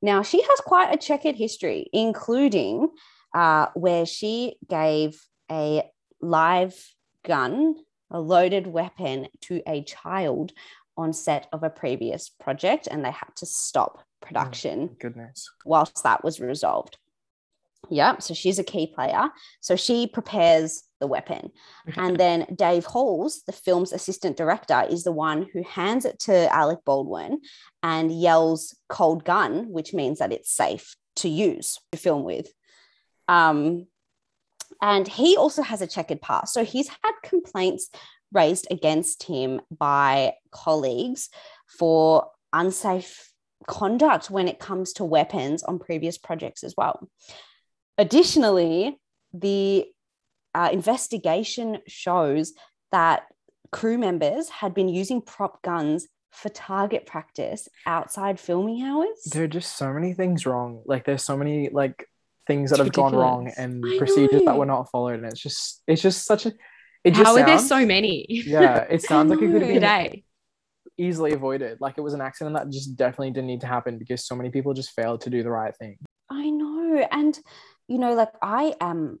Now, 0.00 0.22
she 0.22 0.42
has 0.42 0.60
quite 0.60 0.94
a 0.94 0.98
checkered 0.98 1.34
history, 1.34 1.88
including 1.92 2.88
uh, 3.34 3.66
where 3.74 4.06
she 4.06 4.56
gave 4.68 5.20
a 5.50 5.90
live 6.20 6.78
gun, 7.24 7.76
a 8.10 8.20
loaded 8.20 8.66
weapon 8.66 9.28
to 9.42 9.62
a 9.66 9.82
child 9.82 10.52
on 10.96 11.12
set 11.12 11.48
of 11.52 11.62
a 11.62 11.70
previous 11.70 12.28
project, 12.28 12.86
and 12.88 13.04
they 13.04 13.10
had 13.10 13.34
to 13.36 13.46
stop 13.46 14.04
production 14.20 14.96
goodness 15.00 15.50
whilst 15.64 16.02
that 16.02 16.24
was 16.24 16.40
resolved. 16.40 16.98
Yep. 17.90 18.22
So 18.22 18.34
she's 18.34 18.58
a 18.58 18.64
key 18.64 18.86
player. 18.86 19.30
So 19.60 19.76
she 19.76 20.06
prepares 20.06 20.82
the 21.00 21.06
weapon. 21.06 21.50
And 21.96 22.16
then 22.18 22.46
Dave 22.54 22.84
Halls, 22.84 23.42
the 23.46 23.52
film's 23.52 23.92
assistant 23.92 24.36
director, 24.36 24.84
is 24.88 25.04
the 25.04 25.12
one 25.12 25.46
who 25.52 25.62
hands 25.62 26.04
it 26.04 26.18
to 26.20 26.52
Alec 26.52 26.78
Baldwin 26.84 27.40
and 27.82 28.12
yells 28.12 28.74
cold 28.88 29.24
gun, 29.24 29.70
which 29.70 29.92
means 29.92 30.18
that 30.18 30.32
it's 30.32 30.50
safe 30.50 30.96
to 31.16 31.28
use 31.28 31.78
to 31.92 31.98
film 31.98 32.24
with. 32.24 32.48
Um, 33.28 33.86
and 34.82 35.06
he 35.06 35.36
also 35.36 35.62
has 35.62 35.82
a 35.82 35.86
checkered 35.86 36.20
past. 36.20 36.52
So 36.52 36.64
he's 36.64 36.88
had 36.88 37.12
complaints 37.22 37.90
raised 38.32 38.66
against 38.70 39.22
him 39.22 39.60
by 39.76 40.34
colleagues 40.50 41.28
for 41.78 42.28
unsafe 42.52 43.30
conduct 43.66 44.30
when 44.30 44.48
it 44.48 44.58
comes 44.58 44.92
to 44.94 45.04
weapons 45.04 45.62
on 45.62 45.78
previous 45.78 46.18
projects 46.18 46.64
as 46.64 46.74
well. 46.76 47.08
Additionally, 47.98 48.98
the 49.32 49.86
uh, 50.54 50.70
investigation 50.72 51.78
shows 51.86 52.52
that 52.92 53.24
crew 53.72 53.98
members 53.98 54.48
had 54.48 54.74
been 54.74 54.88
using 54.88 55.20
prop 55.20 55.62
guns 55.62 56.06
for 56.30 56.48
target 56.48 57.06
practice 57.06 57.68
outside 57.86 58.38
filming 58.40 58.82
hours. 58.82 59.22
There 59.32 59.44
are 59.44 59.48
just 59.48 59.76
so 59.76 59.92
many 59.92 60.14
things 60.14 60.46
wrong. 60.46 60.82
Like 60.84 61.04
there's 61.04 61.24
so 61.24 61.36
many 61.36 61.68
like 61.70 62.08
things 62.46 62.70
that 62.70 62.80
It's 62.80 62.86
have 62.86 62.92
gone 62.92 63.14
wrong 63.14 63.52
and 63.56 63.84
I 63.84 63.98
procedures 63.98 64.42
that 64.44 64.56
were 64.56 64.66
not 64.66 64.90
followed. 64.90 65.14
And 65.14 65.26
it's 65.26 65.40
just 65.40 65.82
it's 65.86 66.02
just 66.02 66.24
such 66.24 66.46
a 66.46 66.52
it 67.04 67.14
just 67.14 67.24
How 67.24 67.36
are 67.36 67.46
there 67.46 67.58
so 67.58 67.84
many? 67.84 68.26
Yeah, 68.28 68.78
it 68.90 69.02
sounds 69.10 69.30
like 69.30 69.38
it 69.40 69.46
could 69.46 69.60
have 69.60 69.60
been 69.60 69.74
today. 69.74 70.24
easily 70.96 71.32
avoided. 71.32 71.78
Like 71.80 71.98
it 71.98 72.00
was 72.00 72.14
an 72.14 72.20
accident 72.20 72.56
that 72.56 72.70
just 72.70 72.96
definitely 72.96 73.30
didn't 73.30 73.46
need 73.46 73.60
to 73.60 73.66
happen 73.66 73.98
because 73.98 74.26
so 74.26 74.34
many 74.34 74.50
people 74.50 74.72
just 74.72 74.90
failed 74.92 75.20
to 75.22 75.30
do 75.30 75.42
the 75.42 75.50
right 75.50 75.76
thing. 75.76 75.98
I 76.30 76.50
know. 76.50 77.06
And, 77.12 77.38
you 77.88 77.98
know, 77.98 78.14
like 78.14 78.32
I 78.42 78.74
am 78.80 79.20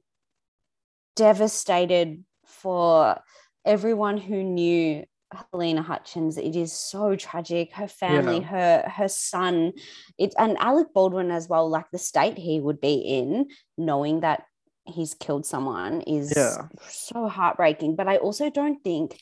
devastated 1.16 2.24
for 2.46 3.16
everyone 3.64 4.18
who 4.18 4.42
knew 4.42 5.04
Halyna 5.52 5.84
Hutchins. 5.84 6.36
It 6.38 6.54
is 6.56 6.72
so 6.72 7.16
tragic. 7.16 7.72
Her 7.72 7.88
family, 7.88 8.40
her 8.40 8.84
her 8.88 9.08
son, 9.08 9.72
it 10.18 10.34
and 10.38 10.56
Alec 10.58 10.88
Baldwin 10.94 11.30
as 11.30 11.48
well, 11.48 11.68
like 11.68 11.90
the 11.90 11.98
state 11.98 12.38
he 12.38 12.60
would 12.60 12.80
be 12.80 12.94
in, 12.94 13.48
knowing 13.76 14.20
that 14.20 14.44
he's 14.86 15.14
killed 15.14 15.46
someone 15.46 16.02
is 16.02 16.32
Yeah. 16.36 16.68
so 16.88 17.28
heartbreaking. 17.28 17.96
But 17.96 18.08
I 18.08 18.18
also 18.18 18.50
don't 18.50 18.82
think 18.84 19.18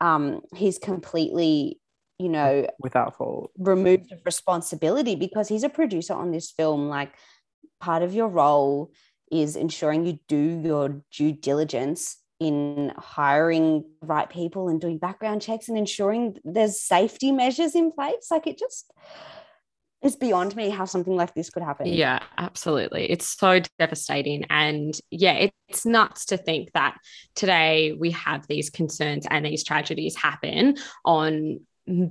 um 0.00 0.40
he's 0.54 0.78
completely, 0.78 1.80
you 2.18 2.28
know, 2.28 2.66
Without 2.80 3.16
fault. 3.16 3.52
removed 3.58 4.10
of 4.10 4.20
responsibility 4.24 5.14
because 5.14 5.48
he's 5.48 5.64
a 5.64 5.68
producer 5.68 6.14
on 6.14 6.32
this 6.32 6.50
film. 6.50 6.88
Like, 6.88 7.14
part 7.82 8.02
of 8.02 8.14
your 8.14 8.28
role 8.28 8.92
is 9.30 9.56
ensuring 9.56 10.06
you 10.06 10.18
do 10.28 10.60
your 10.64 11.02
due 11.10 11.32
diligence 11.32 12.16
in 12.38 12.92
hiring 12.96 13.84
the 14.00 14.06
right 14.06 14.28
people 14.30 14.68
and 14.68 14.80
doing 14.80 14.98
background 14.98 15.42
checks 15.42 15.68
and 15.68 15.76
ensuring 15.76 16.36
there's 16.44 16.80
safety 16.80 17.32
measures 17.32 17.74
in 17.74 17.90
place. 17.92 18.28
Like, 18.30 18.46
it 18.46 18.58
just 18.58 18.90
is 20.02 20.16
beyond 20.16 20.54
me 20.56 20.68
how 20.68 20.84
something 20.84 21.14
like 21.16 21.32
this 21.34 21.50
could 21.50 21.62
happen. 21.62 21.86
Yeah, 21.86 22.20
absolutely. 22.36 23.10
It's 23.10 23.38
so 23.38 23.60
devastating. 23.78 24.44
And 24.50 24.92
yeah, 25.10 25.34
it- 25.34 25.54
it's 25.68 25.86
nuts 25.86 26.26
to 26.26 26.36
think 26.36 26.72
that 26.72 26.96
today 27.36 27.92
we 27.98 28.10
have 28.10 28.46
these 28.48 28.68
concerns 28.70 29.26
and 29.30 29.44
these 29.46 29.64
tragedies 29.64 30.16
happen 30.16 30.76
on 31.04 31.60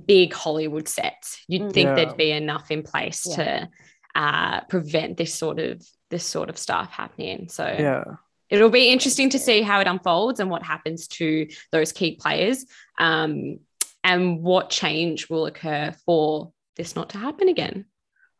big 0.06 0.32
Hollywood 0.32 0.88
sets. 0.88 1.42
You'd 1.48 1.72
think 1.72 1.88
Yeah. 1.88 1.94
there'd 1.94 2.16
be 2.16 2.30
enough 2.30 2.70
in 2.70 2.82
place 2.82 3.26
Yeah. 3.26 3.36
to 3.36 3.68
uh, 4.14 4.60
prevent 4.62 5.16
this 5.16 5.34
sort 5.34 5.58
of 5.58 5.82
this 6.10 6.24
sort 6.24 6.50
of 6.50 6.58
stuff 6.58 6.90
happening. 6.90 7.48
So 7.48 7.64
Yeah. 7.64 8.04
it'll 8.50 8.68
be 8.70 8.90
interesting 8.90 9.30
to 9.30 9.38
see 9.38 9.62
how 9.62 9.80
it 9.80 9.86
unfolds 9.86 10.40
and 10.40 10.50
what 10.50 10.62
happens 10.62 11.08
to 11.08 11.48
those 11.70 11.90
key 11.92 12.16
players 12.16 12.66
um, 12.98 13.60
and 14.04 14.42
what 14.42 14.68
change 14.68 15.30
will 15.30 15.46
occur 15.46 15.94
for 16.04 16.52
this 16.76 16.94
not 16.94 17.08
to 17.10 17.18
happen 17.18 17.48
again. 17.48 17.86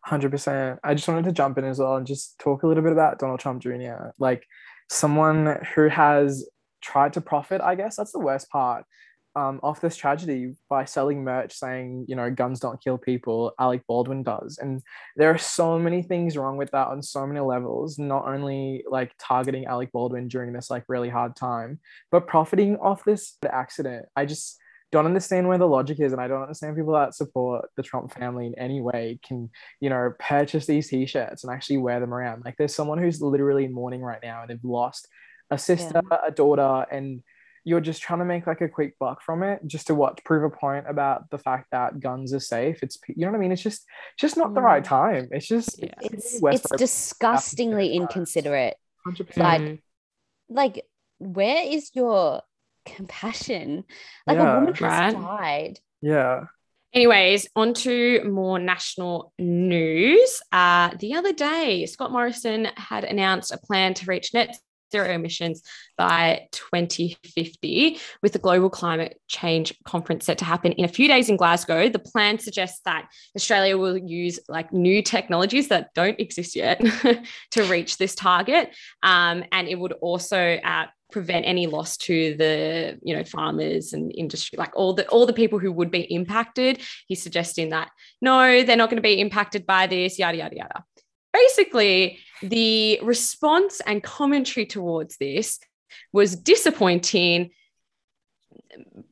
Hundred 0.04 0.30
percent. 0.32 0.80
I 0.82 0.94
just 0.94 1.08
wanted 1.08 1.24
to 1.24 1.32
jump 1.32 1.56
in 1.58 1.64
as 1.64 1.78
well 1.78 1.96
and 1.96 2.06
just 2.06 2.38
talk 2.38 2.62
a 2.62 2.66
little 2.66 2.82
bit 2.82 2.92
about 2.92 3.18
Donald 3.18 3.40
Trump 3.40 3.62
Jr. 3.62 4.10
Like 4.18 4.44
someone 4.90 5.64
who 5.74 5.88
has 5.88 6.46
tried 6.82 7.12
to 7.14 7.20
profit, 7.20 7.60
I 7.60 7.76
guess 7.76 7.96
that's 7.96 8.12
the 8.12 8.18
worst 8.18 8.50
part, 8.50 8.84
um, 9.34 9.60
off 9.62 9.80
this 9.80 9.96
tragedy 9.96 10.54
by 10.68 10.84
selling 10.84 11.24
merch 11.24 11.54
saying, 11.54 12.04
you 12.08 12.16
know, 12.16 12.30
guns 12.30 12.60
don't 12.60 12.82
kill 12.82 12.98
people. 12.98 13.52
Alec 13.58 13.82
Baldwin 13.86 14.22
does, 14.22 14.58
and 14.60 14.82
there 15.16 15.30
are 15.30 15.38
so 15.38 15.78
many 15.78 16.02
things 16.02 16.36
wrong 16.36 16.56
with 16.56 16.70
that 16.72 16.88
on 16.88 17.02
so 17.02 17.26
many 17.26 17.40
levels. 17.40 17.98
Not 17.98 18.26
only 18.26 18.84
like 18.88 19.12
targeting 19.18 19.66
Alec 19.66 19.90
Baldwin 19.92 20.28
during 20.28 20.52
this 20.52 20.70
like 20.70 20.84
really 20.88 21.08
hard 21.08 21.36
time, 21.36 21.80
but 22.10 22.26
profiting 22.26 22.76
off 22.76 23.04
this 23.04 23.36
accident. 23.50 24.06
I 24.16 24.26
just 24.26 24.58
don't 24.90 25.06
understand 25.06 25.48
where 25.48 25.58
the 25.58 25.66
logic 25.66 26.00
is, 26.00 26.12
and 26.12 26.20
I 26.20 26.28
don't 26.28 26.42
understand 26.42 26.76
people 26.76 26.92
that 26.92 27.14
support 27.14 27.70
the 27.76 27.82
Trump 27.82 28.12
family 28.12 28.46
in 28.46 28.58
any 28.58 28.82
way 28.82 29.18
can 29.26 29.48
you 29.80 29.88
know, 29.88 30.12
purchase 30.18 30.66
these 30.66 30.88
t-shirts 30.88 31.42
and 31.42 31.52
actually 31.52 31.78
wear 31.78 31.98
them 31.98 32.12
around. 32.12 32.42
Like 32.44 32.56
there's 32.58 32.74
someone 32.74 32.98
who's 32.98 33.22
literally 33.22 33.64
in 33.64 33.72
mourning 33.72 34.02
right 34.02 34.20
now 34.22 34.42
and 34.42 34.50
they've 34.50 34.62
lost 34.62 35.08
a 35.50 35.58
sister, 35.58 36.00
a 36.26 36.30
daughter, 36.30 36.86
and 36.90 37.22
you're 37.64 37.80
just 37.80 38.02
trying 38.02 38.18
to 38.18 38.24
make 38.24 38.46
like 38.46 38.60
a 38.60 38.68
quick 38.68 38.98
buck 38.98 39.22
from 39.22 39.42
it 39.42 39.60
just 39.66 39.86
to 39.86 39.94
what 39.94 40.22
prove 40.24 40.42
a 40.44 40.50
point 40.50 40.86
about 40.88 41.30
the 41.30 41.38
fact 41.38 41.68
that 41.70 42.00
guns 42.00 42.34
are 42.34 42.40
safe. 42.40 42.82
It's 42.82 42.98
you 43.08 43.24
know 43.24 43.30
what 43.30 43.36
I 43.36 43.40
mean? 43.40 43.52
It's 43.52 43.62
just 43.62 43.84
just 44.18 44.36
not 44.36 44.54
the 44.54 44.60
right 44.62 44.84
time. 44.84 45.28
It's 45.30 45.46
just 45.46 45.80
Yeah. 45.82 45.94
It's, 46.00 46.40
West 46.40 46.66
it's 46.72 46.76
disgustingly 46.76 47.94
inconsiderate. 47.94 48.76
100%. 49.06 49.36
Like. 49.36 49.82
Like, 50.48 50.84
where 51.18 51.62
is 51.64 51.90
your 51.94 52.42
compassion? 52.84 53.84
Like, 54.26 54.36
Yeah. 54.38 54.52
a 54.52 54.54
woman 54.58 54.74
has 54.74 55.14
Right. 55.14 55.14
died. 55.14 55.80
yeah. 56.00 56.44
Anyways, 56.94 57.48
on 57.56 57.72
to 57.72 58.22
more 58.24 58.58
national 58.58 59.32
news. 59.38 60.42
Uh, 60.52 60.90
the 60.98 61.14
other 61.14 61.32
day, 61.32 61.86
Scott 61.86 62.12
Morrison 62.12 62.66
had 62.76 63.04
announced 63.04 63.50
a 63.50 63.56
plan 63.56 63.94
to 63.94 64.04
reach 64.06 64.34
net 64.34 64.58
zero 64.92 65.10
emissions 65.10 65.62
by 65.98 66.46
2050 66.52 67.98
with 68.22 68.32
the 68.32 68.38
Global 68.38 68.70
Climate 68.70 69.20
Change 69.28 69.74
Conference 69.84 70.26
set 70.26 70.38
to 70.38 70.44
happen 70.44 70.72
in 70.72 70.84
a 70.84 70.88
few 70.88 71.08
days 71.08 71.28
in 71.28 71.36
Glasgow. 71.36 71.88
The 71.88 71.98
plan 71.98 72.38
suggests 72.38 72.80
that 72.84 73.08
Australia 73.34 73.76
will 73.76 73.96
use 73.96 74.38
like 74.48 74.72
new 74.72 75.02
technologies 75.02 75.68
that 75.68 75.92
don't 75.94 76.20
exist 76.20 76.54
yet 76.54 76.80
to 77.50 77.64
reach 77.64 77.96
this 77.96 78.14
target. 78.14 78.70
Um, 79.02 79.42
and 79.50 79.66
it 79.66 79.78
would 79.78 79.92
also 79.92 80.58
uh, 80.62 80.86
prevent 81.10 81.46
any 81.46 81.66
loss 81.66 81.96
to 81.96 82.34
the 82.36 82.98
you 83.02 83.14
know 83.14 83.22
farmers 83.22 83.92
and 83.92 84.10
industry 84.16 84.56
like 84.58 84.74
all 84.74 84.94
the 84.94 85.06
all 85.08 85.26
the 85.26 85.32
people 85.32 85.58
who 85.58 85.70
would 85.70 85.90
be 85.90 86.00
impacted 86.12 86.80
he's 87.06 87.22
suggesting 87.22 87.68
that 87.68 87.90
no 88.22 88.64
they're 88.64 88.76
not 88.76 88.88
going 88.88 88.96
to 88.96 89.02
be 89.02 89.20
impacted 89.20 89.66
by 89.66 89.86
this 89.86 90.18
yada 90.18 90.38
yada 90.38 90.56
yada 90.56 90.84
basically 91.32 92.18
the 92.42 93.00
response 93.02 93.80
and 93.86 94.02
commentary 94.02 94.66
towards 94.66 95.16
this 95.16 95.58
was 96.12 96.36
disappointing 96.36 97.50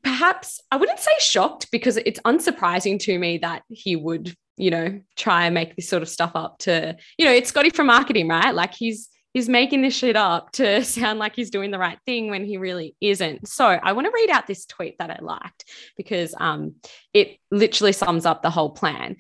perhaps 0.03 0.61
i 0.71 0.77
wouldn't 0.77 0.99
say 0.99 1.11
shocked 1.19 1.71
because 1.71 1.97
it's 1.99 2.21
unsurprising 2.21 2.99
to 2.99 3.19
me 3.19 3.39
that 3.39 3.63
he 3.69 3.97
would 3.97 4.35
you 4.57 4.71
know 4.71 5.01
try 5.17 5.45
and 5.45 5.55
make 5.55 5.77
this 5.77 5.89
sort 5.89 6.03
of 6.03 6.09
stuff 6.09 6.33
up 6.35 6.59
to 6.59 6.97
you 7.19 7.25
know 7.25 7.33
it's 7.33 7.51
scotty 7.51 7.71
from 7.71 7.87
marketing 7.87 8.29
right 8.29 8.55
like 8.55 8.75
he's 8.75 9.09
he's 9.33 9.49
making 9.49 9.83
this 9.83 9.95
shit 9.95 10.17
up 10.17 10.53
to 10.53 10.85
sound 10.85 11.19
like 11.19 11.37
he's 11.37 11.51
doing 11.51 11.71
the 11.71 11.79
right 11.79 11.99
thing 12.07 12.31
when 12.31 12.45
he 12.45 12.57
really 12.57 12.95
isn't. 13.01 13.49
So 13.49 13.67
I 13.67 13.93
want 13.93 14.07
to 14.07 14.13
read 14.15 14.31
out 14.31 14.47
this 14.47 14.67
tweet 14.67 14.99
that 14.99 15.11
I 15.11 15.19
liked 15.21 15.65
because 15.97 16.35
um, 16.39 16.75
it 17.15 17.39
literally 17.51 17.93
sums 17.93 18.27
up 18.27 18.43
the 18.43 18.51
whole 18.51 18.71
plan. 18.71 19.17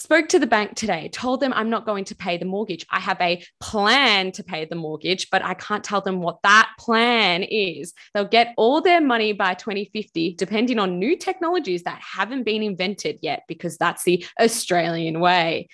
Spoke 0.00 0.28
to 0.30 0.38
the 0.38 0.46
bank 0.46 0.76
today, 0.76 1.10
told 1.12 1.40
them 1.40 1.52
I'm 1.54 1.68
not 1.68 1.84
going 1.84 2.06
to 2.06 2.14
pay 2.14 2.38
the 2.38 2.46
mortgage. 2.46 2.86
I 2.90 3.00
have 3.00 3.20
a 3.20 3.44
plan 3.60 4.32
to 4.32 4.42
pay 4.42 4.64
the 4.64 4.74
mortgage, 4.74 5.28
but 5.28 5.44
I 5.44 5.52
can't 5.52 5.84
tell 5.84 6.00
them 6.00 6.22
what 6.22 6.38
that 6.42 6.70
plan 6.78 7.42
is. 7.42 7.92
They'll 8.14 8.24
get 8.24 8.54
all 8.56 8.80
their 8.80 9.02
money 9.02 9.34
by 9.34 9.52
2050, 9.52 10.36
depending 10.36 10.78
on 10.78 10.98
new 10.98 11.18
technologies 11.18 11.82
that 11.82 12.00
haven't 12.00 12.44
been 12.44 12.62
invented 12.62 13.18
yet, 13.20 13.42
because 13.46 13.76
that's 13.76 14.02
the 14.04 14.24
Australian 14.40 15.20
way. 15.20 15.68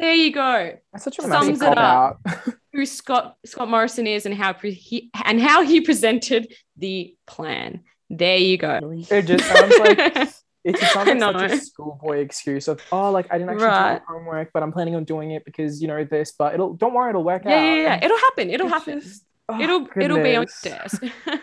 There 0.00 0.14
you 0.14 0.32
go 0.32 0.72
That's 0.92 1.04
such 1.04 1.20
a 1.20 1.22
Sums 1.22 1.62
it 1.62 1.78
up. 1.78 2.20
out. 2.26 2.38
who 2.72 2.84
Scott 2.84 3.36
Scott 3.46 3.68
Morrison 3.70 4.08
is 4.08 4.26
and 4.26 4.34
how 4.34 4.54
pre- 4.54 4.72
he 4.72 5.10
and 5.24 5.40
how 5.40 5.62
he 5.62 5.82
presented 5.82 6.52
the 6.76 7.14
plan. 7.28 7.84
There 8.10 8.38
you 8.38 8.58
go. 8.58 8.80
it 9.08 9.22
just 9.22 9.44
sounds 9.44 9.78
like 9.78 10.28
it 10.68 10.78
just 10.80 10.92
sounds 10.92 11.08
like 11.20 11.20
such 11.50 11.52
a 11.52 11.60
schoolboy 11.64 12.18
excuse 12.18 12.68
of 12.68 12.80
oh 12.92 13.10
like 13.10 13.26
I 13.30 13.38
didn't 13.38 13.50
actually 13.50 13.66
Right. 13.66 13.98
do 13.98 14.04
my 14.08 14.18
homework, 14.18 14.50
but 14.52 14.62
I'm 14.62 14.72
planning 14.72 14.94
on 14.96 15.04
doing 15.04 15.30
it 15.32 15.44
because 15.44 15.80
you 15.82 15.88
know 15.88 16.04
this, 16.04 16.32
but 16.38 16.54
it'll 16.54 16.74
don't 16.74 16.94
worry, 16.94 17.10
it'll 17.10 17.24
work 17.24 17.42
yeah, 17.44 17.50
out. 17.56 17.62
yeah, 17.64 17.74
yeah. 17.74 17.94
And 17.94 18.04
It'll 18.04 18.18
happen. 18.18 18.50
It'll 18.50 18.68
happen. 18.68 19.00
just- 19.00 19.24
oh, 19.48 19.60
it'll 19.60 19.88
it'll 19.96 20.22
be 20.22 20.36
on 20.36 20.44
goodness. 20.46 20.64
your 20.64 20.74
desk. 20.78 21.02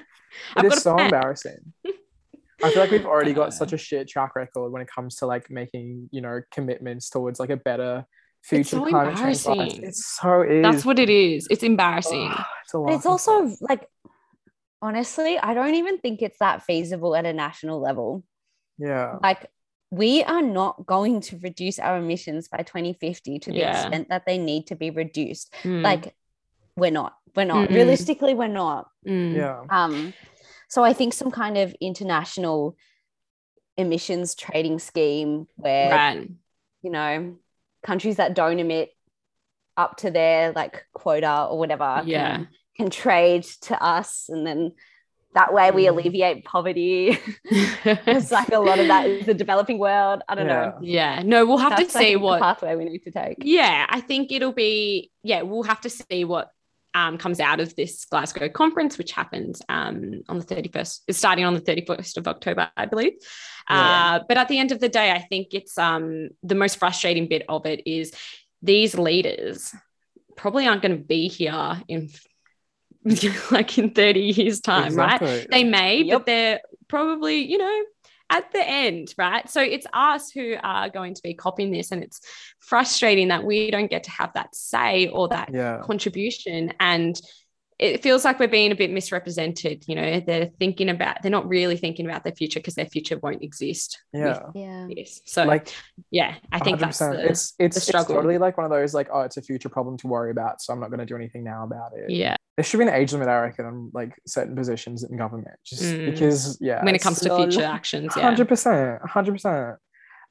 It 0.57 0.57
I've 0.57 0.65
is 0.65 0.81
so 0.83 0.93
plan. 0.95 1.05
embarrassing. 1.05 1.73
I 2.63 2.69
feel 2.71 2.81
like 2.81 2.91
we've 2.91 3.05
already 3.05 3.33
got 3.33 3.53
such 3.53 3.71
a 3.71 3.77
shit 3.88 4.07
track 4.09 4.35
record 4.35 4.69
when 4.69 4.81
it 4.81 4.88
comes 4.93 5.15
to 5.17 5.25
like 5.25 5.49
making, 5.49 6.09
you 6.11 6.19
know, 6.21 6.41
commitments 6.51 7.09
towards 7.09 7.39
like 7.39 7.49
a 7.51 7.57
better 7.57 8.05
future 8.43 8.77
so 8.77 8.85
climate 8.85 9.15
change. 9.17 9.45
life. 9.45 9.47
embarrassing. 9.47 9.83
It's 9.83 10.05
so 10.19 10.41
is. 10.41 10.61
That's 10.61 10.83
what 10.85 10.99
it 10.99 11.09
is. 11.09 11.47
It's 11.49 11.63
embarrassing. 11.63 12.29
Ugh, 12.31 12.45
it's 12.63 12.73
a 12.73 12.77
lot. 12.79 12.93
it's 12.93 13.05
also 13.05 13.49
like, 13.61 13.88
honestly, 14.81 15.38
I 15.38 15.53
don't 15.53 15.75
even 15.75 15.99
think 15.99 16.21
it's 16.21 16.39
that 16.39 16.63
feasible 16.63 17.15
at 17.15 17.25
a 17.25 17.33
national 17.33 17.79
level. 17.81 18.23
Yeah. 18.77 19.17
Like, 19.21 19.49
we 19.91 20.23
are 20.23 20.41
not 20.41 20.85
going 20.85 21.21
to 21.21 21.38
reduce 21.38 21.79
our 21.79 21.97
emissions 21.97 22.47
by 22.47 22.59
2050 22.63 23.39
to 23.39 23.51
the 23.51 23.57
Yeah. 23.57 23.71
extent 23.81 24.09
that 24.09 24.25
they 24.25 24.38
need 24.38 24.67
to 24.67 24.75
be 24.75 24.89
reduced. 24.89 25.53
Mm, 25.63 25.81
Like, 25.83 26.15
we're 26.75 26.91
not. 26.91 27.15
We're 27.35 27.45
not. 27.45 27.69
Mm. 27.69 27.75
Realistically, 27.75 28.33
we're 28.33 28.47
not. 28.47 28.89
mm. 29.07 29.35
Yeah. 29.35 29.61
Um, 29.69 30.13
so 30.67 30.83
I 30.83 30.93
think 30.93 31.13
some 31.13 31.31
kind 31.31 31.57
of 31.57 31.73
international 31.79 32.75
emissions 33.77 34.35
trading 34.35 34.79
scheme 34.79 35.47
where 35.55 35.91
Right. 35.91 36.29
you 36.81 36.89
know 36.89 37.38
countries 37.83 38.15
that 38.17 38.33
don't 38.33 38.57
emit 38.59 38.89
up 39.77 39.97
to 39.97 40.09
their 40.11 40.53
like 40.53 40.85
quota 40.93 41.47
or 41.49 41.59
whatever 41.59 42.01
Yeah. 42.05 42.35
can, 42.38 42.47
can 42.77 42.89
trade 42.89 43.43
to 43.63 43.81
us 43.83 44.29
and 44.29 44.47
then 44.47 44.71
that 45.35 45.53
way 45.53 45.69
we 45.69 45.83
Mm. 45.85 45.89
alleviate 45.89 46.45
poverty. 46.45 47.17
it's 47.45 48.31
like 48.31 48.49
a 48.51 48.59
lot 48.59 48.79
of 48.79 48.87
that 48.87 49.05
is 49.07 49.25
the 49.31 49.33
developing 49.33 49.77
world. 49.77 50.23
I 50.27 50.35
don't 50.35 50.47
know. 50.47 50.77
yeah, 50.81 51.21
no, 51.23 51.45
we'll 51.45 51.57
have 51.57 51.77
That's, 51.77 51.93
to 51.93 51.99
see 51.99 52.15
what 52.15 52.41
pathway 52.41 52.75
we 52.75 52.85
need 52.85 53.03
to 53.03 53.11
take. 53.11 53.37
Yeah, 53.41 53.85
I 53.87 54.01
think 54.01 54.31
it'll 54.31 54.53
be, 54.53 55.11
yeah, 55.23 55.43
we'll 55.43 55.63
have 55.63 55.81
to 55.81 55.89
see 55.89 56.23
what 56.23 56.49
um, 56.95 57.17
comes 57.17 57.41
out 57.41 57.59
of 57.59 57.75
this 57.75 58.05
Glasgow 58.05 58.47
conference, 58.47 58.97
which 58.97 59.11
happens 59.11 59.61
um, 59.67 60.21
on 60.29 60.39
the 60.39 60.45
31st, 60.45 61.01
it's 61.09 61.17
starting 61.17 61.43
on 61.43 61.53
the 61.53 61.59
31st 61.61 62.17
of 62.17 62.27
October, 62.27 62.71
I 62.77 62.85
believe. 62.85 63.13
Yeah. 63.69 64.15
Uh, 64.21 64.23
but 64.27 64.37
at 64.37 64.47
the 64.47 64.57
end 64.57 64.71
of 64.71 64.79
the 64.79 64.87
day, 64.89 65.11
I 65.11 65.19
think 65.19 65.53
it's 65.53 65.77
um, 65.77 66.29
the 66.43 66.55
most 66.55 66.77
frustrating 66.77 67.27
bit 67.27 67.43
of 67.49 67.65
it 67.65 67.85
is 67.85 68.13
these 68.61 68.97
leaders 68.97 69.75
probably 70.37 70.67
aren't 70.67 70.81
going 70.81 70.97
to 70.97 71.03
be 71.03 71.27
here 71.27 71.81
in 71.89 72.09
like 73.51 73.77
in 73.77 73.91
30 73.91 74.19
years 74.19 74.61
time, 74.61 74.95
right? 74.95 75.47
They 75.49 75.63
may, 75.63 76.01
Yep. 76.01 76.19
but 76.19 76.25
they're 76.25 76.61
probably, 76.87 77.49
you 77.49 77.57
know, 77.57 77.83
at 78.29 78.51
the 78.51 78.67
end, 78.67 79.13
right? 79.17 79.47
So 79.47 79.61
it's 79.61 79.85
us 79.93 80.31
who 80.31 80.55
are 80.61 80.89
going 80.89 81.13
to 81.13 81.21
be 81.21 81.35
copying 81.35 81.71
this. 81.71 81.91
And 81.91 82.03
it's 82.03 82.19
frustrating 82.59 83.27
that 83.27 83.43
we 83.43 83.69
don't 83.69 83.89
get 83.89 84.05
to 84.05 84.11
have 84.11 84.33
that 84.33 84.55
say 84.55 85.07
or 85.07 85.27
that 85.27 85.51
Yeah. 85.53 85.81
contribution. 85.83 86.73
And 86.79 87.19
it 87.77 88.01
feels 88.01 88.23
like 88.23 88.39
we're 88.39 88.47
being 88.47 88.71
a 88.71 88.75
bit 88.75 88.89
misrepresented. 88.91 89.83
You 89.88 89.95
know, 89.95 90.19
they're 90.21 90.49
thinking 90.59 90.88
about, 90.89 91.21
they're 91.21 91.31
not 91.31 91.47
really 91.47 91.75
thinking 91.75 92.05
about 92.05 92.23
their 92.23 92.33
future 92.33 92.59
because 92.59 92.75
their 92.75 92.85
future 92.85 93.17
won't 93.21 93.43
exist. 93.43 93.99
Yeah. 94.13 94.39
Yeah. 94.55 94.88
This. 94.95 95.21
So, 95.25 95.43
Like 95.43 95.73
yeah, 96.09 96.35
I 96.51 96.59
think 96.59 96.79
100%. 96.79 97.11
the, 97.11 97.25
it's 97.29 97.53
it's, 97.59 97.77
it's 97.77 97.85
struggle. 97.85 98.15
totally 98.15 98.38
like 98.38 98.57
one 98.57 98.63
of 98.65 98.71
those 98.71 98.93
like 98.93 99.09
oh 99.11 99.21
it's 99.21 99.38
a 99.38 99.41
future 99.41 99.67
problem 99.69 99.97
to 99.97 100.07
worry 100.07 100.31
about 100.31 100.61
so 100.61 100.71
I'm 100.71 100.79
not 100.79 100.89
going 100.89 100.99
to 100.99 101.05
do 101.05 101.15
anything 101.15 101.43
now 101.43 101.63
about 101.65 101.91
it. 101.97 102.09
yeah. 102.09 102.35
There 102.55 102.63
should 102.63 102.77
be 102.77 102.83
an 102.85 102.93
age 102.93 103.11
limit 103.11 103.27
I 103.27 103.39
reckon 103.41 103.65
on 103.65 103.91
like 103.93 104.13
certain 104.25 104.55
positions 104.55 105.03
in 105.03 105.17
government 105.17 105.57
just 105.65 105.83
Mm. 105.83 106.11
because 106.11 106.57
yeah 106.61 106.83
When 106.85 106.95
it 106.95 107.01
comes 107.01 107.19
to 107.21 107.35
future 107.35 107.63
actions, 107.63 108.13
yeah. 108.15 108.23
Hundred 108.23 108.47
percent, 108.47 109.01
hundred 109.03 109.33
percent. 109.33 109.75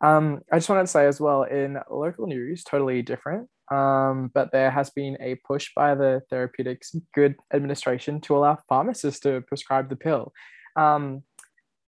Um, 0.01 0.41
I 0.51 0.57
just 0.57 0.69
wanted 0.69 0.83
to 0.83 0.87
say 0.89 1.07
as 1.07 1.21
well 1.21 1.45
in 1.45 1.79
local 1.91 2.27
news, 2.27 2.65
totally 2.65 3.03
different. 3.03 3.49
Um, 3.71 4.31
but 4.35 4.53
there 4.53 4.71
has 4.71 4.91
been 4.91 5.17
a 5.21 5.37
push 5.37 5.71
by 5.75 5.95
the 5.95 6.23
Therapeutic 6.31 6.83
Goods 7.15 7.37
Administration 7.53 8.21
to 8.23 8.37
allow 8.37 8.59
pharmacists 8.69 9.21
to 9.21 9.43
prescribe 9.43 9.89
the 9.89 9.97
pill. 9.97 10.33
Um, 10.77 11.23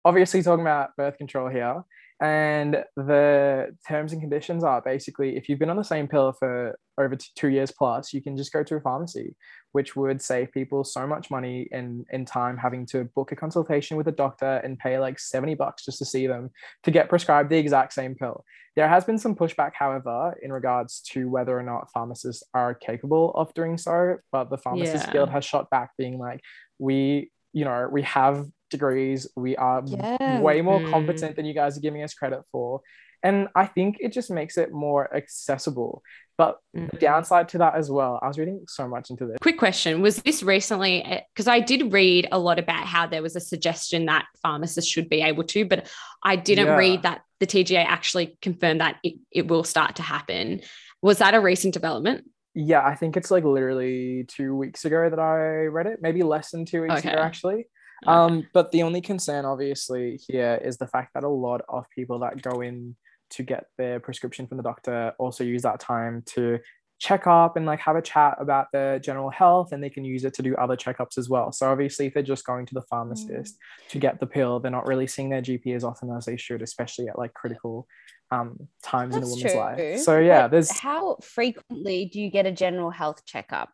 obviously 0.04 0.44
talking 0.44 0.62
about 0.62 0.96
birth 0.98 1.18
control 1.18 1.50
here, 1.50 1.84
and 2.22 2.84
the 2.96 3.76
terms 3.88 4.14
and 4.14 4.22
conditions 4.22 4.64
are 4.64 4.80
basically 4.80 5.36
if 5.38 5.50
you've 5.50 5.58
been 5.58 5.72
on 5.72 5.76
the 5.78 5.84
same 5.84 6.08
pill 6.08 6.32
for 6.32 6.78
over 7.00 7.18
two 7.36 7.48
years 7.50 7.72
plus, 7.72 8.14
you 8.14 8.22
can 8.22 8.38
just 8.38 8.54
go 8.54 8.64
to 8.64 8.76
a 8.76 8.80
pharmacy, 8.82 9.36
which 9.72 9.96
would 9.96 10.22
save 10.22 10.52
people 10.52 10.84
so 10.84 11.08
much 11.08 11.32
money 11.32 11.68
in 11.72 12.06
in 12.12 12.24
time 12.24 12.58
having 12.58 12.86
to 12.86 13.06
book 13.16 13.32
a 13.32 13.36
consultation 13.36 13.98
with 13.98 14.08
a 14.08 14.12
doctor 14.12 14.62
and 14.64 14.78
pay 14.78 15.00
like 15.00 15.18
70 15.18 15.56
bucks 15.56 15.84
just 15.84 15.98
to 15.98 16.06
see 16.06 16.28
them 16.28 16.52
to 16.84 16.92
get 16.92 17.10
prescribed 17.10 17.50
the 17.50 17.58
exact 17.58 17.92
same 17.94 18.14
pill. 18.14 18.46
There 18.76 18.88
has 18.88 19.04
been 19.04 19.18
some 19.18 19.36
pushback, 19.36 19.72
however, 19.74 20.38
in 20.44 20.54
regards 20.54 21.02
to 21.14 21.28
whether 21.28 21.58
or 21.58 21.64
not 21.64 21.92
pharmacists 21.92 22.44
are 22.54 22.76
capable 22.76 23.32
of 23.32 23.54
doing 23.56 23.78
so. 23.78 24.18
But 24.32 24.52
the 24.52 24.58
pharmacist 24.60 25.08
Yeah. 25.08 25.12
guild 25.12 25.30
has 25.32 25.44
shot 25.44 25.70
back, 25.72 25.92
being 25.98 26.20
like, 26.20 26.42
we, 26.78 27.32
you 27.52 27.66
know, 27.66 27.90
we 27.92 28.04
have 28.04 28.46
degrees, 28.72 29.28
we 29.36 29.56
are 29.58 29.84
Yeah. 29.86 30.40
way 30.40 30.62
more 30.62 30.80
Mm. 30.80 30.90
competent 30.90 31.36
than 31.36 31.46
you 31.46 31.54
guys 31.54 31.78
are 31.78 31.82
giving 31.82 32.02
us 32.02 32.14
credit 32.16 32.42
for. 32.52 32.82
And 33.24 33.50
I 33.54 33.68
think 33.68 33.98
it 34.00 34.12
just 34.14 34.32
makes 34.32 34.58
it 34.58 34.72
more 34.72 35.16
accessible. 35.16 36.02
But 36.40 36.58
the 36.74 36.80
Mhm. 36.82 37.00
downside 37.00 37.50
to 37.50 37.60
that 37.60 37.76
as 37.76 37.92
well, 37.92 38.18
I 38.20 38.28
was 38.28 38.40
reading 38.40 38.62
so 38.68 38.88
much 38.88 39.12
into 39.12 39.28
this. 39.28 39.38
Quick 39.42 39.60
question 39.60 40.02
Was 40.02 40.16
this 40.24 40.42
recently? 40.42 41.22
Because 41.36 41.48
I 41.48 41.60
did 41.60 41.94
read 41.94 42.28
a 42.32 42.40
lot 42.40 42.58
about 42.58 42.88
how 42.88 43.06
there 43.06 43.22
was 43.22 43.36
a 43.36 43.40
suggestion 43.40 44.08
that 44.08 44.26
pharmacists 44.42 44.90
should 44.90 45.08
be 45.08 45.22
able 45.22 45.44
to, 45.44 45.66
but 45.66 45.88
I 46.24 46.36
didn't 46.36 46.66
Yeah. 46.66 46.78
read 46.78 47.04
that 47.04 47.22
the 47.40 47.46
TGA 47.46 47.84
actually 47.84 48.38
confirmed 48.42 48.82
that 48.82 48.98
it, 49.04 49.16
it 49.32 49.48
will 49.48 49.64
start 49.64 49.98
to 49.98 50.02
happen. 50.02 50.62
Was 51.04 51.20
that 51.20 51.36
a 51.36 51.40
recent 51.40 51.76
development? 51.76 52.26
Yeah, 52.56 52.84
I 52.84 52.96
think 52.96 53.18
it's 53.18 53.30
like 53.30 53.44
literally 53.44 54.26
two 54.28 54.56
weeks 54.56 54.84
ago 54.84 55.10
that 55.12 55.20
I 55.20 55.66
read 55.68 55.86
it, 55.86 56.00
maybe 56.02 56.24
less 56.24 56.50
than 56.50 56.66
two 56.66 56.82
weeks 56.82 56.96
Okay. 56.96 57.12
ago, 57.14 57.22
actually. 57.22 57.68
Um, 58.08 58.48
but 58.54 58.72
the 58.72 58.84
only 58.84 59.02
concern, 59.02 59.46
obviously, 59.46 60.20
here 60.28 60.60
is 60.64 60.78
the 60.78 60.88
fact 60.88 61.14
that 61.14 61.24
a 61.24 61.30
lot 61.30 61.62
of 61.70 61.86
people 61.96 62.20
that 62.20 62.42
go 62.42 62.62
in 62.62 62.96
to 63.32 63.44
get 63.44 63.66
their 63.78 64.00
prescription 64.00 64.48
from 64.48 64.58
the 64.58 64.64
doctor 64.64 65.14
also 65.18 65.44
use 65.44 65.62
that 65.62 65.80
time 65.80 66.24
to 66.26 66.60
check 67.00 67.26
up 67.26 67.58
and 67.58 67.66
like 67.66 67.80
have 67.80 67.96
a 67.96 68.02
chat 68.02 68.36
about 68.40 68.68
their 68.72 69.00
general 69.00 69.30
health, 69.30 69.72
and 69.72 69.84
they 69.84 69.90
can 69.90 70.06
use 70.06 70.24
it 70.24 70.34
to 70.36 70.44
do 70.44 70.56
other 70.56 70.76
checkups 70.76 71.18
as 71.18 71.30
well. 71.30 71.52
So 71.52 71.72
obviously, 71.72 72.06
if 72.08 72.14
they're 72.14 72.24
just 72.24 72.46
going 72.46 72.66
to 72.68 72.74
the 72.74 72.84
pharmacist 72.84 73.58
to 73.90 74.00
get 74.00 74.20
the 74.20 74.28
pill, 74.28 74.60
they're 74.60 74.72
not 74.72 74.86
really 74.86 75.08
seeing 75.08 75.30
their 75.30 75.42
GP 75.42 75.76
as 75.76 75.84
often 75.84 76.12
as 76.12 76.26
they 76.26 76.38
should, 76.38 76.62
especially 76.62 77.08
at 77.08 77.18
like 77.18 77.34
critical 77.34 77.88
um, 78.32 78.56
times 78.84 79.16
in 79.16 79.24
a 79.24 79.26
woman's 79.26 79.42
true. 79.42 79.60
life. 79.60 80.00
So 80.00 80.20
yeah, 80.20 80.44
But 80.44 80.52
there's 80.52 80.72
how 80.72 81.18
frequently 81.22 82.06
do 82.06 82.22
you 82.22 82.30
get 82.30 82.46
a 82.46 82.52
general 82.52 82.92
health 82.92 83.26
checkup? 83.26 83.70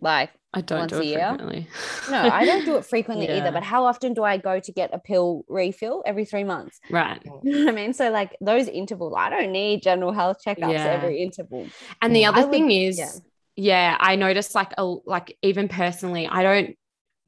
Like, 0.00 0.30
I 0.54 0.60
don't 0.62 0.78
Once 0.80 0.92
do 0.92 0.98
a 0.98 1.02
it 1.02 1.06
year? 1.06 1.28
frequently. 1.28 1.68
no, 2.10 2.18
I 2.30 2.44
don't 2.44 2.64
do 2.64 2.76
it 2.76 2.84
frequently 2.94 3.26
Yeah. 3.28 3.38
either. 3.38 3.52
But 3.52 3.62
how 3.64 3.84
often 3.84 4.14
do 4.14 4.24
I 4.24 4.38
go 4.38 4.58
to 4.60 4.72
get 4.72 4.94
a 4.94 4.98
pill 4.98 5.44
refill 5.48 6.02
every 6.06 6.24
three 6.24 6.44
months? 6.44 6.80
Right. 6.90 7.20
You 7.42 7.52
know 7.52 7.64
what 7.66 7.68
I 7.68 7.76
mean? 7.76 7.92
So 7.92 8.10
like 8.10 8.36
those 8.40 8.66
intervals, 8.68 9.14
I 9.16 9.28
don't 9.30 9.52
need 9.52 9.82
general 9.82 10.12
health 10.12 10.38
checkups 10.46 10.72
Yeah. 10.72 10.86
every 10.86 11.22
interval. 11.22 11.66
And 12.00 12.14
the 12.16 12.24
other 12.26 12.40
I 12.40 12.44
would- 12.44 12.50
thing 12.50 12.70
is, 12.70 12.98
yeah. 12.98 13.10
yeah. 13.56 13.96
I 14.00 14.16
noticed 14.16 14.54
like 14.54 14.72
a 14.78 14.84
like 14.84 15.36
even 15.42 15.68
personally, 15.68 16.26
I 16.26 16.42
don't 16.42 16.76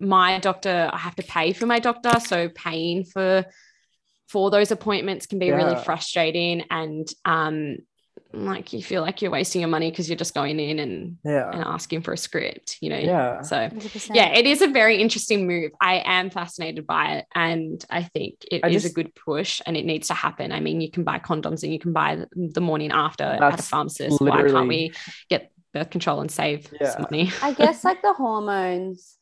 my 0.03 0.39
doctor, 0.39 0.89
I 0.91 0.97
have 0.97 1.17
to 1.17 1.23
pay 1.23 1.53
for 1.53 1.67
my 1.67 1.79
doctor. 1.79 2.19
So 2.21 2.49
paying 2.49 3.05
for 3.05 3.45
for 4.29 4.51
those 4.51 4.71
appointments 4.71 5.27
can 5.27 5.39
be 5.39 5.51
really 5.51 5.77
frustrating 5.77 6.63
and 6.71 7.07
um 7.27 7.77
like 8.33 8.73
you 8.73 8.83
feel 8.83 9.03
like 9.03 9.21
you're 9.23 9.31
wasting 9.31 9.61
your 9.61 9.69
money 9.71 9.91
because 9.91 10.09
you're 10.09 10.17
just 10.17 10.35
going 10.35 10.61
in 10.61 10.79
and, 10.79 11.19
yeah, 11.25 11.51
and 11.51 11.65
asking 11.65 12.03
for 12.03 12.13
a 12.13 12.17
script, 12.17 12.77
you 12.81 12.89
know. 12.89 12.99
yeah. 12.99 13.43
So 13.43 13.57
100%. 13.57 14.15
yeah, 14.15 14.29
it 14.29 14.47
is 14.47 14.63
a 14.63 14.69
very 14.69 15.01
interesting 15.01 15.47
move. 15.49 15.73
I 15.81 16.03
am 16.05 16.31
fascinated 16.31 16.87
by 16.87 17.15
it, 17.17 17.27
and 17.35 17.85
I 17.91 18.05
think 18.05 18.35
it 18.51 18.57
is 18.57 18.61
I 18.65 18.69
a 18.69 18.71
just- 18.71 18.95
good 18.95 19.13
push, 19.15 19.61
and 19.67 19.77
it 19.77 19.85
needs 19.85 20.09
to 20.09 20.15
happen. 20.15 20.53
I 20.53 20.61
mean, 20.61 20.81
you 20.81 20.91
can 20.91 21.03
buy 21.05 21.19
condoms 21.19 21.63
and 21.65 21.73
you 21.73 21.79
can 21.81 21.93
buy 21.93 22.25
the 22.35 22.61
morning 22.61 22.93
after 22.93 23.25
at 23.25 23.37
a 23.39 23.41
That's 23.41 23.69
pharmacist. 23.69 24.21
Why 24.21 24.43
can't 24.45 24.69
we 24.69 24.93
get 25.29 25.51
birth 25.75 25.91
control 25.91 26.21
and 26.21 26.31
save 26.31 26.69
Yeah. 26.81 26.91
some 26.91 27.03
money? 27.11 27.33
I 27.43 27.53
guess 27.53 27.83
like 27.89 28.01
the 28.03 28.13
hormones 28.13 29.17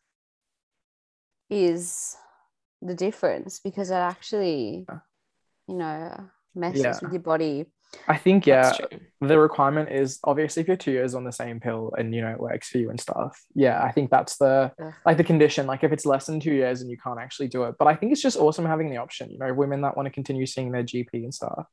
is 1.51 2.15
the 2.83 2.95
difference 2.95 3.59
because 3.61 3.91
it 3.91 3.95
actually, 3.95 4.87
you 5.67 5.75
know, 5.75 6.29
messes 6.55 6.83
Yeah. 6.83 6.99
with 7.03 7.13
your 7.13 7.23
body. 7.23 7.67
I 8.07 8.17
think 8.17 8.47
yeah, 8.47 8.73
the 9.21 9.39
requirement 9.39 9.91
is 9.91 10.19
obviously 10.25 10.61
if 10.61 10.69
you're 10.69 10.77
two 10.77 10.91
years 10.93 11.15
on 11.15 11.25
the 11.25 11.33
same 11.33 11.59
pill 11.59 11.95
and 11.97 12.15
you 12.15 12.21
know 12.21 12.31
it 12.31 12.39
works 12.41 12.69
for 12.69 12.79
you 12.79 12.91
and 12.91 13.01
stuff. 13.01 13.43
Yeah, 13.55 13.83
I 13.83 13.93
think 13.93 14.11
that's 14.11 14.37
the 14.37 14.73
Ugh. 14.83 14.93
like 15.07 15.17
the 15.17 15.25
condition. 15.25 15.67
Like 15.67 15.85
if 15.85 15.93
it's 15.93 16.05
less 16.05 16.27
than 16.27 16.39
two 16.41 16.53
years 16.53 16.81
and 16.83 16.91
you 16.91 16.99
can't 16.99 17.19
actually 17.19 17.49
do 17.49 17.65
it, 17.65 17.77
but 17.79 17.89
I 17.89 17.95
think 17.95 18.13
it's 18.13 18.23
just 18.23 18.37
awesome 18.37 18.67
having 18.67 18.91
the 18.91 18.99
option. 18.99 19.31
You 19.31 19.39
know, 19.39 19.53
women 19.55 19.81
that 19.83 19.97
want 19.97 20.07
to 20.07 20.11
continue 20.11 20.47
seeing 20.47 20.71
their 20.71 20.83
GP 20.83 21.09
and 21.15 21.35
stuff 21.35 21.67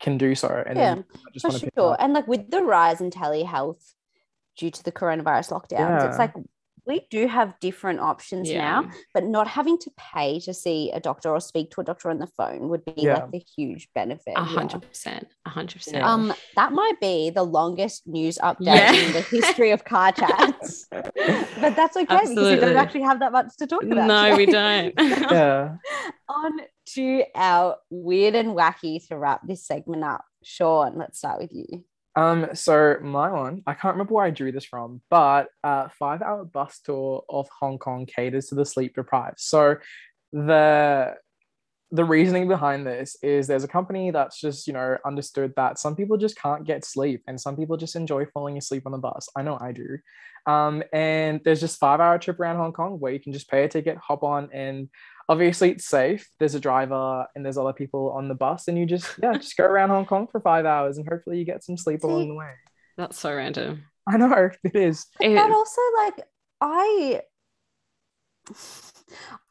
can 0.00 0.18
do 0.18 0.34
so, 0.34 0.62
and 0.66 0.78
Yeah, 0.78 0.94
just 1.32 1.44
For 1.44 1.48
want 1.50 1.62
to 1.62 1.70
sure. 1.76 1.96
And 1.98 2.12
like 2.12 2.28
with 2.28 2.50
the 2.50 2.62
rise 2.62 3.00
in 3.00 3.10
telehealth 3.10 3.94
due 4.56 4.70
to 4.70 4.82
the 4.84 4.92
coronavirus 4.92 5.50
lockdowns, 5.50 5.78
Yeah. 5.78 6.08
it's 6.08 6.18
like 6.18 6.32
we 6.86 7.06
do 7.10 7.26
have 7.26 7.54
different 7.60 8.00
options 8.00 8.50
Yeah. 8.50 8.58
now, 8.58 8.90
but 9.14 9.24
not 9.24 9.46
having 9.48 9.78
to 9.78 9.90
pay 9.96 10.40
to 10.40 10.54
see 10.54 10.90
a 10.92 11.00
doctor 11.00 11.30
or 11.30 11.40
speak 11.40 11.70
to 11.72 11.80
a 11.80 11.84
doctor 11.84 12.10
on 12.10 12.18
the 12.18 12.26
phone 12.26 12.68
would 12.68 12.84
be 12.84 12.92
Yeah. 12.96 13.14
like 13.14 13.30
the 13.32 13.42
huge 13.56 13.88
benefit. 13.94 14.34
A 14.36 14.42
hundred 14.44 14.82
percent. 14.82 15.28
A 15.46 15.50
hundred 15.50 15.78
percent. 15.78 16.02
Um, 16.04 16.32
that 16.56 16.72
might 16.72 17.00
be 17.00 17.30
the 17.30 17.42
longest 17.42 18.06
news 18.06 18.38
update 18.38 18.60
Yeah. 18.66 18.92
in 18.92 19.12
the 19.12 19.20
history 19.22 19.70
of 19.70 19.84
car 19.84 20.12
chats. 20.20 20.86
but 20.90 21.74
that's 21.76 21.96
okay 21.96 22.06
because 22.06 22.28
we 22.30 22.56
don't 22.56 22.76
actually 22.76 23.02
have 23.02 23.20
that 23.20 23.32
much 23.32 23.56
to 23.58 23.66
talk 23.66 23.82
about. 23.84 24.06
No, 24.06 24.36
we 24.36 24.46
don't. 24.60 24.94
yeah, 24.98 25.76
On 26.28 26.52
to 26.94 27.24
our 27.34 27.76
weird 27.90 28.34
and 28.34 28.50
wacky 28.56 29.06
to 29.08 29.16
wrap 29.16 29.40
this 29.46 29.64
segment 29.66 30.02
up. 30.04 30.24
Sean, 30.42 30.96
let's 30.98 31.18
start 31.18 31.40
with 31.40 31.52
you. 31.52 31.84
Um, 32.16 32.48
so 32.54 32.96
my 33.02 33.30
one, 33.30 33.62
I 33.66 33.74
can't 33.74 33.94
remember 33.94 34.14
where 34.14 34.24
I 34.24 34.30
drew 34.30 34.50
this 34.52 34.64
from, 34.64 35.00
but 35.10 35.48
uh 35.62 35.88
five 35.88 36.22
hour 36.22 36.44
bus 36.44 36.80
tour 36.84 37.24
of 37.28 37.48
Hong 37.60 37.78
Kong 37.78 38.06
caters 38.06 38.48
to 38.48 38.56
the 38.56 38.64
sleep 38.64 38.94
deprived. 38.94 39.38
So 39.38 39.76
the 40.32 41.14
the 41.92 42.04
reasoning 42.04 42.46
behind 42.46 42.86
this 42.86 43.16
is 43.20 43.46
there's 43.46 43.64
a 43.64 43.68
company 43.68 44.12
that's 44.12 44.40
just, 44.40 44.68
you 44.68 44.72
know, 44.72 44.96
understood 45.04 45.52
that 45.56 45.78
some 45.78 45.96
people 45.96 46.16
just 46.16 46.36
can't 46.36 46.64
get 46.64 46.84
sleep 46.84 47.22
and 47.26 47.40
some 47.40 47.56
people 47.56 47.76
just 47.76 47.96
enjoy 47.96 48.24
falling 48.26 48.56
asleep 48.56 48.84
on 48.86 48.92
the 48.92 48.98
bus. 48.98 49.28
I 49.36 49.42
know 49.42 49.58
I 49.60 49.72
do. 49.72 49.98
Um, 50.46 50.84
and 50.92 51.40
there's 51.44 51.60
just 51.60 51.80
five 51.80 52.00
hour 52.00 52.18
trip 52.18 52.38
around 52.38 52.56
Hong 52.56 52.72
Kong 52.72 53.00
where 53.00 53.12
you 53.12 53.18
can 53.20 53.32
just 53.32 53.50
pay 53.50 53.64
a 53.64 53.68
ticket, 53.68 53.96
hop 53.98 54.22
on, 54.22 54.50
and 54.52 54.88
obviously 55.30 55.70
it's 55.70 55.86
safe. 55.86 56.28
There's 56.40 56.56
a 56.56 56.60
driver 56.60 57.24
and 57.34 57.44
there's 57.46 57.56
other 57.56 57.72
people 57.72 58.10
on 58.10 58.28
the 58.28 58.34
bus, 58.34 58.66
and 58.68 58.76
you 58.76 58.84
just 58.84 59.08
yeah, 59.22 59.32
just 59.34 59.56
go 59.56 59.64
around 59.64 59.90
Hong 59.90 60.04
Kong 60.04 60.26
for 60.30 60.40
five 60.40 60.66
hours 60.66 60.98
and 60.98 61.08
hopefully 61.08 61.38
you 61.38 61.44
get 61.46 61.64
some 61.64 61.76
sleep 61.76 62.02
along 62.02 62.28
the 62.28 62.34
way. 62.34 62.50
That's 62.98 63.18
so 63.18 63.34
random. 63.34 63.84
I 64.06 64.16
know 64.16 64.50
it 64.64 64.76
is. 64.76 65.06
But 65.18 65.28
It- 65.28 65.38
also 65.38 65.80
like 66.04 66.24
I 66.60 67.22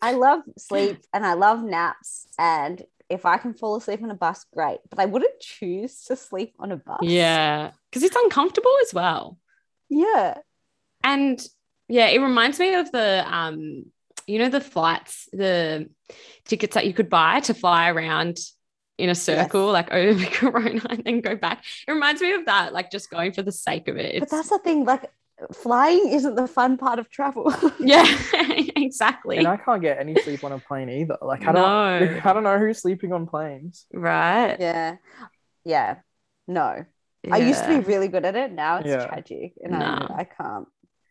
I 0.02 0.12
love 0.14 0.42
sleep 0.58 0.98
and 1.14 1.26
I 1.26 1.34
love 1.34 1.64
naps. 1.64 2.28
And 2.38 2.84
if 3.10 3.26
I 3.26 3.38
can 3.38 3.54
fall 3.54 3.78
asleep 3.78 4.04
on 4.04 4.12
a 4.12 4.16
bus, 4.16 4.46
great. 4.54 4.80
But 4.90 5.00
I 5.00 5.06
wouldn't 5.06 5.40
choose 5.40 6.04
to 6.06 6.16
sleep 6.16 6.56
on 6.60 6.72
a 6.72 6.78
bus. 6.78 7.00
Yeah. 7.02 7.72
Because 7.90 8.04
it's 8.04 8.16
uncomfortable 8.16 8.76
as 8.84 8.94
well. 8.94 9.38
Yeah. 9.90 10.38
And 11.04 11.42
yeah, 11.88 12.08
it 12.08 12.20
reminds 12.20 12.60
me 12.60 12.76
of 12.76 12.92
the 12.92 13.26
um, 13.28 13.86
you 14.30 14.40
know, 14.40 14.50
the 14.50 14.62
flights, 14.62 15.28
the 15.34 15.90
tickets 16.46 16.76
that 16.76 16.86
you 16.86 16.94
could 16.94 17.10
buy 17.10 17.40
to 17.42 17.54
fly 17.54 17.90
around 17.90 18.38
in 18.98 19.10
a 19.10 19.16
circle, 19.16 19.68
yes. 19.68 19.74
like 19.74 19.92
over 19.92 20.26
Corona 20.26 20.82
and 20.90 21.04
then 21.04 21.22
go 21.22 21.36
back. 21.36 21.64
It 21.88 21.92
reminds 21.92 22.22
me 22.22 22.34
of 22.34 22.46
that, 22.46 22.74
like 22.74 22.92
just 22.92 23.10
going 23.10 23.34
for 23.34 23.42
the 23.42 23.52
sake 23.52 23.88
of 23.88 23.98
it. 23.98 24.16
It's, 24.16 24.20
but 24.20 24.30
that's 24.30 24.50
the 24.50 24.60
thing, 24.60 24.86
like 24.86 25.12
flying 25.54 26.10
isn't 26.10 26.36
the 26.36 26.48
fun 26.48 26.78
part 26.78 27.00
of 27.00 27.10
travel. 27.10 27.54
yeah, 27.80 28.06
exactly. 28.76 29.38
And 29.38 29.48
I 29.48 29.58
can't 29.58 29.82
get 29.82 30.00
any 30.00 30.16
sleep 30.22 30.44
on 30.44 30.52
a 30.52 30.60
plane 30.60 30.90
either. 30.90 31.18
Like 31.22 31.42
I 31.42 31.52
don't 31.52 31.56
no. 31.56 32.22
I 32.24 32.34
don't 32.34 32.44
know 32.44 32.60
who's 32.60 32.80
sleeping 32.80 33.14
on 33.14 33.26
planes. 33.26 33.86
Right. 33.94 34.58
Yeah. 34.60 34.98
Yeah. 35.64 35.96
No. 36.48 36.86
Yeah. 37.24 37.36
I 37.36 37.38
used 37.38 37.64
to 37.64 37.70
be 37.70 37.80
really 37.80 38.08
good 38.08 38.26
at 38.26 38.36
it. 38.36 38.52
Now 38.52 38.78
it's 38.78 38.88
yeah. 38.88 39.08
tragic. 39.08 39.54
And 39.64 39.74
nah. 39.74 40.08
I, 40.10 40.22
I 40.22 40.24
can't. 40.24 40.68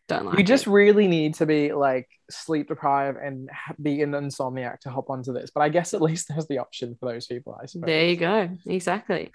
Don't 0.09 0.25
like 0.25 0.39
you 0.39 0.43
just 0.43 0.67
really 0.67 1.07
need 1.07 1.35
to 1.35 1.45
be 1.45 1.71
like 1.71 2.09
sleep 2.31 2.67
deprived 2.67 3.17
and 3.17 3.49
be 3.81 4.01
an 4.01 4.11
insomniac 4.11 4.79
to 4.79 4.89
hop 4.89 5.09
onto 5.09 5.31
this. 5.31 5.51
But 5.53 5.61
I 5.61 5.69
guess 5.69 5.93
at 5.93 6.01
least 6.09 6.27
there's 6.27 6.47
the 6.47 6.57
option 6.57 6.97
for 6.99 7.11
those 7.13 7.27
people. 7.27 7.57
I 7.61 7.67
suppose. 7.67 7.85
There 7.85 8.05
you 8.05 8.17
go. 8.17 8.49
Exactly. 8.65 9.31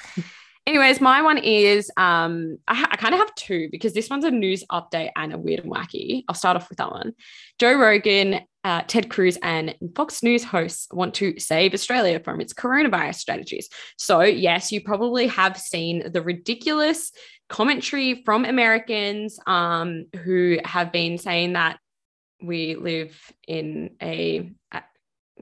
Anyways, 0.66 1.00
my 1.00 1.22
one 1.22 1.38
is 1.38 1.90
um, 1.96 2.58
I, 2.66 2.86
I 2.90 2.96
kind 2.96 3.14
of 3.14 3.20
have 3.20 3.34
two 3.34 3.68
because 3.70 3.92
this 3.92 4.10
one's 4.10 4.24
a 4.24 4.30
news 4.30 4.64
update 4.72 5.10
and 5.14 5.32
a 5.32 5.38
weird 5.38 5.60
and 5.60 5.72
wacky. 5.72 6.24
I'll 6.28 6.34
start 6.34 6.56
off 6.56 6.68
with 6.68 6.78
that 6.78 6.90
one. 6.90 7.12
Joe 7.58 7.74
Rogan, 7.74 8.40
uh, 8.64 8.82
Ted 8.86 9.10
Cruz, 9.10 9.38
and 9.42 9.74
Fox 9.94 10.22
News 10.22 10.42
hosts 10.42 10.88
want 10.90 11.14
to 11.14 11.38
save 11.38 11.74
Australia 11.74 12.18
from 12.18 12.40
its 12.40 12.54
coronavirus 12.54 13.16
strategies. 13.16 13.68
So, 13.98 14.22
yes, 14.22 14.72
you 14.72 14.80
probably 14.80 15.26
have 15.28 15.58
seen 15.58 16.10
the 16.10 16.22
ridiculous 16.22 17.12
commentary 17.48 18.22
from 18.24 18.46
Americans 18.46 19.38
um, 19.46 20.06
who 20.24 20.58
have 20.64 20.92
been 20.92 21.18
saying 21.18 21.52
that 21.52 21.78
we 22.42 22.74
live 22.74 23.14
in 23.46 23.96
a, 24.02 24.50
a 24.72 24.82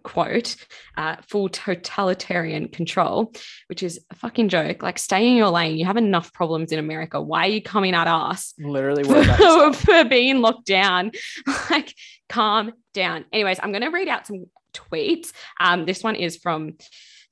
quote, 0.03 0.57
uh, 0.97 1.17
full 1.29 1.49
totalitarian 1.49 2.69
control, 2.69 3.33
which 3.69 3.85
is 3.85 4.01
a 4.11 4.17
fucking 4.17 4.49
joke. 4.49 4.83
Like, 4.83 4.99
stay 4.99 5.29
in 5.29 5.37
your 5.37 5.51
lane. 5.51 5.77
You 5.77 5.85
have 5.87 5.97
enough 5.97 6.33
problems 6.33 6.73
in 6.73 6.79
America. 6.79 7.21
Why 7.21 7.47
are 7.47 7.51
you 7.51 7.63
coming 7.63 7.95
at 7.95 8.09
us? 8.09 8.55
Literally, 8.59 9.05
for, 9.37 9.73
for 9.73 10.05
being 10.05 10.41
locked 10.41 10.67
down. 10.67 11.13
like, 11.71 11.95
calm 12.29 12.73
down. 12.93 13.25
Anyways, 13.33 13.59
I'm 13.63 13.73
going 13.73 13.83
to 13.83 13.89
read 13.89 14.09
out 14.09 14.27
some 14.27 14.47
tweets. 14.75 15.33
Um, 15.61 15.85
this 15.85 16.03
one 16.03 16.17
is 16.17 16.37
from 16.37 16.77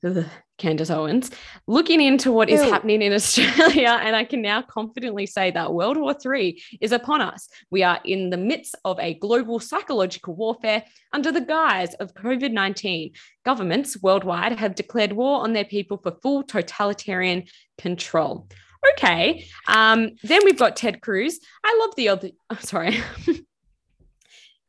ugh, 0.05 0.25
Candace 0.57 0.91
Owens, 0.91 1.31
looking 1.67 2.01
into 2.01 2.31
what 2.31 2.49
is 2.49 2.61
Ew. 2.63 2.71
happening 2.71 3.01
in 3.01 3.13
Australia. 3.13 3.99
And 4.01 4.15
I 4.15 4.23
can 4.23 4.41
now 4.41 4.61
confidently 4.61 5.25
say 5.25 5.51
that 5.51 5.73
World 5.73 5.97
War 5.97 6.15
III 6.23 6.61
is 6.79 6.91
upon 6.91 7.21
us. 7.21 7.49
We 7.71 7.83
are 7.83 7.99
in 8.05 8.29
the 8.29 8.37
midst 8.37 8.75
of 8.85 8.99
a 8.99 9.15
global 9.15 9.59
psychological 9.59 10.35
warfare 10.35 10.83
under 11.13 11.31
the 11.31 11.41
guise 11.41 11.93
of 11.95 12.13
COVID 12.13 12.51
19. 12.51 13.13
Governments 13.43 14.01
worldwide 14.01 14.53
have 14.53 14.75
declared 14.75 15.13
war 15.13 15.41
on 15.41 15.53
their 15.53 15.65
people 15.65 15.97
for 15.97 16.17
full 16.21 16.43
totalitarian 16.43 17.45
control. 17.77 18.47
Okay. 18.93 19.45
Um, 19.67 20.11
then 20.23 20.41
we've 20.43 20.57
got 20.57 20.75
Ted 20.75 21.01
Cruz. 21.01 21.39
I 21.63 21.77
love 21.79 21.95
the 21.95 22.09
other, 22.09 22.29
oh, 22.49 22.57
sorry. 22.61 22.99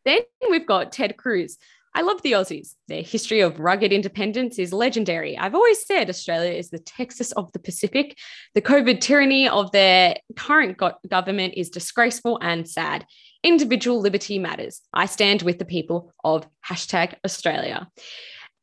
Then 0.04 0.20
we've 0.50 0.66
got 0.66 0.92
Ted 0.92 1.16
Cruz. 1.16 1.58
I 1.94 2.00
love 2.00 2.22
the 2.22 2.32
Aussies. 2.32 2.74
Their 2.88 3.02
history 3.02 3.40
of 3.40 3.60
rugged 3.60 3.92
independence 3.92 4.58
is 4.58 4.72
legendary. 4.72 5.36
I've 5.36 5.54
always 5.54 5.84
said 5.84 6.08
Australia 6.08 6.52
is 6.52 6.70
the 6.70 6.78
Texas 6.78 7.32
of 7.32 7.52
the 7.52 7.58
Pacific. 7.58 8.18
The 8.54 8.62
COVID 8.62 9.00
tyranny 9.00 9.46
of 9.46 9.70
their 9.72 10.16
current 10.36 10.78
go- 10.78 10.94
government 11.06 11.54
is 11.54 11.68
disgraceful 11.68 12.38
and 12.40 12.66
sad. 12.66 13.04
Individual 13.44 14.00
liberty 14.00 14.38
matters. 14.38 14.80
I 14.94 15.04
stand 15.04 15.42
with 15.42 15.58
the 15.58 15.66
people 15.66 16.12
of 16.24 16.46
hashtag 16.66 17.14
Australia. 17.26 17.88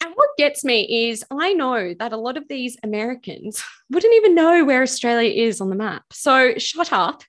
And 0.02 0.14
what 0.16 0.30
gets 0.38 0.64
me 0.64 1.10
is 1.10 1.24
I 1.30 1.54
know 1.54 1.94
that 2.00 2.14
a 2.14 2.18
lot 2.18 2.38
of 2.38 2.48
these 2.48 2.78
Americans 2.84 3.62
wouldn't 3.92 4.16
even 4.16 4.34
know 4.34 4.66
where 4.66 4.82
Australia 4.82 5.30
is 5.30 5.62
on 5.62 5.70
the 5.70 5.76
map. 5.76 6.04
So 6.12 6.58
shut 6.58 6.92
up, 6.92 7.24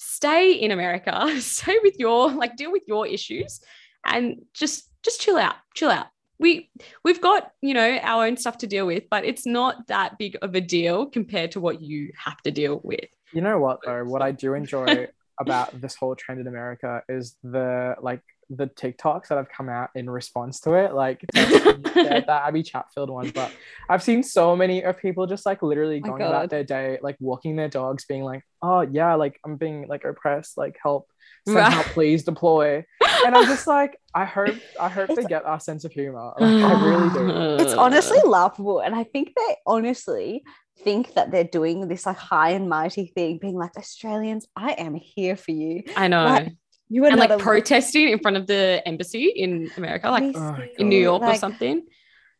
stay 0.00 0.52
in 0.52 0.70
America, 0.70 1.30
stay 1.40 1.78
with 1.82 1.94
your, 1.98 2.30
like, 2.32 2.56
deal 2.56 2.72
with 2.72 2.82
your 2.88 3.06
issues 3.06 3.60
and 4.04 4.42
just 4.54 4.88
just 5.02 5.20
chill 5.20 5.36
out, 5.36 5.54
chill 5.74 5.90
out. 5.90 6.06
We 6.38 6.70
we've 7.04 7.20
got, 7.20 7.52
you 7.60 7.74
know, 7.74 7.98
our 8.02 8.26
own 8.26 8.36
stuff 8.36 8.58
to 8.58 8.66
deal 8.66 8.86
with, 8.86 9.04
but 9.10 9.24
it's 9.24 9.46
not 9.46 9.86
that 9.88 10.18
big 10.18 10.36
of 10.40 10.54
a 10.54 10.60
deal 10.60 11.06
compared 11.06 11.52
to 11.52 11.60
what 11.60 11.82
you 11.82 12.12
have 12.16 12.40
to 12.42 12.50
deal 12.50 12.80
with. 12.82 13.08
You 13.32 13.42
know 13.42 13.58
what 13.58 13.80
though? 13.84 14.04
What 14.04 14.22
I 14.22 14.32
do 14.32 14.54
enjoy 14.62 15.08
about 15.38 15.78
this 15.80 15.94
whole 15.94 16.14
trend 16.14 16.40
in 16.40 16.46
America 16.46 17.02
is 17.08 17.36
the 17.42 17.96
like 18.00 18.22
the 18.50 18.66
TikToks 18.66 19.28
that 19.28 19.36
have 19.36 19.48
come 19.48 19.68
out 19.68 19.90
in 19.94 20.10
response 20.10 20.60
to 20.60 20.74
it, 20.74 20.92
like 20.92 21.24
that, 21.32 22.24
that 22.26 22.42
Abby 22.46 22.62
Chatfield 22.62 23.08
one. 23.08 23.30
But 23.30 23.52
I've 23.88 24.02
seen 24.02 24.22
so 24.22 24.56
many 24.56 24.82
of 24.82 24.98
people 24.98 25.26
just 25.26 25.46
like 25.46 25.62
literally 25.62 26.00
going 26.00 26.22
about 26.22 26.50
their 26.50 26.64
day, 26.64 26.98
like 27.00 27.16
walking 27.20 27.56
their 27.56 27.68
dogs, 27.68 28.04
being 28.04 28.24
like, 28.24 28.42
"Oh 28.60 28.80
yeah, 28.80 29.14
like 29.14 29.38
I'm 29.44 29.56
being 29.56 29.86
like 29.88 30.04
oppressed, 30.04 30.58
like 30.58 30.76
help, 30.82 31.08
somehow 31.48 31.82
please 31.82 32.24
deploy." 32.24 32.84
And 33.24 33.36
I'm 33.36 33.46
just 33.46 33.66
like, 33.66 33.98
I 34.14 34.24
hope, 34.24 34.56
I 34.80 34.88
hope 34.88 35.14
they 35.14 35.24
get 35.24 35.44
our 35.44 35.60
sense 35.60 35.84
of 35.84 35.92
humor. 35.92 36.32
Like, 36.38 36.64
I 36.64 36.84
really 36.84 37.10
do. 37.10 37.62
It's 37.62 37.74
honestly 37.74 38.18
laughable, 38.24 38.80
and 38.80 38.94
I 38.94 39.04
think 39.04 39.32
they 39.36 39.56
honestly 39.66 40.42
think 40.82 41.14
that 41.14 41.30
they're 41.30 41.44
doing 41.44 41.88
this 41.88 42.06
like 42.06 42.16
high 42.16 42.50
and 42.50 42.68
mighty 42.68 43.12
thing, 43.14 43.38
being 43.38 43.56
like 43.56 43.76
Australians, 43.76 44.46
I 44.56 44.72
am 44.72 44.94
here 44.94 45.36
for 45.36 45.50
you. 45.50 45.82
I 45.96 46.08
know. 46.08 46.24
Like, 46.24 46.52
you 46.90 47.06
and 47.06 47.16
like 47.16 47.38
protesting 47.38 48.08
in 48.08 48.18
front 48.18 48.36
of 48.36 48.48
the 48.48 48.82
embassy 48.84 49.26
in 49.28 49.70
America, 49.76 50.10
like 50.10 50.34
oh 50.34 50.58
in 50.76 50.88
New 50.88 51.00
York 51.00 51.22
like, 51.22 51.36
or 51.36 51.38
something. 51.38 51.86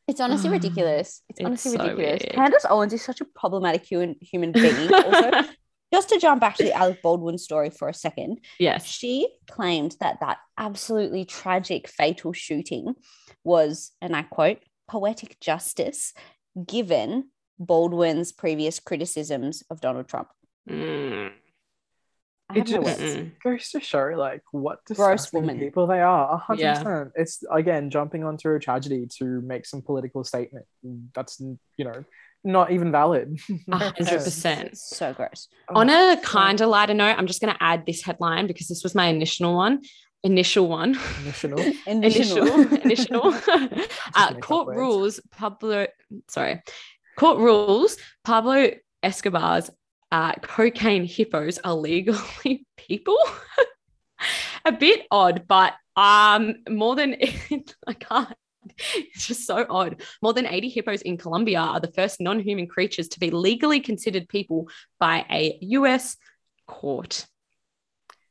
It's 0.08 0.20
honestly 0.20 0.50
ridiculous. 0.58 1.22
It's, 1.28 1.38
it's 1.38 1.46
honestly 1.46 1.72
so 1.72 1.78
ridiculous. 1.84 2.22
Weird. 2.22 2.34
Candace 2.34 2.66
Owens 2.68 2.92
is 2.92 3.02
such 3.02 3.20
a 3.20 3.24
problematic 3.24 3.84
human 3.84 4.16
human 4.20 4.50
being. 4.50 4.92
Also, 4.92 5.30
just 5.94 6.08
to 6.08 6.18
jump 6.18 6.40
back 6.40 6.56
to 6.56 6.64
the 6.64 6.72
Alec 6.72 7.00
Baldwin 7.00 7.38
story 7.38 7.70
for 7.70 7.88
a 7.88 7.94
second. 7.94 8.40
Yes, 8.58 8.84
she 8.84 9.28
claimed 9.48 9.96
that 10.00 10.18
that 10.20 10.38
absolutely 10.58 11.24
tragic 11.24 11.88
fatal 11.88 12.32
shooting 12.32 12.94
was, 13.44 13.92
and 14.02 14.16
I 14.16 14.22
quote, 14.22 14.58
poetic 14.88 15.38
justice, 15.40 16.12
given 16.66 17.30
Baldwin's 17.60 18.32
previous 18.32 18.80
criticisms 18.80 19.62
of 19.70 19.80
Donald 19.80 20.08
Trump. 20.08 20.28
Mm 20.68 21.30
it 22.54 22.66
just 22.66 23.40
goes 23.42 23.70
to 23.70 23.80
show 23.80 24.12
like 24.16 24.42
what 24.52 24.78
gross 24.86 25.32
woman 25.32 25.58
people 25.58 25.86
they 25.86 26.00
are. 26.00 26.38
hundred 26.38 26.60
yeah. 26.60 26.82
percent. 26.82 27.12
It's 27.14 27.44
again 27.50 27.90
jumping 27.90 28.24
onto 28.24 28.50
a 28.54 28.58
tragedy 28.58 29.06
to 29.18 29.40
make 29.42 29.66
some 29.66 29.82
political 29.82 30.24
statement. 30.24 30.66
That's 31.14 31.40
you 31.40 31.84
know 31.84 32.04
not 32.44 32.70
even 32.72 32.90
valid. 32.90 33.38
hundred 33.72 33.96
percent. 34.24 34.76
So 34.76 35.12
gross. 35.12 35.48
On 35.68 35.88
a 35.90 36.18
kind 36.22 36.60
of 36.60 36.68
lighter 36.68 36.94
note, 36.94 37.16
I'm 37.18 37.26
just 37.26 37.40
going 37.40 37.52
to 37.54 37.62
add 37.62 37.84
this 37.86 38.02
headline 38.02 38.46
because 38.46 38.68
this 38.68 38.82
was 38.82 38.94
my 38.94 39.06
initial 39.06 39.54
one. 39.54 39.82
Initial 40.22 40.68
one. 40.68 40.98
Initial. 41.22 41.58
initial. 41.86 42.74
initial. 42.74 43.34
uh, 44.14 44.34
court 44.34 44.76
rules. 44.76 45.20
Pablo. 45.30 45.86
Sorry. 46.28 46.62
Court 47.16 47.38
rules. 47.38 47.96
Pablo 48.24 48.70
Escobar's 49.02 49.70
uh, 50.12 50.32
cocaine 50.34 51.04
hippos 51.04 51.58
are 51.58 51.74
legally 51.74 52.66
people. 52.76 53.18
a 54.64 54.72
bit 54.72 55.06
odd, 55.10 55.44
but 55.48 55.74
um, 55.96 56.56
more 56.68 56.96
than 56.96 57.16
I 57.86 57.92
can't. 57.94 58.34
It's 58.94 59.26
just 59.26 59.46
so 59.46 59.66
odd. 59.68 60.02
More 60.22 60.34
than 60.34 60.46
80 60.46 60.68
hippos 60.68 61.02
in 61.02 61.16
Colombia 61.16 61.60
are 61.60 61.80
the 61.80 61.92
first 61.92 62.20
non 62.20 62.40
human 62.40 62.66
creatures 62.66 63.08
to 63.08 63.20
be 63.20 63.30
legally 63.30 63.80
considered 63.80 64.28
people 64.28 64.68
by 64.98 65.24
a 65.30 65.58
US 65.62 66.16
court. 66.66 67.26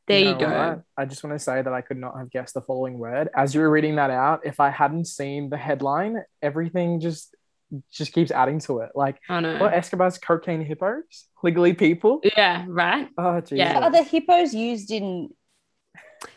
There 0.08 0.20
you, 0.20 0.26
know 0.26 0.32
you 0.32 0.40
go. 0.40 0.70
What? 0.70 0.82
I 0.98 1.06
just 1.06 1.24
want 1.24 1.36
to 1.36 1.44
say 1.44 1.62
that 1.62 1.74
I 1.74 1.82
could 1.82 1.98
not 1.98 2.18
have 2.18 2.32
guessed 2.32 2.56
the 2.56 2.62
following 2.62 2.98
word. 2.98 3.30
As 3.36 3.54
you 3.54 3.62
were 3.62 3.70
reading 3.70 3.96
that 3.96 4.10
out, 4.10 4.42
if 4.44 4.60
I 4.60 4.70
hadn't 4.70 5.06
seen 5.06 5.50
the 5.50 5.58
headline, 5.58 6.24
everything 6.42 7.00
just 7.00 7.36
just 7.92 8.14
keeps 8.14 8.32
adding 8.32 8.60
to 8.60 8.80
it. 8.80 8.92
Like, 8.96 9.20
oh, 9.30 9.40
no. 9.40 9.58
what 9.60 9.74
Escobar's 9.74 10.18
cocaine 10.18 10.62
hippos? 10.62 11.26
Legally 11.44 11.74
people? 11.74 12.22
Yeah, 12.24 12.66
right. 12.68 13.10
Oh, 13.18 13.40
geez. 13.42 13.60
Yeah. 13.60 13.80
Are 13.80 13.92
the 13.92 14.04
hippos 14.04 14.54
used 14.54 14.92
in? 14.92 15.30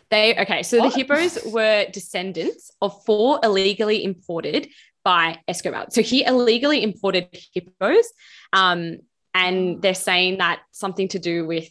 They 0.09 0.37
okay. 0.37 0.63
So 0.63 0.79
what? 0.79 0.93
the 0.93 0.99
hippos 0.99 1.39
were 1.45 1.87
descendants 1.91 2.71
of 2.81 3.03
four 3.03 3.39
illegally 3.43 4.03
imported 4.03 4.69
by 5.03 5.39
Escobar. 5.47 5.87
So 5.89 6.01
he 6.01 6.23
illegally 6.23 6.81
imported 6.81 7.27
hippos, 7.53 8.05
um, 8.53 8.99
and 9.33 9.81
they're 9.81 9.95
saying 9.95 10.37
that 10.37 10.61
something 10.71 11.09
to 11.09 11.19
do 11.19 11.45
with 11.45 11.69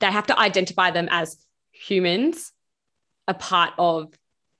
they 0.00 0.10
have 0.10 0.26
to 0.26 0.38
identify 0.38 0.90
them 0.90 1.08
as 1.10 1.38
humans, 1.72 2.52
a 3.26 3.34
part 3.34 3.72
of 3.78 4.12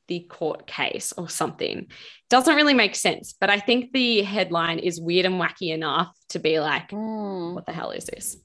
the 0.09 0.21
court 0.21 0.67
case 0.67 1.13
or 1.17 1.29
something. 1.29 1.87
Doesn't 2.31 2.55
really 2.57 2.75
make 2.75 2.95
sense, 2.95 3.35
but 3.41 3.51
I 3.51 3.59
think 3.61 3.93
the 3.93 4.23
headline 4.23 4.79
is 4.79 5.01
weird 5.01 5.27
and 5.27 5.41
wacky 5.41 5.73
enough 5.73 6.09
to 6.31 6.39
be 6.39 6.61
like, 6.61 6.91
Mm, 6.91 7.55
what 7.55 7.67
the 7.67 7.73
hell 7.73 7.91
is 7.91 8.05
this? 8.07 8.37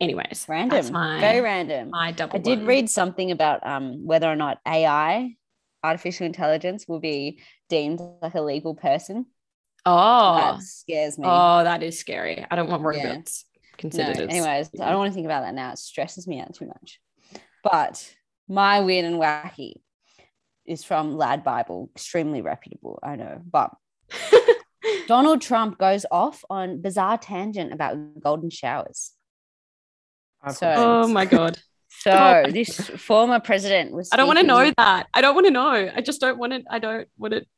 Anyways, 0.00 0.46
random. 0.48 0.92
My, 0.92 1.18
Very 1.20 1.40
random. 1.40 1.90
my 1.90 2.12
double. 2.12 2.36
I 2.36 2.42
did 2.42 2.58
one. 2.60 2.66
read 2.68 2.90
something 2.90 3.30
about 3.32 3.66
um, 3.66 4.06
whether 4.06 4.30
or 4.30 4.36
not 4.36 4.58
AI, 4.66 5.34
artificial 5.82 6.24
intelligence, 6.26 6.86
will 6.86 7.00
be 7.00 7.40
deemed 7.68 8.00
like 8.22 8.34
a 8.34 8.40
legal 8.40 8.74
person. 8.76 9.26
Oh, 9.84 10.36
That 10.56 10.62
scares 10.62 11.18
me. 11.18 11.24
oh, 11.26 11.64
that 11.64 11.82
is 11.82 11.98
scary. 11.98 12.44
I 12.50 12.54
don't 12.56 12.68
want 12.70 12.82
robots 12.82 13.44
no, 13.54 13.60
considered. 13.78 14.18
as- 14.18 14.28
anyways, 14.28 14.70
I 14.80 14.90
don't 14.90 14.98
want 14.98 15.10
to 15.10 15.14
think 15.14 15.24
about 15.26 15.42
that 15.42 15.54
now. 15.54 15.72
It 15.72 15.78
stresses 15.78 16.26
me 16.28 16.40
out 16.40 16.54
too 16.54 16.66
much. 16.66 17.00
But 17.64 18.14
my 18.48 18.80
weird 18.80 19.04
and 19.04 19.16
wacky 19.16 19.82
is 20.68 20.84
from 20.84 21.16
Lad 21.16 21.42
Bible, 21.44 21.90
extremely 21.96 22.42
reputable, 22.42 22.98
I 23.02 23.16
know. 23.16 23.40
But 23.50 23.70
Donald 25.08 25.40
Trump 25.40 25.78
goes 25.78 26.04
off 26.10 26.44
on 26.50 26.80
bizarre 26.80 27.18
tangent 27.18 27.72
about 27.72 27.96
golden 28.20 28.50
showers. 28.50 29.12
So- 30.52 30.74
oh 30.76 31.08
my 31.08 31.24
god. 31.24 31.58
So 32.00 32.10
Oh. 32.12 32.50
this 32.50 32.78
former 32.78 33.40
president 33.40 33.92
was. 33.92 34.10
I 34.12 34.16
don't 34.18 34.26
want 34.28 34.38
to 34.38 34.46
know 34.46 34.70
that. 34.76 35.06
I 35.12 35.20
don't 35.22 35.34
want 35.34 35.46
to 35.46 35.50
know. 35.50 35.90
I 35.96 36.00
just 36.02 36.20
don't 36.20 36.38
want 36.38 36.52
to. 36.52 36.62
I 36.70 36.78
don't 36.78 37.08
want 37.16 37.32
it. 37.34 37.48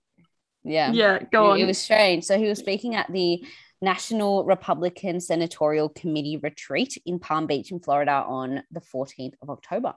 Yeah. 0.63 0.93
Yeah, 0.93 1.19
go 1.33 1.47
it, 1.47 1.51
on. 1.55 1.59
it 1.61 1.67
was 1.67 1.79
strange. 1.79 2.25
So 2.25 2.39
he 2.39 2.47
was 2.47 2.59
speaking 2.61 2.95
at 2.95 3.13
the 3.13 3.45
National 3.83 4.45
Republican 4.45 5.21
Senatorial 5.21 5.89
Committee 5.89 6.37
retreat 6.37 6.97
in 7.05 7.19
Palm 7.19 7.49
Beach 7.49 7.73
in 7.73 7.81
Florida 7.81 8.25
on 8.27 8.63
the 8.71 8.81
14th 8.81 9.35
of 9.43 9.51
October. 9.51 9.95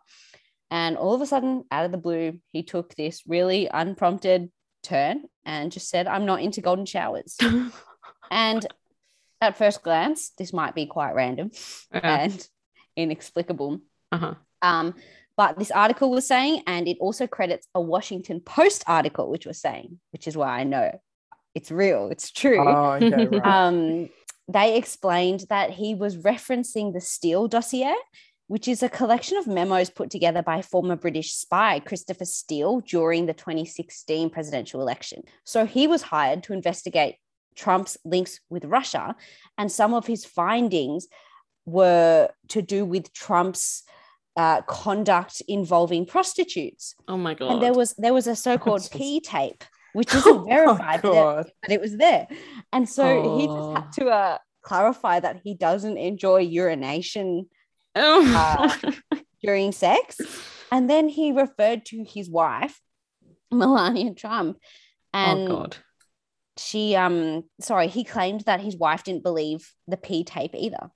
And 0.73 0.97
all 0.97 1.13
of 1.13 1.21
a 1.21 1.27
sudden, 1.27 1.65
out 1.71 1.85
of 1.85 1.91
the 1.91 1.99
blue, 1.99 2.39
he 2.51 2.63
took 2.63 2.95
this 2.95 3.21
really 3.27 3.69
unprompted 3.71 4.51
turn 4.81 5.25
and 5.45 5.71
just 5.71 5.87
said, 5.87 6.07
I'm 6.07 6.25
not 6.25 6.41
into 6.41 6.61
golden 6.61 6.87
showers. 6.87 7.37
and 8.31 8.65
at 9.39 9.55
first 9.55 9.83
glance, 9.83 10.31
this 10.35 10.51
might 10.51 10.73
be 10.73 10.87
quite 10.87 11.13
random 11.13 11.51
Yeah. 11.93 12.21
and 12.21 12.47
inexplicable. 12.95 13.81
Uh-huh. 14.11 14.33
Um, 14.63 14.95
but 15.37 15.59
this 15.59 15.69
article 15.69 16.09
was 16.09 16.25
saying, 16.25 16.63
and 16.65 16.87
it 16.87 16.97
also 16.99 17.27
credits 17.27 17.67
a 17.75 17.79
Washington 17.81 18.39
Post 18.39 18.83
article, 18.87 19.29
which 19.29 19.45
was 19.45 19.61
saying, 19.61 19.99
which 20.09 20.27
is 20.27 20.35
why 20.35 20.57
I 20.59 20.63
know 20.63 20.99
it's 21.53 21.69
real, 21.69 22.09
it's 22.09 22.31
true. 22.31 22.67
Oh, 22.67 22.93
okay, 22.93 23.27
right. 23.27 23.45
Um, 23.45 24.09
they 24.47 24.75
explained 24.75 25.45
that 25.49 25.69
he 25.69 25.93
was 25.93 26.17
referencing 26.17 26.93
the 26.93 26.99
Steele 27.01 27.47
dossier, 27.47 27.93
which 28.47 28.67
is 28.67 28.83
a 28.83 28.89
collection 28.89 29.37
of 29.37 29.47
memos 29.47 29.89
put 29.89 30.09
together 30.09 30.41
by 30.41 30.61
former 30.61 30.95
British 30.95 31.33
spy 31.33 31.79
Christopher 31.79 32.25
Steele 32.25 32.81
during 32.81 33.25
the 33.25 33.33
2016 33.33 34.29
presidential 34.29 34.81
election. 34.81 35.23
So 35.45 35.65
he 35.65 35.87
was 35.87 36.01
hired 36.01 36.43
to 36.43 36.53
investigate 36.53 37.15
Trump's 37.55 37.97
links 38.03 38.39
with 38.49 38.65
Russia, 38.65 39.15
and 39.57 39.71
some 39.71 39.93
of 39.93 40.07
his 40.07 40.25
findings 40.25 41.07
were 41.65 42.29
to 42.49 42.61
do 42.61 42.83
with 42.85 43.13
Trump's 43.13 43.83
uh, 44.35 44.61
conduct 44.63 45.41
involving 45.47 46.05
prostitutes. 46.05 46.95
oh 47.07 47.17
my 47.17 47.35
god. 47.35 47.51
And 47.51 47.61
there 47.61 47.73
was 47.73 47.93
there 47.99 48.13
was 48.13 48.25
a 48.27 48.35
so-called 48.35 48.81
just- 48.81 48.93
P 48.97 49.19
tape, 49.21 49.63
which 49.93 50.09
Oh, 50.13 50.17
isn't 50.17 50.45
verified, 50.49 51.01
but, 51.03 51.39
it- 51.47 51.53
but 51.61 51.71
it 51.71 51.79
was 51.81 51.95
there. 51.97 52.27
And 52.73 52.89
so 52.89 53.37
he 53.37 53.45
just 53.45 53.57
Oh. 53.57 53.75
had 53.75 53.91
to 53.93 54.05
uh, 54.09 54.37
clarify 54.63 55.19
that 55.19 55.41
he 55.43 55.53
doesn't 55.53 55.97
enjoy 55.97 56.39
urination 56.39 57.47
oh. 57.95 58.75
during 59.41 59.71
sex. 59.71 60.19
And 60.71 60.89
then 60.89 61.07
he 61.07 61.31
referred 61.31 61.85
to 61.87 62.03
his 62.03 62.29
wife, 62.29 62.79
Melania 63.51 64.13
Trump. 64.13 64.57
And 65.13 65.47
oh 65.47 65.55
god. 65.55 65.77
she 66.57 66.95
um 66.95 67.43
sorry, 67.61 67.87
he 67.87 68.03
claimed 68.03 68.41
that 68.41 68.61
his 68.61 68.75
wife 68.75 69.03
didn't 69.03 69.23
believe 69.23 69.71
the 69.87 69.97
P 69.97 70.23
tape 70.23 70.55
either. 70.55 70.89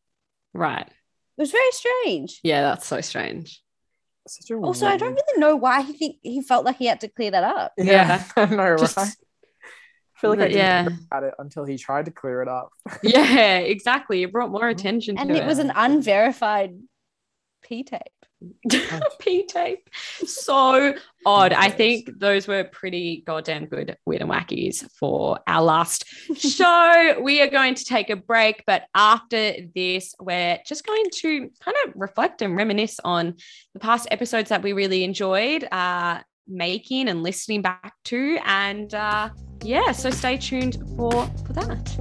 Right. 0.54 0.88
It 0.88 1.42
was 1.42 1.52
very 1.52 1.72
strange. 1.72 2.40
Yeah, 2.44 2.62
that's 2.64 2.88
so 2.88 3.02
strange. 3.02 3.62
Also, 4.62 4.88
I 4.88 4.98
don't 4.98 5.14
really 5.14 5.40
know 5.40 5.56
why 5.56 5.82
he 5.82 5.94
think 5.94 6.18
he 6.22 6.42
felt 6.42 6.66
like 6.66 6.78
he 6.78 6.86
had 6.86 7.00
to 7.02 7.08
clear 7.08 7.32
that 7.32 7.44
up. 7.44 7.72
Yeah, 7.78 8.24
I 8.36 8.46
know, 8.46 8.76
Just- 8.78 8.98
right? 8.98 9.08
I 9.08 9.27
feel 10.18 10.32
like 10.32 10.40
I 10.40 10.48
didn't 10.48 10.58
yeah. 10.58 10.82
hear 10.84 11.00
about 11.12 11.24
it 11.24 11.34
until 11.40 11.66
he 11.66 11.78
tried 11.78 12.06
to 12.06 12.12
clear 12.12 12.42
it 12.42 12.48
up. 12.48 12.72
Yeah, 13.04 13.58
exactly. 13.60 14.24
It 14.24 14.32
brought 14.32 14.52
more 14.52 14.68
attention 14.78 15.18
And 15.18 15.30
to 15.30 15.36
it 15.36 15.46
was 15.46 15.60
it. 15.60 15.66
an 15.66 15.74
unverified 15.76 16.78
P 17.64 17.84
tape. 17.84 18.02
P 19.20 19.46
tape. 19.48 19.90
So 20.26 20.94
odd. 21.26 21.54
I 21.54 21.70
think 21.70 22.10
those 22.20 22.48
were 22.48 22.64
pretty 22.66 23.24
goddamn 23.26 23.66
good 23.66 23.98
weird 24.06 24.22
and 24.22 24.30
wackies 24.30 24.88
for 24.92 25.40
our 25.48 25.64
last 25.64 26.06
show. 26.36 27.20
We 27.22 27.42
are 27.42 27.50
going 27.50 27.74
to 27.76 27.84
take 27.84 28.12
a 28.12 28.16
break, 28.16 28.64
but 28.68 28.84
after 28.94 29.54
this, 29.74 30.14
we're 30.20 30.60
just 30.68 30.86
going 30.86 31.06
to 31.16 31.50
kind 31.64 31.78
of 31.86 31.94
reflect 31.96 32.44
and 32.44 32.56
reminisce 32.56 33.00
on 33.04 33.36
the 33.74 33.80
past 33.80 34.08
episodes 34.12 34.50
that 34.50 34.62
we 34.62 34.74
really 34.74 35.04
enjoyed 35.04 35.68
uh, 35.72 36.20
making 36.48 37.10
and 37.10 37.24
listening 37.24 37.62
back 37.62 37.94
to. 38.06 38.38
And 38.46 38.94
uh, 38.94 39.30
yeah, 39.64 39.92
so 39.92 40.10
stay 40.10 40.38
tuned 40.38 40.78
for, 40.96 41.12
for 41.46 41.54
that. 41.54 41.98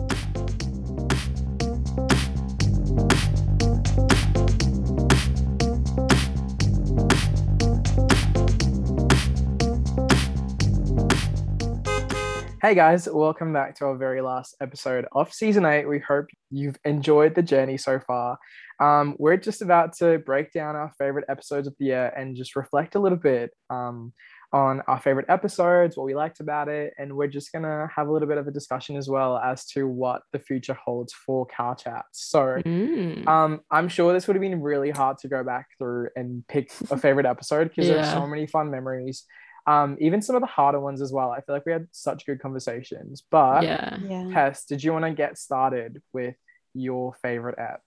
Hey 12.66 12.74
guys, 12.74 13.08
welcome 13.08 13.52
back 13.52 13.76
to 13.76 13.84
our 13.84 13.96
very 13.96 14.20
last 14.20 14.56
episode 14.60 15.06
of 15.12 15.32
season 15.32 15.64
eight. 15.64 15.88
We 15.88 16.00
hope 16.00 16.26
you've 16.50 16.76
enjoyed 16.84 17.36
the 17.36 17.42
journey 17.42 17.78
so 17.78 18.00
far. 18.00 18.38
Um, 18.80 19.14
we're 19.18 19.36
just 19.36 19.62
about 19.62 19.96
to 19.98 20.18
break 20.18 20.52
down 20.52 20.74
our 20.74 20.90
favorite 20.98 21.26
episodes 21.28 21.68
of 21.68 21.74
the 21.78 21.84
year 21.84 22.12
and 22.16 22.34
just 22.34 22.56
reflect 22.56 22.96
a 22.96 22.98
little 22.98 23.18
bit 23.18 23.50
um, 23.70 24.12
on 24.52 24.82
our 24.86 25.00
favorite 25.00 25.26
episodes, 25.28 25.96
what 25.96 26.06
we 26.06 26.14
liked 26.14 26.40
about 26.40 26.68
it, 26.68 26.94
and 26.98 27.16
we're 27.16 27.26
just 27.28 27.52
gonna 27.52 27.88
have 27.94 28.08
a 28.08 28.12
little 28.12 28.28
bit 28.28 28.38
of 28.38 28.46
a 28.46 28.50
discussion 28.50 28.96
as 28.96 29.08
well 29.08 29.38
as 29.38 29.66
to 29.66 29.86
what 29.86 30.22
the 30.32 30.38
future 30.38 30.74
holds 30.74 31.12
for 31.12 31.46
Car 31.46 31.74
Chats. 31.74 32.26
So. 32.28 32.62
Mm. 32.64 33.26
Um, 33.26 33.60
I'm 33.70 33.88
sure 33.88 34.12
this 34.12 34.26
would 34.26 34.36
have 34.36 34.40
been 34.40 34.60
really 34.60 34.90
hard 34.90 35.18
to 35.18 35.28
go 35.28 35.42
back 35.42 35.68
through 35.78 36.08
and 36.16 36.46
pick 36.48 36.70
a 36.90 36.96
favorite 36.98 37.26
episode 37.26 37.68
because 37.68 37.88
there's 37.88 38.10
so 38.10 38.26
many 38.26 38.46
fun 38.46 38.70
memories. 38.70 39.24
Um, 39.66 39.96
even 40.00 40.22
some 40.22 40.36
of 40.36 40.42
the 40.42 40.46
harder 40.46 40.80
ones 40.80 41.02
as 41.02 41.12
well. 41.12 41.32
I 41.32 41.40
feel 41.40 41.56
like 41.56 41.66
we 41.66 41.72
had 41.72 41.88
such 41.90 42.24
good 42.24 42.40
conversations. 42.40 43.24
But 43.30 43.64
yeah. 43.64 43.98
Yeah. 44.00 44.30
Tess, 44.32 44.64
did 44.64 44.82
you 44.82 44.92
want 44.92 45.04
to 45.04 45.10
get 45.10 45.38
started 45.38 46.00
with 46.12 46.36
your 46.74 47.14
favorite 47.22 47.58
app? 47.58 47.80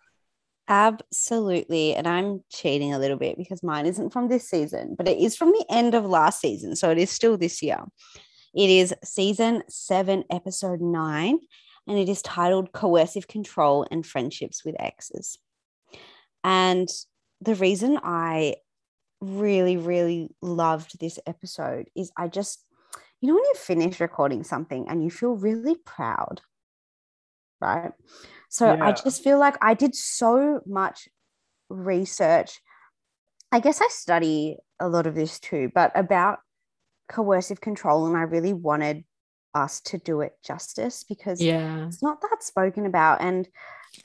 Absolutely. 0.69 1.95
And 1.95 2.07
I'm 2.07 2.43
cheating 2.51 2.93
a 2.93 2.99
little 2.99 3.17
bit 3.17 3.37
because 3.37 3.63
mine 3.63 3.87
isn't 3.87 4.11
from 4.13 4.27
this 4.29 4.47
season, 4.47 4.93
but 4.95 5.07
it 5.07 5.17
is 5.17 5.35
from 5.35 5.49
the 5.49 5.65
end 5.67 5.95
of 5.95 6.05
last 6.05 6.39
season. 6.39 6.75
So 6.75 6.91
it 6.91 6.99
is 6.99 7.09
still 7.09 7.37
this 7.37 7.63
year. 7.63 7.79
It 8.55 8.69
is 8.69 8.93
season 9.03 9.63
seven, 9.67 10.23
episode 10.29 10.79
nine, 10.79 11.39
and 11.87 11.97
it 11.97 12.07
is 12.07 12.21
titled 12.21 12.71
Coercive 12.71 13.27
Control 13.27 13.87
and 13.89 14.05
Friendships 14.05 14.63
with 14.63 14.79
Exes. 14.79 15.39
And 16.43 16.87
the 17.41 17.55
reason 17.55 17.99
I 18.03 18.55
really, 19.21 19.77
really 19.77 20.29
loved 20.41 20.99
this 20.99 21.17
episode 21.25 21.89
is 21.95 22.11
I 22.15 22.27
just, 22.27 22.63
you 23.21 23.27
know, 23.27 23.33
when 23.33 23.43
you 23.43 23.55
finish 23.55 23.99
recording 23.99 24.43
something 24.43 24.87
and 24.87 25.03
you 25.03 25.09
feel 25.09 25.35
really 25.35 25.75
proud, 25.83 26.41
right? 27.61 27.91
So 28.49 28.77
I 28.81 28.91
just 28.91 29.23
feel 29.23 29.39
like 29.39 29.55
I 29.61 29.73
did 29.73 29.95
so 29.95 30.61
much 30.65 31.07
research. 31.69 32.59
I 33.51 33.59
guess 33.59 33.81
I 33.81 33.87
study 33.89 34.57
a 34.79 34.87
lot 34.87 35.07
of 35.07 35.15
this 35.15 35.39
too, 35.39 35.71
but 35.73 35.91
about 35.95 36.39
coercive 37.09 37.61
control. 37.61 38.07
And 38.07 38.17
I 38.17 38.21
really 38.21 38.53
wanted 38.53 39.03
us 39.53 39.81
to 39.81 39.97
do 39.97 40.21
it 40.21 40.33
justice 40.45 41.03
because 41.03 41.41
Yeah. 41.41 41.87
it's 41.87 42.03
not 42.03 42.21
that 42.21 42.43
spoken 42.43 42.85
about. 42.85 43.21
And 43.21 43.47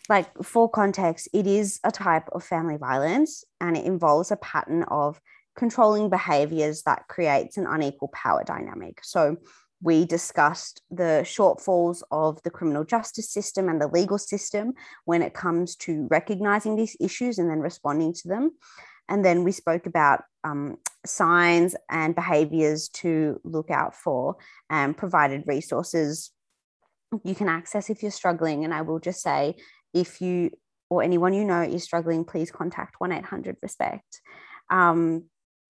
like 0.09 0.43
for 0.43 0.69
context, 0.69 1.29
it 1.33 1.47
is 1.47 1.81
a 1.85 1.91
type 1.91 2.29
of 2.33 2.43
family 2.45 2.77
violence 2.77 3.45
and 3.61 3.77
it 3.77 3.85
involves 3.85 4.31
a 4.31 4.37
pattern 4.37 4.85
of 4.85 5.21
controlling 5.57 6.11
behaviors 6.11 6.83
that 6.83 7.07
creates 7.09 7.57
an 7.57 7.67
unequal 7.67 8.09
power 8.09 8.43
dynamic. 8.45 9.01
So 9.03 9.37
we 9.83 10.05
discussed 10.05 10.81
the 10.91 11.23
shortfalls 11.25 12.03
of 12.11 12.43
the 12.43 12.51
criminal 12.51 12.85
justice 12.85 13.31
system 13.31 13.69
and 13.69 13.81
the 13.81 13.89
legal 13.89 14.19
system 14.19 14.73
when 15.05 15.23
it 15.23 15.35
comes 15.35 15.77
to 15.77 16.07
recognizing 16.11 16.77
these 16.77 16.97
issues 17.01 17.39
and 17.39 17.51
then 17.51 17.61
responding 17.61 18.13
to 18.15 18.29
them. 18.29 18.53
And 19.09 19.25
then 19.25 19.45
we 19.45 19.53
spoke 19.53 19.87
about 19.87 20.23
um, 20.45 20.79
signs 21.05 21.77
and 21.91 22.15
behaviors 22.15 22.89
to 22.89 23.41
look 23.45 23.71
out 23.71 23.95
for 23.95 24.37
and 24.71 24.97
provided 24.97 25.45
resources 25.47 26.31
you 27.23 27.35
can 27.35 27.49
access 27.49 27.91
if 27.91 28.03
you're 28.03 28.11
struggling. 28.11 28.65
And 28.65 28.75
I 28.75 28.83
will 28.83 28.99
just 28.99 29.23
say, 29.23 29.57
if 29.93 30.21
you 30.21 30.51
or 30.91 31.03
anyone 31.03 31.33
you 31.33 31.45
know 31.45 31.63
is 31.63 31.85
struggling, 31.85 32.25
please 32.25 32.51
contact 32.51 32.97
1 32.99 33.13
800 33.13 33.57
RESPECT. 33.63 34.21
Um, 34.71 35.25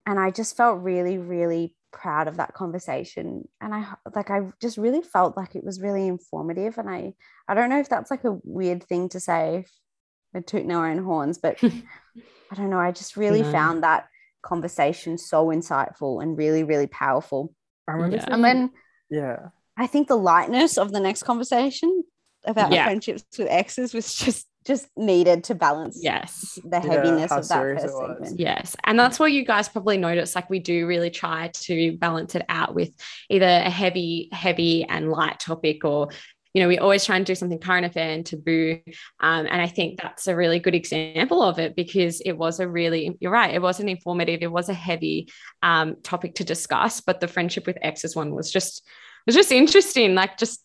and 0.07 0.18
I 0.18 0.30
just 0.30 0.57
felt 0.57 0.82
really, 0.82 1.18
really 1.18 1.74
proud 1.95 2.26
of 2.28 2.36
that 2.38 2.53
conversation 2.53 3.49
and 3.61 3.72
i 3.72 3.86
like 4.16 4.28
i 4.28 4.40
just 4.61 4.76
really 4.76 5.01
felt 5.01 5.36
like 5.36 5.55
it 5.55 5.62
was 5.64 5.80
really 5.80 6.07
informative 6.09 6.76
and 6.76 6.90
i 6.90 7.12
i 7.49 7.55
don't 7.55 7.70
know 7.70 7.78
if 7.78 7.88
that's 7.88 8.11
like 8.11 8.24
a 8.24 8.36
weird 8.42 8.82
thing 8.82 9.09
to 9.09 9.20
say 9.20 9.64
we're 10.34 10.40
tooting 10.42 10.72
our 10.72 10.90
own 10.90 10.99
horns 10.99 11.38
but 11.38 11.57
i 11.64 12.55
don't 12.57 12.68
know 12.68 12.80
i 12.80 12.90
just 12.90 13.16
really 13.16 13.42
No. 13.42 13.53
found 13.53 13.84
that 13.84 14.09
conversation 14.42 15.16
so 15.16 15.47
insightful 15.47 16.20
and 16.22 16.36
really 16.36 16.64
really 16.64 16.88
powerful 16.88 17.55
I 17.88 17.92
remember 17.92 18.16
Yeah. 18.16 18.26
and 18.28 18.45
then 18.45 18.70
yeah. 19.09 19.36
i 19.78 19.86
think 19.86 20.09
the 20.09 20.16
lightness 20.16 20.76
of 20.76 20.90
the 20.92 21.01
next 21.01 21.22
conversation 21.22 22.03
about 22.45 22.72
Yeah. 22.72 22.84
friendships 22.86 23.24
with 23.38 23.49
exes 23.49 23.95
was 23.95 24.12
just 24.14 24.47
just 24.64 24.88
needed 24.96 25.44
to 25.44 25.54
balance 25.54 25.98
Yes. 26.02 26.58
the 26.64 26.80
heaviness 26.80 27.30
how 27.30 27.38
of 27.38 27.48
that 27.48 27.58
first 27.60 27.96
segment 27.96 28.40
Yes. 28.40 28.76
And 28.84 28.98
that's 28.98 29.18
what 29.18 29.32
you 29.32 29.44
guys 29.44 29.68
probably 29.68 29.98
noticed 29.98 30.34
Like 30.34 30.48
we 30.48 30.58
do 30.58 30.86
really 30.86 31.10
try 31.10 31.50
to 31.52 31.96
balance 31.98 32.34
it 32.34 32.44
out 32.48 32.74
with 32.74 32.90
either 33.28 33.46
a 33.46 33.70
heavy, 33.70 34.28
heavy 34.32 34.84
and 34.84 35.10
light 35.10 35.38
topic 35.40 35.84
or 35.84 36.08
you 36.54 36.62
know, 36.62 36.68
we 36.68 36.78
always 36.78 37.04
try 37.04 37.16
and 37.16 37.26
do 37.26 37.34
something 37.34 37.58
current 37.58 37.84
affair 37.84 38.10
and 38.10 38.24
taboo. 38.24 38.78
Um, 39.18 39.46
and 39.50 39.60
I 39.60 39.66
think 39.66 40.00
that's 40.00 40.28
a 40.28 40.36
really 40.36 40.60
good 40.60 40.76
example 40.76 41.42
of 41.42 41.58
it 41.58 41.74
because 41.74 42.20
it 42.20 42.34
was 42.34 42.60
a 42.60 42.68
really, 42.68 43.16
you're 43.18 43.32
right, 43.32 43.52
it 43.52 43.60
wasn't 43.60 43.90
informative, 43.90 44.40
it 44.40 44.52
was 44.52 44.68
a 44.68 44.74
heavy 44.74 45.28
um, 45.64 45.96
topic 46.04 46.36
to 46.36 46.44
discuss, 46.44 47.00
but 47.00 47.18
the 47.18 47.26
friendship 47.26 47.66
with 47.66 47.76
exes 47.82 48.14
one 48.14 48.32
was 48.32 48.52
just 48.52 48.86
was 49.26 49.34
just 49.34 49.50
interesting. 49.50 50.14
Like 50.14 50.38
just 50.38 50.64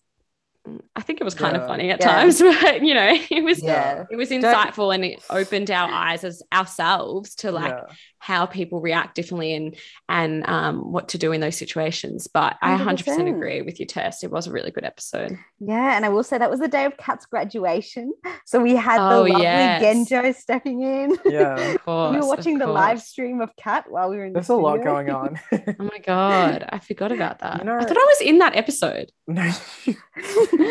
I 0.95 1.01
think 1.01 1.21
it 1.21 1.23
was 1.23 1.35
kind 1.35 1.55
of 1.55 1.65
funny 1.67 1.89
at 1.91 1.99
Yeah. 1.99 2.07
times, 2.21 2.39
but 2.61 2.81
you 2.83 2.93
know, 2.93 3.17
it 3.29 3.43
was 3.43 3.61
yeah 3.63 4.05
it 4.09 4.15
was 4.15 4.29
insightful 4.29 4.93
and 4.93 5.03
it 5.05 5.23
opened 5.29 5.71
our 5.71 5.89
eyes 5.89 6.23
as 6.23 6.41
ourselves 6.53 7.35
to 7.35 7.51
like 7.51 7.71
yeah. 7.71 7.93
how 8.19 8.45
people 8.45 8.81
react 8.81 9.15
differently 9.15 9.53
and 9.53 9.75
and 10.07 10.47
um, 10.47 10.91
what 10.91 11.09
to 11.09 11.17
do 11.17 11.31
in 11.31 11.41
those 11.41 11.57
situations. 11.57 12.27
But 12.27 12.57
I 12.61 12.77
100% 12.77 13.03
100%. 13.05 13.35
agree 13.35 13.61
with 13.61 13.79
your 13.79 13.87
test. 13.87 14.23
It 14.23 14.31
was 14.31 14.47
a 14.47 14.51
really 14.51 14.71
good 14.71 14.85
episode. 14.85 15.37
Yeah, 15.59 15.95
and 15.95 16.05
I 16.05 16.09
will 16.09 16.23
say 16.23 16.37
that 16.37 16.49
was 16.49 16.59
the 16.59 16.67
day 16.67 16.85
of 16.85 16.97
Kat's 16.97 17.25
graduation. 17.25 18.13
So 18.45 18.59
we 18.61 18.75
had 18.75 18.99
Oh, 18.99 19.23
the 19.23 19.29
lovely 19.31 19.43
yes. 19.43 19.83
Genjo 19.83 20.35
stepping 20.35 20.81
in. 20.81 21.17
Yeah. 21.29 21.55
Of 21.55 21.83
course, 21.85 22.13
we 22.15 22.19
were 22.21 22.27
watching 22.27 22.57
the 22.57 22.67
live 22.67 23.01
stream 23.01 23.41
of 23.41 23.55
Kat 23.55 23.85
while 23.89 24.09
we 24.09 24.17
were 24.17 24.25
in 24.25 24.33
the 24.33 24.39
There's 24.39 24.49
a 24.49 24.55
lot 24.55 24.83
going 24.83 25.09
on. 25.09 25.39
Oh 25.51 25.73
my 25.83 25.99
god, 25.99 26.65
I 26.69 26.79
forgot 26.79 27.11
about 27.11 27.39
that. 27.39 27.59
You 27.59 27.65
know- 27.65 27.77
I 27.77 27.83
thought 27.85 27.97
I 27.97 28.15
was 28.17 28.21
in 28.21 28.39
that 28.39 28.55
episode. 28.55 29.11
no, 29.27 29.51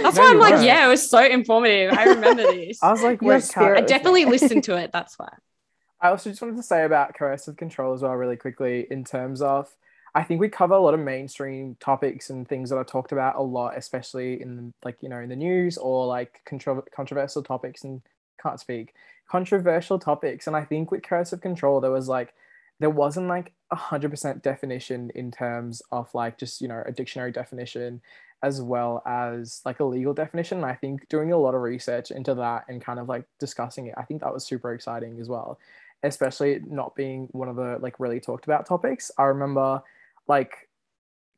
That's 0.02 0.16
No, 0.16 0.22
why 0.22 0.30
I'm 0.30 0.38
like, 0.38 0.54
weren't. 0.54 0.64
yeah, 0.64 0.86
it 0.86 0.88
was 0.88 1.08
so 1.08 1.24
informative. 1.24 1.92
I 1.92 2.04
remember 2.06 2.42
this. 2.52 2.82
I 2.82 2.90
was 2.92 3.02
like, 3.02 3.22
Your 3.22 3.40
wait, 3.40 3.42
spirit 3.42 3.78
I 3.78 3.80
definitely 3.82 4.24
there. 4.24 4.32
listened 4.32 4.64
to 4.64 4.76
it. 4.76 4.90
That's 4.92 5.18
why. 5.18 5.28
I 6.00 6.10
also 6.10 6.30
just 6.30 6.40
wanted 6.42 6.56
to 6.56 6.62
say 6.62 6.84
about 6.84 7.14
coercive 7.14 7.56
control 7.56 7.92
as 7.94 8.02
well, 8.02 8.14
really 8.14 8.36
quickly, 8.36 8.86
in 8.90 9.04
terms 9.04 9.42
of 9.42 9.74
I 10.14 10.22
think 10.22 10.40
we 10.40 10.48
cover 10.48 10.74
a 10.74 10.80
lot 10.80 10.94
of 10.94 11.00
mainstream 11.00 11.76
topics 11.80 12.30
and 12.30 12.48
things 12.48 12.70
that 12.70 12.76
are 12.76 12.84
talked 12.84 13.12
about 13.12 13.36
a 13.36 13.42
lot, 13.42 13.76
especially 13.76 14.40
in 14.40 14.72
like 14.84 14.96
you 15.02 15.08
know 15.08 15.18
in 15.20 15.28
the 15.28 15.36
news 15.36 15.76
or 15.78 16.06
like 16.06 16.40
contro- 16.44 16.84
controversial 16.94 17.42
topics 17.42 17.84
and 17.84 18.02
can't 18.42 18.60
speak 18.60 18.94
controversial 19.30 19.98
topics. 19.98 20.46
And 20.46 20.56
I 20.56 20.64
think 20.64 20.90
with 20.90 21.02
coercive 21.02 21.40
control, 21.40 21.80
there 21.80 21.90
was 21.90 22.08
like 22.08 22.34
there 22.80 22.90
wasn't 22.90 23.28
like 23.28 23.52
a 23.70 23.76
hundred 23.76 24.10
percent 24.10 24.42
definition 24.42 25.10
in 25.14 25.30
terms 25.30 25.82
of 25.92 26.08
like 26.14 26.38
just 26.38 26.60
you 26.60 26.68
know 26.68 26.82
a 26.86 26.92
dictionary 26.92 27.32
definition 27.32 28.00
as 28.42 28.62
well 28.62 29.02
as 29.06 29.60
like 29.64 29.80
a 29.80 29.84
legal 29.84 30.14
definition. 30.14 30.58
And 30.58 30.66
I 30.66 30.74
think 30.74 31.08
doing 31.08 31.32
a 31.32 31.38
lot 31.38 31.54
of 31.54 31.62
research 31.62 32.10
into 32.10 32.34
that 32.34 32.64
and 32.68 32.82
kind 32.82 32.98
of 32.98 33.08
like 33.08 33.24
discussing 33.38 33.86
it, 33.86 33.94
I 33.96 34.02
think 34.02 34.22
that 34.22 34.32
was 34.32 34.46
super 34.46 34.72
exciting 34.72 35.20
as 35.20 35.28
well 35.28 35.58
especially 36.02 36.60
not 36.68 36.94
being 36.94 37.28
one 37.32 37.48
of 37.48 37.56
the 37.56 37.78
like 37.80 37.98
really 37.98 38.20
talked 38.20 38.44
about 38.44 38.66
topics. 38.66 39.10
I 39.18 39.24
remember 39.24 39.82
like 40.26 40.68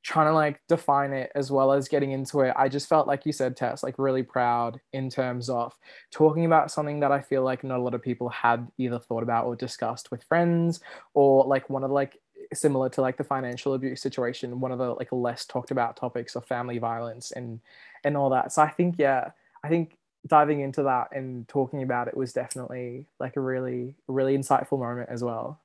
trying 0.02 0.26
to 0.26 0.32
like 0.32 0.60
define 0.66 1.12
it 1.12 1.30
as 1.34 1.50
well 1.50 1.72
as 1.72 1.88
getting 1.88 2.12
into 2.12 2.40
it. 2.40 2.54
I 2.56 2.68
just 2.68 2.88
felt 2.88 3.06
like 3.06 3.26
you 3.26 3.32
said, 3.32 3.56
Tess, 3.56 3.82
like 3.82 3.98
really 3.98 4.22
proud 4.22 4.80
in 4.92 5.10
terms 5.10 5.50
of 5.50 5.76
talking 6.10 6.46
about 6.46 6.70
something 6.70 7.00
that 7.00 7.12
I 7.12 7.20
feel 7.20 7.42
like 7.42 7.64
not 7.64 7.78
a 7.78 7.82
lot 7.82 7.94
of 7.94 8.02
people 8.02 8.28
had 8.30 8.66
either 8.78 8.98
thought 8.98 9.22
about 9.22 9.46
or 9.46 9.56
discussed 9.56 10.10
with 10.10 10.24
friends 10.24 10.80
or 11.12 11.44
like 11.44 11.68
one 11.68 11.84
of 11.84 11.90
like 11.90 12.18
similar 12.52 12.88
to 12.90 13.00
like 13.00 13.16
the 13.16 13.24
financial 13.24 13.74
abuse 13.74 14.00
situation, 14.00 14.60
one 14.60 14.72
of 14.72 14.78
the 14.78 14.90
like 14.94 15.12
less 15.12 15.44
talked 15.44 15.70
about 15.70 15.96
topics 15.96 16.36
of 16.36 16.44
family 16.44 16.78
violence 16.78 17.32
and 17.32 17.60
and 18.04 18.16
all 18.16 18.30
that. 18.30 18.52
So 18.52 18.62
I 18.62 18.70
think 18.70 18.96
yeah, 18.98 19.30
I 19.62 19.68
think 19.68 19.96
diving 20.26 20.60
into 20.60 20.82
that 20.82 21.08
and 21.12 21.48
talking 21.48 21.82
about 21.82 22.08
it 22.08 22.16
was 22.16 22.32
definitely 22.32 23.06
like 23.18 23.36
a 23.36 23.40
really 23.40 23.94
really 24.06 24.36
insightful 24.36 24.78
moment 24.78 25.08
as 25.10 25.24
well 25.24 25.60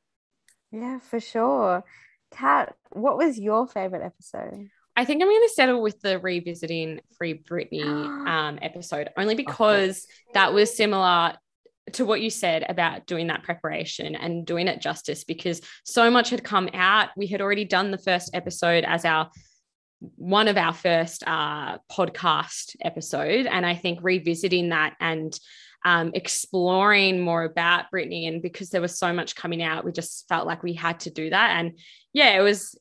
Yeah, 0.71 0.99
for 0.99 1.19
sure. 1.19 1.83
Kat, 2.31 2.75
what 2.91 3.17
was 3.17 3.39
your 3.39 3.67
favorite 3.67 4.03
episode? 4.03 4.69
I 4.97 5.05
think 5.05 5.21
I'm 5.21 5.27
going 5.27 5.41
to 5.41 5.53
settle 5.53 5.81
with 5.81 5.99
the 6.01 6.19
revisiting 6.19 7.01
Free 7.17 7.33
Britney 7.33 7.83
um, 8.27 8.59
episode 8.61 9.09
only 9.17 9.35
because 9.35 10.07
that 10.33 10.53
was 10.53 10.75
similar 10.75 11.33
to 11.93 12.05
what 12.05 12.21
you 12.21 12.29
said 12.29 12.65
about 12.67 13.05
doing 13.05 13.27
that 13.27 13.43
preparation 13.43 14.15
and 14.15 14.45
doing 14.45 14.67
it 14.67 14.81
justice 14.81 15.23
because 15.23 15.61
so 15.83 16.09
much 16.09 16.29
had 16.29 16.43
come 16.43 16.69
out. 16.73 17.09
We 17.15 17.27
had 17.27 17.41
already 17.41 17.65
done 17.65 17.91
the 17.91 17.97
first 17.97 18.31
episode 18.33 18.83
as 18.83 19.05
our 19.05 19.29
one 20.17 20.47
of 20.47 20.57
our 20.57 20.73
first 20.73 21.23
uh, 21.25 21.77
podcast 21.91 22.75
episode, 22.81 23.45
and 23.45 23.65
I 23.65 23.75
think 23.75 23.99
revisiting 24.01 24.69
that 24.69 24.95
and 24.99 25.37
um, 25.85 26.11
exploring 26.15 27.21
more 27.21 27.43
about 27.43 27.85
Britney 27.93 28.27
and 28.27 28.41
because 28.41 28.71
there 28.71 28.81
was 28.81 28.97
so 28.97 29.13
much 29.13 29.35
coming 29.35 29.61
out, 29.61 29.85
we 29.85 29.91
just 29.91 30.27
felt 30.27 30.47
like 30.47 30.63
we 30.63 30.73
had 30.73 30.99
to 31.01 31.11
do 31.11 31.29
that. 31.29 31.57
And 31.59 31.79
yeah, 32.11 32.37
it 32.37 32.41
was 32.41 32.77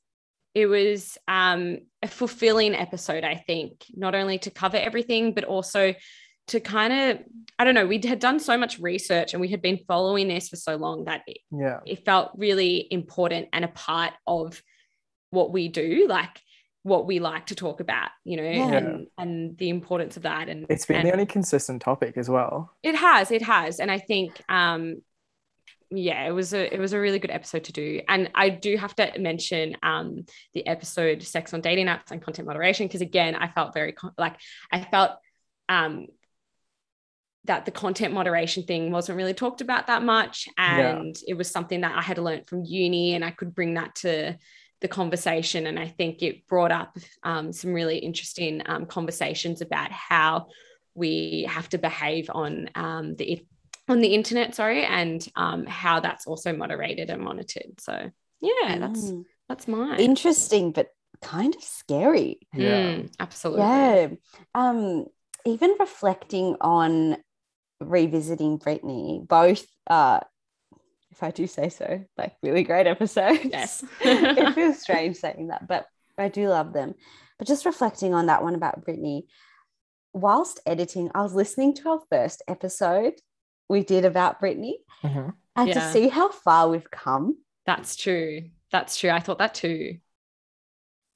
it 0.55 0.67
was 0.67 1.19
um, 1.27 1.79
a 2.01 2.09
fulfilling 2.09 2.75
episode, 2.75 3.25
I 3.25 3.35
think, 3.35 3.85
not 3.95 4.15
only 4.15 4.39
to 4.39 4.51
cover 4.51 4.77
everything, 4.77 5.35
but 5.35 5.45
also 5.45 5.95
to 6.49 6.61
kind 6.61 6.93
of, 6.93 7.25
I 7.59 7.65
don't 7.65 7.75
know, 7.75 7.87
we 7.87 8.01
had 8.05 8.19
done 8.19 8.39
so 8.39 8.59
much 8.59 8.79
research 8.79 9.33
and 9.33 9.41
we 9.41 9.49
had 9.49 9.63
been 9.63 9.79
following 9.89 10.29
this 10.29 10.49
for 10.49 10.57
so 10.57 10.77
long 10.77 11.05
that 11.05 11.23
it, 11.27 11.39
yeah 11.51 11.81
it 11.87 12.05
felt 12.05 12.33
really 12.37 12.87
important 12.91 13.49
and 13.53 13.65
a 13.65 13.69
part 13.69 14.13
of 14.27 14.61
what 15.31 15.53
we 15.53 15.69
do, 15.69 16.07
like 16.09 16.41
what 16.83 17.07
we 17.07 17.19
like 17.19 17.47
to 17.47 17.55
talk 17.55 17.81
about, 17.81 18.11
you 18.25 18.37
know, 18.37 18.43
Yeah. 18.43 18.77
and, 18.77 19.07
and 19.17 19.59
the 19.59 19.71
importance 19.71 20.17
of 20.19 20.25
that. 20.25 20.49
And 20.49 20.67
it's 20.69 20.85
been 20.85 20.99
and 20.99 21.07
the 21.09 21.13
only 21.13 21.27
consistent 21.27 21.81
topic 21.81 22.17
as 22.19 22.29
well 22.29 22.73
it 22.83 22.95
has, 22.95 23.31
it 23.31 23.43
has. 23.43 23.81
And 23.81 23.91
I 23.91 23.99
think, 23.99 24.41
um, 24.49 25.03
yeah, 25.91 26.27
it 26.27 26.33
was 26.33 26.53
a 26.53 26.75
it 26.75 26.81
was 26.81 26.93
a 26.93 26.99
really 27.01 27.19
good 27.21 27.31
episode 27.31 27.65
to 27.65 27.73
do. 27.73 28.01
And 28.09 28.31
I 28.35 28.49
do 28.49 28.77
have 28.77 28.97
to 28.97 29.17
mention 29.19 29.77
um 29.83 30.25
the 30.53 30.67
episode 30.67 31.23
Sex 31.23 31.55
on 31.55 31.61
Dating 31.61 31.87
Apps 31.87 32.11
and 32.11 32.21
Content 32.21 32.49
Moderation 32.49 32.87
because 32.87 33.01
again, 33.01 33.35
I 33.37 33.49
felt 33.49 33.75
very 33.75 33.95
like 34.19 34.37
I 34.73 34.81
felt 34.83 35.13
um 35.69 36.07
that 37.47 37.65
the 37.67 37.71
content 37.71 38.15
moderation 38.15 38.63
thing 38.65 38.91
wasn't 38.91 39.17
really 39.19 39.35
talked 39.35 39.61
about 39.61 39.87
that 39.89 40.03
much 40.03 40.49
Yeah. 40.57 40.97
and 40.99 41.17
it 41.29 41.35
was 41.35 41.51
something 41.51 41.83
that 41.83 41.97
I 41.97 42.03
had 42.03 42.19
learned 42.19 42.47
from 42.49 42.65
uni 42.65 43.15
and 43.15 43.25
I 43.25 43.31
could 43.31 43.55
bring 43.55 43.75
that 43.75 43.95
to 43.97 44.37
the 44.81 44.89
conversation 44.89 45.67
and 45.67 45.79
I 45.79 45.89
think 45.89 46.23
it 46.23 46.47
brought 46.47 46.73
up 46.73 46.97
um, 47.23 47.53
some 47.53 47.73
really 47.73 47.99
interesting 47.99 48.63
um, 48.67 48.87
conversations 48.87 49.61
about 49.61 49.91
how 49.91 50.47
we 50.95 51.47
have 51.49 51.69
to 51.71 51.79
behave 51.79 52.31
on 52.33 52.71
um, 52.75 53.17
the 53.17 53.45
on 53.89 54.01
the 54.01 54.15
internet 54.15 54.55
sorry 54.55 54.85
and 54.85 55.27
um, 55.37 55.67
how 55.67 56.01
that's 56.01 56.27
also 56.27 56.55
moderated 56.57 57.11
and 57.11 57.23
monitored 57.23 57.79
so 57.81 58.11
yeah 58.41 58.79
that's 58.79 59.03
Mm. 59.11 59.25
that's 59.49 59.69
mine 59.69 60.01
interesting, 60.01 60.73
but 60.73 60.89
kind 61.21 61.55
of 61.55 61.63
scary. 61.63 62.39
yeah 62.55 62.93
Mm, 62.93 63.13
absolutely 63.21 63.61
Yeah. 63.63 64.09
Um, 64.55 65.07
even 65.47 65.77
reflecting 65.79 66.57
on 66.61 67.17
revisiting 67.91 68.59
Britney, 68.59 69.27
both 69.27 69.67
uh 69.89 70.21
if 71.11 71.23
I 71.23 71.31
do 71.31 71.47
say 71.47 71.69
so, 71.69 72.05
like 72.19 72.35
really 72.43 72.65
great 72.65 72.87
episodes. 72.89 73.41
yes 73.45 73.85
it 74.01 74.55
feels 74.55 74.81
strange 74.81 75.17
saying 75.17 75.49
that, 75.49 75.67
but 75.69 75.87
I 76.19 76.29
do 76.29 76.49
love 76.49 76.73
them. 76.73 76.95
But 77.39 77.47
just 77.49 77.65
reflecting 77.67 78.15
on 78.15 78.27
that 78.27 78.43
one 78.43 78.55
about 78.57 78.85
Britney, 78.85 79.23
whilst 80.13 80.61
editing, 80.67 81.11
I 81.15 81.23
was 81.23 81.35
listening 81.35 81.75
to 81.77 81.89
our 81.91 82.01
first 82.11 82.43
episode 82.49 83.15
we 83.69 83.83
did 83.83 84.05
about 84.05 84.41
Britney 84.41 84.75
Mhm. 85.03 85.35
and 85.57 85.69
Yeah. 85.69 85.75
to 85.75 85.93
see 85.93 86.09
how 86.09 86.31
far 86.31 86.69
we've 86.69 86.91
come 86.91 87.39
that's 87.67 87.97
true 87.97 88.51
that's 88.71 88.97
true 88.99 89.11
I 89.11 89.21
thought 89.21 89.39
that 89.39 89.55
too 89.55 89.99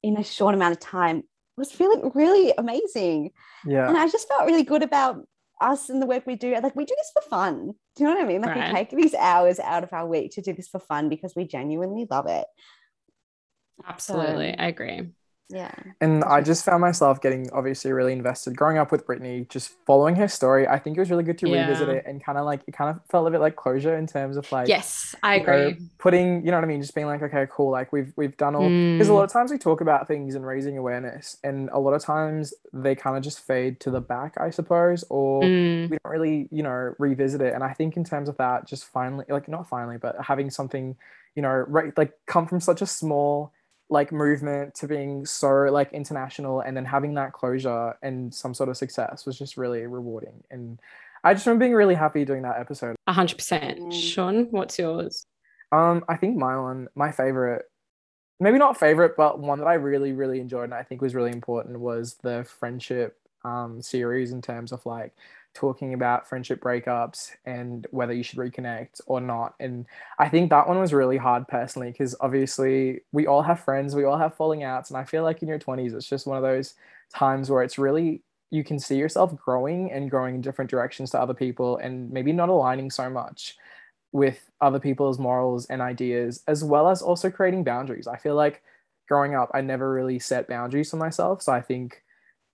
in 0.01 0.17
a 0.17 0.23
short 0.23 0.55
amount 0.55 0.71
of 0.71 0.79
time 0.79 1.23
was 1.57 1.71
feeling 1.71 2.09
really 2.15 2.53
amazing. 2.57 3.31
yeah 3.65 3.87
And 3.87 3.97
I 3.97 4.07
just 4.07 4.27
felt 4.29 4.45
really 4.45 4.63
good 4.63 4.81
about 4.81 5.27
us 5.61 5.89
and 5.89 6.01
the 6.01 6.05
work 6.05 6.25
we 6.25 6.35
do. 6.35 6.53
Like 6.61 6.75
we 6.75 6.85
do 6.85 6.95
this 6.97 7.11
for 7.13 7.29
fun. 7.29 7.73
Do 7.95 8.03
you 8.03 8.09
know 8.09 8.15
what 8.15 8.23
I 8.23 8.27
mean? 8.27 8.41
Like 8.41 8.55
Right. 8.55 8.71
we 8.71 8.75
take 8.75 8.89
these 8.91 9.13
hours 9.13 9.59
out 9.59 9.83
of 9.83 9.93
our 9.93 10.07
week 10.07 10.31
to 10.33 10.41
do 10.41 10.53
this 10.53 10.67
for 10.67 10.79
fun 10.79 11.09
because 11.09 11.33
we 11.35 11.45
genuinely 11.45 12.07
love 12.09 12.27
it. 12.27 12.45
absolutely 13.85 14.49
Um, 14.49 14.55
I 14.59 14.67
agree 14.67 15.09
Yeah. 15.49 15.73
And 16.01 16.23
I 16.23 16.41
just 16.41 16.63
found 16.63 16.81
myself 16.81 17.21
getting 17.21 17.49
obviously 17.51 17.91
really 17.91 18.13
invested 18.13 18.55
growing 18.55 18.77
up 18.77 18.91
with 18.91 19.05
Britney, 19.05 19.47
just 19.49 19.75
following 19.85 20.15
her 20.15 20.27
story. 20.27 20.67
I 20.67 20.79
think 20.79 20.95
it 20.97 20.99
was 21.01 21.09
really 21.09 21.23
good 21.23 21.37
to 21.39 21.47
Yeah. 21.47 21.49
revisit 21.49 21.89
it 21.89 22.05
and 22.05 22.23
kind 22.23 22.37
of 22.37 22.45
like 22.45 22.61
it 22.67 22.71
kind 22.73 22.89
of 22.95 23.01
felt 23.09 23.27
a 23.27 23.31
bit 23.31 23.41
like 23.41 23.55
closure 23.55 23.95
in 23.97 24.07
terms 24.07 24.37
of 24.37 24.49
like 24.51 24.73
yes, 24.73 25.15
I 25.23 25.35
you 25.35 25.43
know, 25.43 25.71
agree. 25.71 25.89
putting, 25.99 26.45
you 26.45 26.51
know 26.51 26.57
what 26.57 26.63
I 26.63 26.67
mean, 26.67 26.81
just 26.81 26.95
being 26.95 27.07
like, 27.07 27.21
okay, 27.21 27.47
cool, 27.51 27.71
like 27.71 27.91
we've 27.93 28.13
we've 28.17 28.37
done 28.37 28.55
all 28.55 28.77
because 28.97 29.09
a 29.09 29.13
Mm. 29.13 29.15
lot 29.15 29.23
of 29.23 29.31
times 29.31 29.51
we 29.51 29.57
talk 29.57 29.81
about 29.81 30.07
things 30.07 30.35
and 30.35 30.45
raising 30.45 30.77
awareness, 30.77 31.37
and 31.43 31.69
a 31.71 31.79
lot 31.79 31.93
of 31.93 32.01
times 32.03 32.53
they 32.73 32.95
kind 32.95 33.17
of 33.17 33.23
just 33.23 33.39
fade 33.45 33.79
to 33.81 33.91
the 33.91 34.01
back, 34.01 34.35
I 34.39 34.49
suppose, 34.51 35.03
or 35.09 35.51
Mm. 35.51 35.89
we 35.89 35.97
don't 36.03 36.11
really, 36.11 36.47
you 36.51 36.63
know, 36.63 36.93
revisit 36.99 37.41
it. 37.41 37.53
And 37.53 37.63
I 37.63 37.73
think 37.73 37.97
in 37.97 38.03
terms 38.03 38.29
of 38.29 38.37
that, 38.37 38.67
just 38.67 38.85
finally, 38.85 39.25
like 39.29 39.47
not 39.47 39.67
finally, 39.69 39.97
but 39.97 40.15
having 40.23 40.49
something, 40.49 40.95
you 41.35 41.41
know, 41.41 41.49
right, 41.67 41.95
like 41.97 42.13
come 42.27 42.47
from 42.47 42.59
such 42.59 42.81
a 42.81 42.85
small 42.85 43.53
like 43.89 44.11
movement 44.11 44.75
to 44.75 44.87
being 44.87 45.25
so 45.25 45.49
like 45.71 45.91
international 45.93 46.61
and 46.61 46.77
then 46.77 46.85
having 46.85 47.15
that 47.15 47.33
closure 47.33 47.95
and 48.03 48.33
some 48.33 48.53
sort 48.53 48.69
of 48.69 48.77
success 48.77 49.25
was 49.25 49.37
just 49.37 49.57
really 49.57 49.85
rewarding. 49.87 50.43
And 50.51 50.79
I 51.23 51.33
just 51.33 51.45
remember 51.45 51.65
being 51.65 51.73
really 51.73 51.95
happy 51.95 52.23
doing 52.23 52.43
that 52.43 52.59
episode. 52.59 52.95
A 53.07 53.13
hundred 53.13 53.37
percent. 53.37 53.79
Mm. 53.79 53.93
Sean, 53.93 54.45
what's 54.51 54.77
yours? 54.77 55.25
Um, 55.71 56.03
I 56.07 56.15
think 56.17 56.37
my 56.37 56.57
one, 56.59 56.87
my 56.95 57.11
favorite, 57.11 57.65
maybe 58.39 58.57
not 58.57 58.79
favorite, 58.79 59.15
but 59.17 59.39
one 59.39 59.59
that 59.59 59.67
I 59.67 59.73
really, 59.75 60.13
really 60.13 60.39
enjoyed 60.39 60.65
and 60.65 60.73
I 60.73 60.83
think 60.83 61.01
was 61.01 61.15
really 61.15 61.31
important 61.31 61.79
was 61.79 62.15
the 62.21 62.45
friendship 62.59 63.15
um 63.45 63.81
series 63.81 64.33
in 64.33 64.41
terms 64.41 64.73
of 64.73 64.85
like 64.85 65.13
talking 65.59 65.93
about 65.93 66.27
friendship 66.27 66.61
breakups 66.61 67.31
and 67.45 67.85
whether 67.91 68.13
you 68.13 68.23
should 68.23 68.39
reconnect 68.39 69.01
or 69.07 69.19
not. 69.19 69.55
And 69.59 69.85
I 70.17 70.29
think 70.29 70.49
that 70.49 70.67
one 70.67 70.79
was 70.79 70.93
really 70.93 71.17
hard 71.17 71.47
personally 71.49 71.91
because 71.91 72.15
obviously 72.21 73.01
we 73.11 73.27
all 73.27 73.41
have 73.41 73.59
friends, 73.59 73.93
we 73.93 74.05
all 74.05 74.17
have 74.17 74.35
falling 74.35 74.63
outs, 74.63 74.89
and 74.89 74.97
I 74.97 75.03
feel 75.03 75.23
like 75.23 75.41
in 75.41 75.49
your 75.49 75.59
20s 75.59 75.93
it's 75.93 76.07
just 76.07 76.25
one 76.25 76.37
of 76.37 76.43
those 76.43 76.75
times 77.13 77.49
where 77.49 77.61
it's 77.61 77.77
really 77.77 78.21
you 78.51 78.63
can 78.63 78.79
see 78.79 78.95
yourself 78.95 79.35
growing 79.35 79.91
and 79.91 80.09
growing 80.09 80.35
in 80.35 80.41
different 80.41 80.71
directions 80.71 81.11
to 81.11 81.19
other 81.19 81.33
people 81.33 81.77
and 81.77 82.09
maybe 82.09 82.31
not 82.31 82.49
aligning 82.49 82.89
so 82.89 83.09
much 83.09 83.57
with 84.11 84.49
other 84.61 84.79
people's 84.79 85.19
morals 85.19 85.65
and 85.67 85.81
ideas, 85.81 86.41
as 86.47 86.63
well 86.63 86.89
as 86.89 87.01
also 87.01 87.29
creating 87.29 87.63
boundaries. 87.63 88.07
I 88.07 88.17
feel 88.17 88.35
like 88.35 88.63
growing 89.07 89.35
up, 89.35 89.51
I 89.53 89.61
never 89.61 89.91
really 89.91 90.19
set 90.19 90.47
boundaries 90.47 90.89
for 90.89 90.97
myself. 90.97 91.43
So 91.43 91.51
I 91.51 91.61
think 91.61 92.01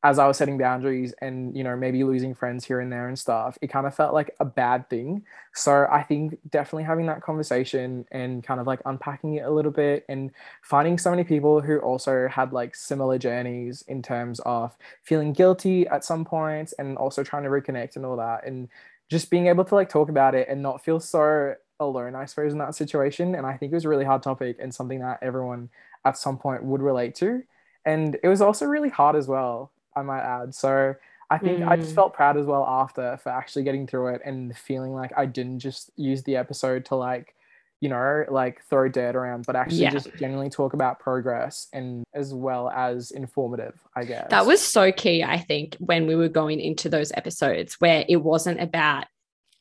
as 0.05 0.19
I 0.19 0.27
was 0.27 0.37
setting 0.37 0.59
boundaries 0.59 1.15
and, 1.19 1.57
you 1.57 1.63
know, 1.63 1.75
maybe 1.75 2.03
losing 2.03 2.35
friends 2.35 2.63
here 2.63 2.79
and 2.79 2.91
there 2.91 3.07
and 3.07 3.17
stuff, 3.17 3.57
it 3.59 3.71
kind 3.71 3.87
of 3.87 3.95
felt 3.95 4.13
like 4.13 4.29
a 4.39 4.45
bad 4.45 4.87
thing. 4.87 5.23
So 5.55 5.87
I 5.91 6.03
think 6.03 6.37
definitely 6.51 6.83
having 6.83 7.07
that 7.07 7.23
conversation 7.23 8.05
and 8.11 8.43
kind 8.43 8.59
of 8.59 8.67
like 8.67 8.81
unpacking 8.85 9.33
it 9.33 9.45
a 9.45 9.49
little 9.49 9.71
bit 9.71 10.05
and 10.07 10.29
finding 10.61 10.99
so 10.99 11.09
many 11.09 11.23
people 11.23 11.59
who 11.59 11.79
also 11.79 12.27
had 12.27 12.53
like 12.53 12.75
similar 12.75 13.17
journeys 13.17 13.83
in 13.87 14.03
terms 14.03 14.39
of 14.45 14.77
feeling 15.01 15.33
guilty 15.33 15.87
at 15.87 16.05
some 16.05 16.23
points 16.23 16.73
and 16.73 16.99
also 16.99 17.23
trying 17.23 17.41
to 17.41 17.49
reconnect 17.49 17.95
and 17.95 18.05
all 18.05 18.17
that. 18.17 18.45
And 18.45 18.69
just 19.09 19.31
being 19.31 19.47
able 19.47 19.65
to 19.65 19.73
like 19.73 19.89
talk 19.89 20.09
about 20.09 20.35
it 20.35 20.47
and 20.47 20.61
not 20.61 20.85
feel 20.85 20.99
so 20.99 21.55
alone, 21.79 22.13
I 22.13 22.25
suppose, 22.25 22.53
in 22.53 22.59
that 22.59 22.75
situation. 22.75 23.33
And 23.33 23.43
I 23.43 23.57
think 23.57 23.71
it 23.71 23.75
was 23.75 23.85
a 23.85 23.89
really 23.89 24.05
hard 24.05 24.21
topic 24.21 24.57
and 24.59 24.71
something 24.71 24.99
that 24.99 25.17
everyone 25.23 25.69
at 26.05 26.15
some 26.15 26.37
point 26.37 26.63
would 26.63 26.83
relate 26.83 27.15
to. 27.15 27.41
And 27.85 28.17
it 28.21 28.27
was 28.27 28.41
also 28.41 28.67
really 28.67 28.89
hard 28.89 29.15
as 29.15 29.27
well, 29.27 29.71
I 29.95 30.01
might 30.01 30.21
add. 30.21 30.53
So 30.55 30.95
I 31.29 31.37
think 31.37 31.63
I 31.63 31.75
just 31.75 31.91
Mm. 31.91 31.95
felt 31.95 32.13
proud 32.13 32.37
as 32.37 32.45
well 32.45 32.65
after 32.67 33.17
for 33.17 33.29
actually 33.29 33.63
getting 33.63 33.87
through 33.87 34.15
it 34.15 34.21
and 34.25 34.55
feeling 34.55 34.93
like 34.93 35.11
I 35.17 35.25
didn't 35.25 35.59
just 35.59 35.89
use 35.95 36.21
the 36.23 36.35
episode 36.35 36.85
to 36.85 36.95
like, 36.95 37.33
you 37.81 37.89
know, 37.89 38.25
like 38.29 38.61
throw 38.69 38.87
dirt 38.89 39.15
around, 39.15 39.45
but 39.45 39.55
actually 39.55 39.79
Yeah. 39.83 39.89
just 39.89 40.15
genuinely 40.17 40.49
talk 40.49 40.73
about 40.73 40.99
progress 40.99 41.67
and 41.73 42.03
as 42.13 42.33
well 42.33 42.69
as 42.69 43.11
informative, 43.11 43.73
I 43.95 44.03
guess. 44.05 44.27
That 44.29 44.45
was 44.45 44.61
so 44.61 44.91
key, 44.91 45.23
I 45.23 45.39
think, 45.39 45.75
when 45.79 46.05
we 46.05 46.15
were 46.15 46.29
going 46.29 46.59
into 46.59 46.89
those 46.89 47.11
episodes 47.15 47.75
where 47.81 48.05
it 48.07 48.17
wasn't 48.17 48.61
about, 48.61 49.05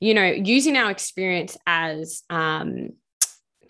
you 0.01 0.13
know, 0.15 0.25
using 0.27 0.77
our 0.77 0.91
experience 0.91 1.57
as 1.67 2.25
um 2.29 2.91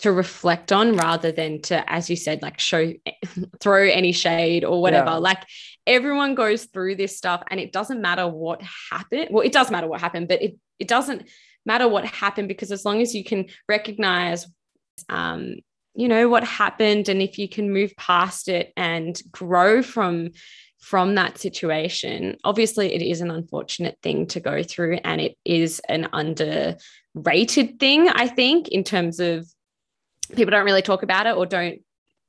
to 0.00 0.10
reflect 0.12 0.72
on 0.72 0.96
rather 0.96 1.30
than 1.30 1.62
to, 1.62 1.90
as 1.90 2.10
you 2.10 2.16
said, 2.16 2.42
like 2.42 2.58
show 2.58 2.92
throw 3.60 3.84
any 3.88 4.10
shade 4.12 4.64
or 4.64 4.82
whatever. 4.82 5.10
Yeah. 5.10 5.16
Like 5.18 5.44
everyone 5.86 6.34
goes 6.34 6.64
through 6.64 6.96
this 6.96 7.16
stuff 7.16 7.42
and 7.50 7.60
it 7.60 7.72
doesn't 7.72 8.00
matter 8.00 8.26
what 8.26 8.62
happened. 8.90 9.28
Well, 9.30 9.44
it 9.44 9.52
does 9.52 9.70
matter 9.70 9.86
what 9.86 10.00
happened, 10.00 10.28
but 10.28 10.42
it 10.42 10.56
it 10.78 10.88
doesn't 10.88 11.28
matter 11.66 11.88
what 11.88 12.04
happened 12.04 12.48
because 12.48 12.72
as 12.72 12.84
long 12.84 13.00
as 13.00 13.14
you 13.14 13.24
can 13.24 13.46
recognize 13.68 14.46
um 15.08 15.56
you 15.94 16.08
know 16.08 16.28
what 16.28 16.44
happened 16.44 17.08
and 17.08 17.22
if 17.22 17.38
you 17.38 17.48
can 17.48 17.72
move 17.72 17.94
past 17.96 18.48
it 18.48 18.72
and 18.76 19.20
grow 19.30 19.82
from 19.82 20.30
from 20.80 21.14
that 21.14 21.38
situation 21.38 22.36
obviously 22.44 22.92
it 22.92 23.02
is 23.02 23.20
an 23.20 23.30
unfortunate 23.30 23.98
thing 24.02 24.26
to 24.26 24.40
go 24.40 24.62
through 24.62 24.98
and 25.04 25.20
it 25.20 25.36
is 25.44 25.80
an 25.88 26.08
underrated 26.12 27.78
thing 27.80 28.08
i 28.10 28.28
think 28.28 28.68
in 28.68 28.84
terms 28.84 29.20
of 29.20 29.46
people 30.34 30.50
don't 30.50 30.64
really 30.64 30.82
talk 30.82 31.02
about 31.02 31.26
it 31.26 31.36
or 31.36 31.46
don't 31.46 31.80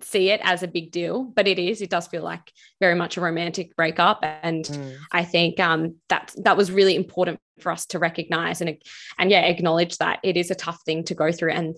see 0.02 0.30
it 0.30 0.42
as 0.44 0.62
a 0.62 0.68
big 0.68 0.92
deal 0.92 1.24
but 1.24 1.48
it 1.48 1.58
is 1.58 1.82
it 1.82 1.90
does 1.90 2.08
feel 2.08 2.22
like 2.24 2.52
very 2.82 2.96
much 2.96 3.16
a 3.18 3.22
romantic 3.22 3.76
breakup 3.76 4.20
and 4.24 4.66
Mm. 4.66 4.96
I 5.12 5.24
think 5.24 5.60
um, 5.60 5.96
that 6.10 6.34
that 6.44 6.58
was 6.58 6.72
really 6.72 6.96
important 6.96 7.40
for 7.60 7.72
us 7.72 7.86
to 7.88 8.00
recognize 8.00 8.60
and 8.62 8.78
and 9.18 9.32
yeah 9.32 9.42
acknowledge 9.42 9.98
that 10.00 10.20
it 10.24 10.36
is 10.36 10.52
a 10.52 10.56
tough 10.56 10.80
thing 10.86 11.06
to 11.06 11.16
go 11.16 11.32
through 11.32 11.52
and 11.52 11.78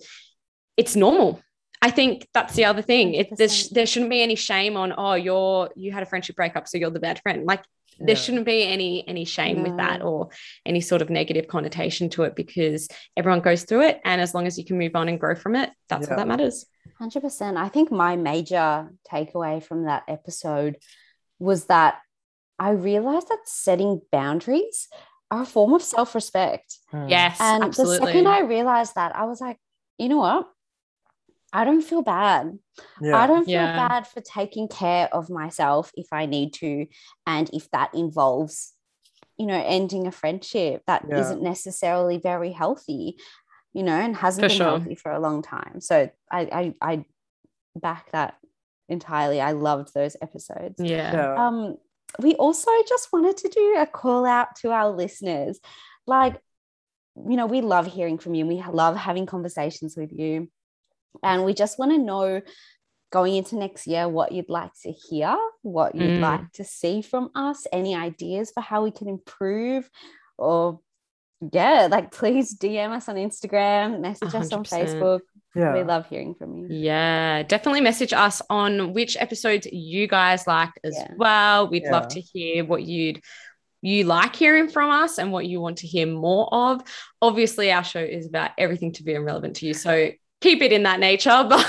it's 0.76 0.96
normal. 0.96 1.40
I 1.80 1.90
think 1.90 2.26
that's 2.34 2.54
the 2.54 2.64
other 2.64 2.82
thing. 2.82 3.14
It, 3.14 3.28
there's, 3.36 3.68
100%. 3.68 3.70
there 3.74 3.86
shouldn't 3.86 4.10
be 4.10 4.20
any 4.22 4.34
shame 4.34 4.76
on 4.76 4.92
oh 4.98 5.14
you're 5.14 5.70
you 5.76 5.92
had 5.92 6.02
a 6.02 6.06
friendship 6.06 6.34
breakup 6.34 6.66
so 6.66 6.76
you're 6.76 6.90
the 6.90 6.98
bad 7.00 7.20
friend. 7.22 7.44
Like 7.46 7.62
there 8.00 8.16
shouldn't 8.16 8.46
be 8.46 8.62
any 8.64 9.06
any 9.08 9.24
shame 9.24 9.62
with 9.62 9.76
that 9.76 10.02
or 10.02 10.28
any 10.66 10.80
sort 10.80 11.02
of 11.02 11.10
negative 11.10 11.46
connotation 11.48 12.08
to 12.10 12.22
it 12.24 12.34
because 12.36 12.88
everyone 13.16 13.40
goes 13.40 13.64
through 13.64 13.82
it 13.82 14.00
and 14.04 14.20
as 14.20 14.34
long 14.34 14.46
as 14.46 14.56
you 14.58 14.64
can 14.64 14.78
move 14.78 14.94
on 14.96 15.08
and 15.08 15.18
grow 15.20 15.34
from 15.36 15.54
it, 15.56 15.70
that's 15.88 16.06
Yeah. 16.06 16.10
what 16.14 16.16
that 16.18 16.28
matters. 16.28 16.66
100%. 17.00 17.56
I 17.56 17.68
think 17.68 17.90
my 17.90 18.16
major 18.16 18.90
takeaway 19.10 19.62
from 19.62 19.84
that 19.84 20.04
episode 20.08 20.76
was 21.38 21.66
that 21.66 21.98
I 22.58 22.70
realized 22.70 23.28
that 23.28 23.38
setting 23.46 24.00
boundaries 24.10 24.88
are 25.30 25.42
a 25.42 25.46
form 25.46 25.74
of 25.74 25.82
self 25.82 26.14
respect. 26.14 26.78
Mm. 26.92 27.10
Yes, 27.10 27.40
And 27.40 27.62
absolutely. 27.64 27.98
the 27.98 28.06
second 28.06 28.28
I 28.28 28.40
realized 28.40 28.94
that, 28.96 29.14
I 29.14 29.24
was 29.26 29.40
like, 29.40 29.58
you 29.98 30.08
know 30.08 30.18
what? 30.18 30.48
I 31.52 31.64
don't 31.64 31.82
feel 31.82 32.02
bad. 32.02 32.58
Yeah. 33.00 33.16
I 33.16 33.26
don't 33.26 33.44
feel 33.44 33.54
Yeah. 33.54 33.88
bad 33.88 34.06
for 34.06 34.20
taking 34.20 34.68
care 34.68 35.08
of 35.14 35.30
myself 35.30 35.90
if 35.94 36.08
I 36.12 36.26
need 36.26 36.52
to. 36.54 36.86
And 37.26 37.48
if 37.52 37.70
that 37.70 37.94
involves, 37.94 38.74
you 39.38 39.46
know, 39.46 39.62
ending 39.64 40.06
a 40.06 40.12
friendship 40.12 40.82
that 40.86 41.04
Yeah. 41.08 41.20
not 41.20 41.40
necessarily 41.40 42.18
very 42.18 42.52
healthy, 42.52 43.16
you 43.78 43.84
know, 43.88 43.98
and 44.04 44.16
hasn't 44.16 44.44
For 44.44 44.48
been 44.48 44.56
sure. 44.56 44.66
healthy 44.66 44.94
for 45.02 45.10
a 45.12 45.20
long 45.20 45.40
time. 45.42 45.80
So 45.80 46.10
I, 46.38 46.40
I, 46.60 46.74
I 46.90 47.04
back 47.76 48.10
that 48.10 48.34
entirely. 48.88 49.40
I 49.40 49.52
loved 49.52 49.88
those 49.94 50.16
episodes. 50.20 50.76
yeah. 50.80 51.12
yeah. 51.12 51.46
Um, 51.46 51.76
we 52.18 52.34
also 52.34 52.70
just 52.88 53.06
wanted 53.12 53.36
to 53.42 53.48
do 53.48 53.76
a 53.78 53.86
call 53.86 54.24
out 54.26 54.56
to 54.62 54.70
our 54.72 54.90
listeners. 54.90 55.60
Like, 56.06 56.34
you 57.30 57.36
know, 57.36 57.46
we 57.46 57.60
love 57.60 57.86
hearing 57.86 58.18
from 58.18 58.34
you. 58.34 58.46
We 58.46 58.62
love 58.82 58.96
having 58.96 59.26
conversations 59.26 59.96
with 59.96 60.12
you. 60.12 60.48
And 61.22 61.44
we 61.44 61.52
just 61.54 61.78
want 61.78 61.92
to 61.92 61.98
know 61.98 62.40
going 63.10 63.34
into 63.36 63.56
next 63.56 63.86
year 63.86 64.08
what 64.08 64.32
you'd 64.32 64.48
like 64.50 64.72
to 64.84 64.90
hear, 64.92 65.36
what 65.62 65.94
you'd 65.94 66.18
Mm. 66.18 66.20
like 66.20 66.52
to 66.58 66.64
see 66.64 67.00
from 67.02 67.30
us, 67.34 67.66
any 67.72 67.94
ideas 67.94 68.50
for 68.54 68.60
how 68.60 68.82
we 68.84 68.90
can 68.90 69.08
improve, 69.08 69.88
or 70.36 70.80
yeah, 71.52 71.88
like 71.90 72.10
please 72.12 72.56
DM 72.56 72.90
us 72.90 73.08
on 73.08 73.16
Instagram, 73.16 74.00
message 74.00 74.34
us 74.34 74.52
on 74.52 74.64
Facebook. 74.64 75.20
yeah. 75.54 75.74
We 75.74 75.82
love 75.84 76.06
hearing 76.08 76.34
from 76.34 76.56
you. 76.56 76.66
Yeah, 76.70 77.42
definitely 77.44 77.80
message 77.80 78.12
us 78.12 78.42
on 78.50 78.92
which 78.92 79.16
episodes 79.18 79.66
you 79.70 80.06
guys 80.08 80.46
like 80.46 80.70
as 80.84 80.94
Yeah. 80.96 81.12
well. 81.16 81.68
We'd 81.68 81.84
Yeah. 81.84 81.92
love 81.92 82.08
to 82.08 82.20
hear 82.20 82.64
what 82.64 82.82
you'd 82.82 83.22
you 83.80 84.02
like 84.04 84.34
hearing 84.34 84.68
from 84.68 84.90
us 84.90 85.18
and 85.18 85.30
what 85.30 85.46
you 85.46 85.60
want 85.60 85.78
to 85.78 85.86
hear 85.86 86.06
more 86.06 86.52
of. 86.52 86.82
Obviously, 87.22 87.70
our 87.70 87.84
show 87.84 88.00
is 88.00 88.26
about 88.26 88.50
everything 88.58 88.92
to 88.94 89.04
be 89.04 89.16
relevant 89.16 89.54
to 89.56 89.66
you. 89.66 89.74
So 89.74 90.10
keep 90.40 90.62
it 90.62 90.72
in 90.72 90.82
that 90.82 90.98
nature, 90.98 91.46
but 91.48 91.64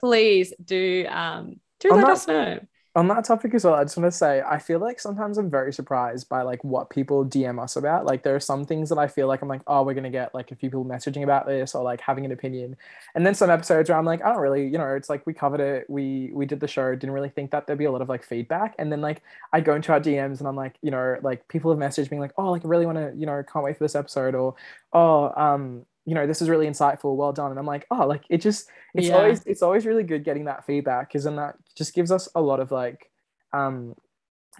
please 0.00 0.52
do 0.62 1.06
um 1.08 1.56
do 1.80 1.90
On 1.92 1.96
let 1.98 2.06
that- 2.06 2.12
us 2.12 2.28
know. 2.28 2.58
On 2.98 3.06
that 3.06 3.24
topic 3.24 3.54
as 3.54 3.64
well, 3.64 3.74
I 3.74 3.84
just 3.84 3.96
want 3.96 4.10
to 4.10 4.16
say 4.16 4.42
I 4.44 4.58
feel 4.58 4.80
like 4.80 4.98
sometimes 4.98 5.38
I'm 5.38 5.48
very 5.48 5.72
surprised 5.72 6.28
by 6.28 6.42
like 6.42 6.64
what 6.64 6.90
people 6.90 7.24
DM 7.24 7.62
us 7.62 7.76
about. 7.76 8.04
Like 8.04 8.24
there 8.24 8.34
are 8.34 8.40
some 8.40 8.64
things 8.64 8.88
that 8.88 8.98
I 8.98 9.06
feel 9.06 9.28
like 9.28 9.40
I'm 9.40 9.46
like, 9.46 9.60
oh, 9.68 9.84
we're 9.84 9.94
gonna 9.94 10.10
get 10.10 10.34
like 10.34 10.50
a 10.50 10.56
few 10.56 10.68
people 10.68 10.84
messaging 10.84 11.22
about 11.22 11.46
this 11.46 11.76
or 11.76 11.84
like 11.84 12.00
having 12.00 12.24
an 12.24 12.32
opinion, 12.32 12.76
and 13.14 13.24
then 13.24 13.36
some 13.36 13.50
episodes 13.50 13.88
where 13.88 13.96
I'm 13.96 14.04
like, 14.04 14.24
I 14.24 14.32
don't 14.32 14.40
really, 14.40 14.66
you 14.66 14.78
know, 14.78 14.96
it's 14.96 15.08
like 15.08 15.24
we 15.28 15.32
covered 15.32 15.60
it, 15.60 15.88
we 15.88 16.32
we 16.34 16.44
did 16.44 16.58
the 16.58 16.66
show, 16.66 16.92
didn't 16.96 17.12
really 17.12 17.28
think 17.28 17.52
that 17.52 17.68
there'd 17.68 17.78
be 17.78 17.84
a 17.84 17.92
lot 17.92 18.02
of 18.02 18.08
like 18.08 18.24
feedback, 18.24 18.74
and 18.80 18.90
then 18.90 19.00
like 19.00 19.22
I 19.52 19.60
go 19.60 19.76
into 19.76 19.92
our 19.92 20.00
DMs 20.00 20.40
and 20.40 20.48
I'm 20.48 20.56
like, 20.56 20.74
you 20.82 20.90
know, 20.90 21.18
like 21.22 21.46
people 21.46 21.70
have 21.70 21.78
messaged 21.78 22.10
me 22.10 22.18
like, 22.18 22.32
oh, 22.36 22.50
like 22.50 22.64
I 22.64 22.68
really 22.68 22.86
want 22.86 22.98
to, 22.98 23.12
you 23.16 23.26
know, 23.26 23.40
can't 23.44 23.64
wait 23.64 23.78
for 23.78 23.84
this 23.84 23.94
episode, 23.94 24.34
or 24.34 24.56
oh, 24.92 25.32
um, 25.40 25.86
you 26.08 26.14
know, 26.14 26.26
this 26.26 26.40
is 26.42 26.48
really 26.48 26.66
insightful. 26.66 27.14
Well 27.16 27.32
done. 27.32 27.50
And 27.52 27.58
I'm 27.60 27.66
like, 27.74 27.86
oh, 27.90 28.06
like 28.06 28.24
it 28.30 28.40
just, 28.40 28.68
it's 28.94 29.08
Yeah. 29.08 29.16
always, 29.18 29.42
it's 29.44 29.62
always 29.62 29.84
really 29.84 30.02
good 30.04 30.24
getting 30.24 30.44
that 30.46 30.64
feedback 30.64 31.08
because 31.08 31.24
then 31.24 31.36
that 31.36 31.54
just 31.76 31.94
gives 31.94 32.10
us 32.10 32.28
a 32.34 32.40
lot 32.40 32.60
of 32.60 32.70
like, 32.72 33.10
um, 33.52 33.94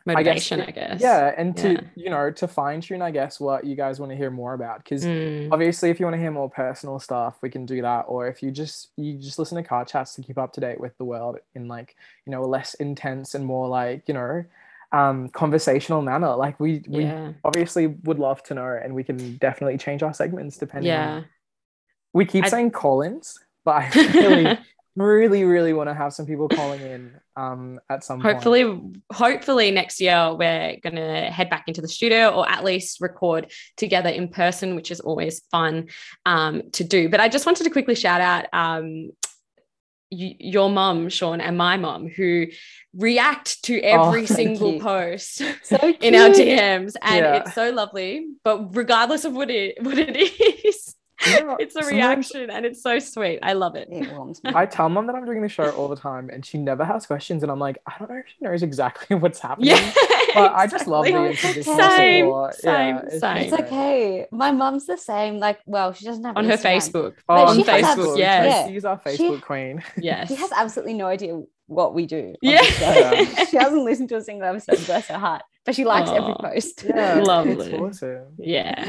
Motivation, 0.07 0.61
I 0.61 0.65
it- 0.65 0.75
guess. 0.75 1.01
yeah, 1.01 1.35
and 1.37 1.57
to 1.59 1.73
Yeah. 1.73 1.81
you 1.97 2.09
know 2.11 2.31
to 2.31 2.47
fine 2.49 2.81
tune, 2.81 3.03
I 3.03 3.11
guess 3.11 3.41
what 3.41 3.65
you 3.65 3.75
guys 3.77 3.99
want 4.01 4.11
to 4.13 4.17
hear 4.17 4.31
more 4.31 4.55
about 4.55 4.79
because 4.83 5.05
Mm. 5.05 5.49
obviously 5.53 5.91
if 5.91 5.99
you 6.01 6.07
want 6.07 6.15
to 6.15 6.21
hear 6.21 6.31
more 6.31 6.49
personal 6.49 6.99
stuff 6.99 7.37
we 7.43 7.51
can 7.51 7.67
do 7.67 7.83
that 7.83 8.03
or 8.09 8.29
if 8.29 8.43
you 8.43 8.51
just 8.51 8.91
you 8.97 9.19
just 9.19 9.39
listen 9.39 9.57
to 9.61 9.69
car 9.69 9.85
chats 9.85 10.15
to 10.15 10.23
keep 10.23 10.39
up 10.39 10.53
to 10.55 10.61
date 10.61 10.81
with 10.81 10.97
the 10.99 11.05
world 11.05 11.39
in 11.55 11.67
like 11.69 11.97
you 12.25 12.31
know 12.31 12.43
a 12.43 12.47
less 12.47 12.75
intense 12.75 13.35
and 13.35 13.45
more 13.45 13.67
like 13.69 14.05
you 14.09 14.15
know 14.15 14.45
um 14.93 15.29
conversational 15.31 16.01
manner 16.01 16.35
like 16.37 16.59
we 16.61 16.83
we 16.89 17.03
Yeah. 17.05 17.33
obviously 17.45 17.89
would 18.05 18.19
love 18.21 18.43
to 18.45 18.55
know 18.55 18.79
and 18.83 18.95
we 18.95 19.05
can 19.05 19.37
definitely 19.39 19.77
change 19.77 20.03
our 20.03 20.15
segments 20.15 20.57
depending 20.57 20.93
Yeah. 20.93 21.11
on 21.17 21.25
we 22.13 22.25
keep 22.25 22.45
I- 22.45 22.49
saying 22.49 22.71
call-ins 22.73 23.39
but 23.65 23.73
i 23.77 23.89
really 24.15 24.59
really 24.97 25.45
really 25.45 25.73
want 25.73 25.89
to 25.89 25.95
have 25.95 26.13
some 26.13 26.27
people 26.27 26.49
calling 26.49 26.81
in 26.81 27.13
um 27.37 27.79
at 27.89 28.03
some 28.03 28.21
point. 28.21 28.35
hopefully 28.35 28.81
hopefully 29.13 29.71
next 29.71 30.01
year 30.01 30.35
we're 30.35 30.77
going 30.83 30.97
to 30.97 31.31
head 31.31 31.49
back 31.49 31.65
into 31.69 31.81
the 31.81 31.87
studio 31.87 32.31
or 32.31 32.49
at 32.49 32.65
least 32.65 33.01
record 33.01 33.53
together 33.77 34.09
in 34.09 34.27
person 34.29 34.75
which 34.75 34.91
is 34.91 34.99
always 34.99 35.41
fun 35.53 35.87
um, 36.27 36.63
to 36.73 36.83
do 36.83 37.09
but 37.09 37.21
i 37.21 37.29
just 37.29 37.47
wanted 37.47 37.63
to 37.65 37.71
quickly 37.71 37.95
shout 37.95 38.21
out 38.21 38.47
um, 38.53 39.11
your 40.11 40.71
mum 40.71 41.09
sean 41.11 41.41
and 41.41 41.57
my 41.59 41.77
mum 41.77 42.09
who 42.09 42.47
react 42.97 43.63
to 43.63 43.79
every 43.81 44.27
thank 44.27 44.37
single 44.57 44.73
you. 44.75 44.81
post 44.81 45.43
So 45.63 45.77
in 46.01 46.15
our 46.15 46.31
dms 46.31 46.95
and 47.03 47.25
Yeah. 47.25 47.37
it's 47.43 47.55
so 47.55 47.71
lovely 47.71 48.27
but 48.43 48.75
regardless 48.75 49.27
of 49.27 49.35
what 49.35 49.51
it 49.51 49.77
what 49.85 49.99
it 49.99 50.17
is 50.65 50.78
Yeah, 51.27 51.57
it's 51.59 51.75
a 51.75 51.85
reaction 51.85 52.49
and 52.49 52.65
it's 52.65 52.81
so 52.81 52.99
sweet 53.01 53.41
i 53.43 53.53
love 53.53 53.75
it 53.75 53.89
It 53.91 54.13
warms 54.13 54.43
me. 54.45 54.53
I 54.55 54.67
tell 54.67 54.89
mom 54.89 55.07
that 55.09 55.17
I'm 55.17 55.25
doing 55.25 55.43
the 55.43 55.49
show 55.49 55.69
all 55.71 55.89
the 55.89 55.97
time, 55.97 56.31
and 56.31 56.47
she 56.47 56.59
never 56.59 56.85
has 56.85 57.07
questions. 57.07 57.43
And 57.43 57.51
I'm 57.51 57.59
like, 57.59 57.79
I 57.87 57.95
don't 57.99 58.09
know 58.09 58.17
if 58.19 58.27
she 58.29 58.37
knows 58.45 58.63
exactly 58.63 59.17
what's 59.23 59.41
happening. 59.49 59.71
yeah 59.71 59.93
But 60.35 60.53
I 60.53 60.67
just 60.69 60.87
love 60.87 61.05
the 61.07 61.11
exactly. 61.27 61.49
unconditional 61.49 61.91
Same, 61.91 62.25
support. 62.27 62.55
same, 62.55 62.95
yeah, 62.97 63.19
same. 63.19 63.37
It's 63.39 63.53
okay. 63.63 64.27
My 64.31 64.53
mom's 64.53 64.87
the 64.87 64.97
same. 64.97 65.39
Like, 65.39 65.59
well, 65.67 65.93
she 65.93 66.05
doesn't 66.05 66.23
have 66.25 66.37
on 66.37 66.45
her 66.45 66.57
facebook 66.57 67.15
Oh, 67.29 67.47
on 67.47 67.57
she 67.57 67.63
has 67.65 67.85
Facebook, 67.85 68.11
abs- 68.13 68.19
yes. 68.19 68.65
Tracy's 68.67 68.85
our 68.85 69.01
She- 69.05 69.11
Facebook 69.19 69.43
queen. 69.43 69.83
yes 69.97 70.29
She 70.29 70.35
has 70.37 70.53
absolutely 70.53 70.95
no 70.95 71.07
idea 71.07 71.43
what 71.67 71.95
we 71.95 72.07
do. 72.07 72.35
Yeah. 72.43 72.63
she 72.63 73.57
hasn't 73.57 73.83
listened 73.83 74.09
to 74.11 74.17
a 74.17 74.23
single 74.23 74.47
episode, 74.49 74.85
bless 74.87 75.09
her 75.09 75.19
heart. 75.19 75.43
But 75.65 75.75
she 75.75 75.85
likes 75.85 76.09
every 76.11 76.33
Aw. 76.33 76.51
post. 76.51 76.85
Yeah, 76.89 77.15
Lovely. 77.25 77.73
It's 77.73 77.75
awesome. 78.03 78.27
yeah 78.39 78.89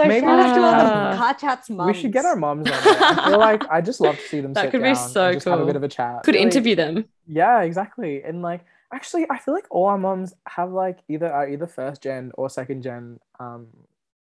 So 0.00 0.08
Maybe 0.08 0.26
shout 0.26 0.38
out 0.38 0.54
to 0.54 0.62
all 0.62 1.10
the 1.10 1.16
car 1.16 1.34
chats 1.34 1.68
mums. 1.68 1.94
We 1.94 2.00
should 2.00 2.12
get 2.12 2.24
our 2.24 2.36
moms 2.36 2.70
on. 2.70 2.82
There. 2.82 2.96
I 3.02 3.28
feel 3.28 3.38
like 3.38 3.70
I 3.70 3.80
just 3.82 4.00
love 4.00 4.16
to 4.16 4.22
see 4.22 4.40
them. 4.40 4.52
That 4.54 4.62
sit 4.62 4.70
could 4.70 4.82
be 4.82 4.94
so 4.94 5.26
and 5.26 5.36
just 5.36 5.46
have 5.46 5.60
a 5.60 5.66
bit 5.66 5.76
of 5.76 5.82
a 5.82 5.88
chat. 5.88 6.22
could 6.22 6.34
Really- 6.34 6.42
interview 6.44 6.74
them 6.74 7.04
Yeah, 7.26 7.60
exactly. 7.62 8.22
And 8.22 8.40
like, 8.40 8.64
actually, 8.94 9.26
I 9.30 9.38
feel 9.38 9.52
like 9.52 9.66
all 9.70 9.86
our 9.86 9.98
moms 9.98 10.34
have 10.46 10.72
like 10.72 11.00
either 11.08 11.30
are 11.30 11.48
either 11.48 11.66
first 11.66 12.02
gen 12.02 12.32
or 12.34 12.48
second 12.48 12.82
gen. 12.82 13.20
Um, 13.38 13.68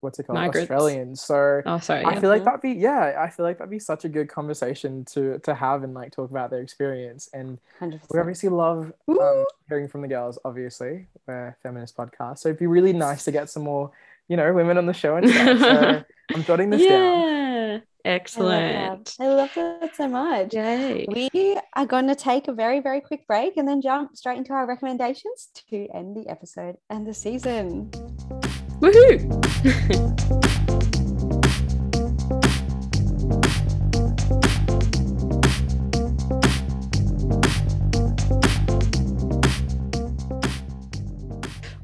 what's 0.05 0.19
it 0.19 0.27
called? 0.27 0.39
Migrants. 0.39 0.71
Australians. 0.71 1.23
So 1.23 1.63
oh 1.65 1.79
sorry 1.79 2.05
I 2.05 2.13
yeah. 2.13 2.21
feel 2.21 2.31
like 2.31 2.45
that'd 2.45 2.61
be 2.61 2.73
yeah. 2.73 3.17
I 3.19 3.31
feel 3.31 3.45
like 3.45 3.59
that'd 3.59 3.71
be 3.71 3.79
such 3.79 4.05
a 4.05 4.09
good 4.09 4.29
conversation 4.29 5.05
to 5.07 5.39
to 5.41 5.55
have 5.55 5.83
and 5.83 5.95
like 5.95 6.13
talk 6.13 6.31
about 6.31 6.51
their 6.51 6.61
experience. 6.61 7.29
And 7.33 7.59
100%. 7.81 8.01
we 8.13 8.21
obviously 8.21 8.51
love 8.51 8.93
um, 9.09 9.45
hearing 9.69 9.89
from 9.89 10.03
the 10.03 10.09
girls. 10.09 10.39
Obviously, 10.45 11.07
we're 11.27 11.49
a 11.49 11.57
feminist 11.63 11.97
podcast, 11.97 12.39
so 12.41 12.51
it'd 12.51 12.59
be 12.59 12.67
really 12.67 12.93
nice 12.93 13.25
to 13.25 13.33
get 13.33 13.51
some 13.51 13.65
more, 13.65 13.91
you 14.29 14.37
know, 14.37 14.53
women 14.53 14.79
on 14.79 14.87
the 14.87 14.93
show 14.93 15.17
and 15.17 15.29
stuff. 15.29 15.59
So 15.59 16.05
I'm 16.35 16.45
jotting 16.45 16.71
this 16.71 16.83
down. 16.83 16.91
yeah 16.91 17.55
I 18.05 18.09
love 18.09 18.17
excellent. 18.17 19.17
I 19.19 19.29
love 19.29 19.51
that 19.55 19.97
so 19.97 20.09
much. 20.09 20.53
Yay. 20.53 21.07
We 21.09 21.59
are 21.75 21.87
going 21.87 22.07
to 22.09 22.15
take 22.15 22.49
a 22.49 22.53
very, 22.53 22.81
very 22.81 23.01
quick 23.01 23.27
break 23.27 23.57
and 23.57 23.67
then 23.67 23.81
jump 23.81 24.17
straight 24.17 24.39
into 24.39 24.53
our 24.53 24.67
recommendations 24.67 25.49
to 25.71 25.89
end 25.95 26.17
the 26.17 26.29
episode 26.29 26.77
and 26.91 27.07
the 27.07 27.15
season. 27.15 27.91
Woohoo! 28.81 30.61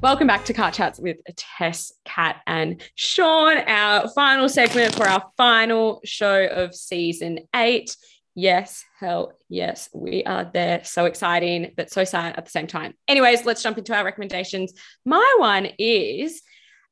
Welcome 0.01 0.25
back 0.25 0.45
to 0.45 0.53
Car 0.53 0.71
Chats 0.71 0.99
with 0.99 1.17
Tess, 1.37 1.93
Kat, 2.05 2.37
and 2.47 2.81
Sean, 2.95 3.59
our 3.59 4.09
final 4.09 4.49
segment 4.49 4.95
for 4.95 5.07
our 5.07 5.23
final 5.37 6.01
show 6.03 6.47
of 6.47 6.73
season 6.73 7.41
eight. 7.55 7.95
Yes, 8.33 8.83
hell 8.99 9.33
yes, 9.47 9.89
we 9.93 10.23
are 10.23 10.49
there. 10.51 10.83
So 10.85 11.05
exciting, 11.05 11.73
but 11.77 11.91
so 11.91 12.03
sad 12.03 12.35
at 12.35 12.45
the 12.45 12.49
same 12.49 12.65
time. 12.65 12.95
Anyways, 13.07 13.45
let's 13.45 13.61
jump 13.61 13.77
into 13.77 13.93
our 13.95 14.03
recommendations. 14.03 14.73
My 15.05 15.35
one 15.37 15.67
is 15.77 16.41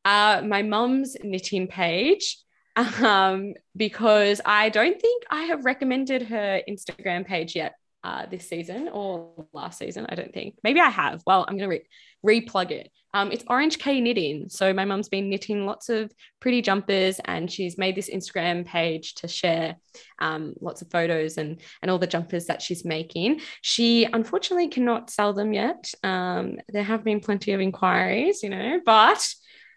uh, 0.06 0.44
my 0.46 0.62
mum's 0.62 1.18
knitting 1.24 1.66
page 1.66 2.38
um, 2.76 3.56
because 3.76 4.40
I 4.46 4.70
don't 4.70 5.02
think 5.02 5.24
I 5.32 5.46
have 5.46 5.66
recommended 5.66 6.28
her 6.28 6.62
Instagram 6.70 7.26
page 7.26 7.56
yet 7.56 7.74
uh, 8.04 8.26
this 8.28 8.48
season 8.48 8.88
or 8.92 9.48
last 9.52 9.80
season. 9.80 10.06
I 10.10 10.16
don't 10.16 10.34
think. 10.34 10.56
Maybe 10.64 10.80
I 10.80 10.90
have. 10.90 11.22
Well, 11.26 11.46
I'm 11.48 11.58
going 11.58 11.70
to 11.70 11.82
re- 12.24 12.42
replug 12.42 12.72
it. 12.72 12.92
Um, 13.14 13.32
it's 13.32 13.44
Orange 13.48 13.80
K 13.80 14.02
Knitting. 14.02 14.50
So 14.50 14.74
my 14.74 14.86
mum's 14.86 15.10
been 15.10 15.30
knitting 15.30 15.66
lots 15.66 15.90
of 15.90 16.12
pretty 16.40 16.62
jumpers 16.62 17.20
and 17.26 17.52
she's 17.52 17.78
made 17.78 17.96
this 17.96 18.10
Instagram 18.10 18.66
page 18.66 19.16
to 19.16 19.28
share 19.28 19.78
um, 20.20 20.54
lots 20.62 20.82
of 20.82 20.92
photos 20.92 21.38
and, 21.38 21.60
and 21.82 21.90
all 21.90 21.98
the 21.98 22.08
jumpers 22.08 22.46
that 22.46 22.62
she's 22.62 22.86
making. 22.86 23.42
She 23.62 24.06
unfortunately 24.06 24.68
cannot 24.68 25.10
sell 25.10 25.34
them 25.34 25.54
yet. 25.54 25.92
Um, 26.04 26.58
there 26.70 26.84
have 26.84 27.04
been 27.04 27.20
plenty 27.20 27.54
of 27.54 27.62
inquiries, 27.62 28.44
you 28.44 28.50
know, 28.50 28.80
but 28.86 29.28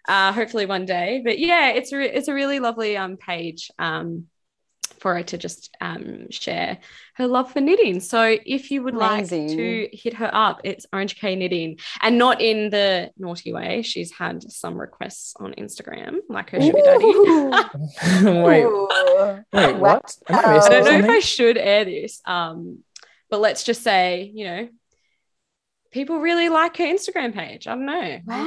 uh, 0.08 0.32
hopefully 0.32 0.66
one 0.66 0.84
day. 0.84 1.22
But 1.24 1.38
yeah, 1.38 1.70
it's 1.70 1.92
re- 1.92 2.10
it's 2.10 2.28
a 2.28 2.34
really 2.34 2.60
lovely 2.60 2.96
um, 2.96 3.16
page 3.16 3.70
um, 3.78 4.26
for 5.02 5.16
her 5.16 5.22
to 5.24 5.36
just 5.36 5.76
um, 5.80 6.30
share 6.30 6.78
her 7.16 7.26
love 7.26 7.52
for 7.52 7.60
knitting. 7.60 7.98
So 7.98 8.36
if 8.46 8.70
you 8.70 8.84
would 8.84 8.94
Amazing. 8.94 9.48
like 9.48 9.56
to 9.56 9.88
hit 9.92 10.14
her 10.14 10.30
up, 10.32 10.60
it's 10.62 10.86
Orange 10.92 11.16
K 11.16 11.34
Knitting, 11.34 11.78
and 12.00 12.18
not 12.18 12.40
in 12.40 12.70
the 12.70 13.10
naughty 13.18 13.52
way. 13.52 13.82
She's 13.82 14.12
had 14.12 14.50
some 14.50 14.80
requests 14.80 15.34
on 15.40 15.54
Instagram, 15.58 16.18
like 16.28 16.50
her 16.50 16.60
sugar 16.60 16.78
daddy. 16.84 17.04
wait, 18.30 18.66
wait, 19.52 19.76
what? 19.76 20.16
Am 20.28 20.36
I 20.36 20.58
I 20.58 20.68
don't 20.68 20.84
know 20.84 20.98
if? 20.98 21.10
I 21.10 21.18
should 21.18 21.58
air 21.58 21.84
this, 21.84 22.20
um, 22.24 22.78
but 23.28 23.40
let's 23.40 23.64
just 23.64 23.82
say, 23.82 24.30
you 24.32 24.44
know, 24.44 24.68
people 25.90 26.20
really 26.20 26.48
like 26.48 26.76
her 26.76 26.84
Instagram 26.84 27.34
page. 27.34 27.66
I 27.66 27.74
don't 27.74 27.86
know. 27.86 28.20
Wow. 28.24 28.46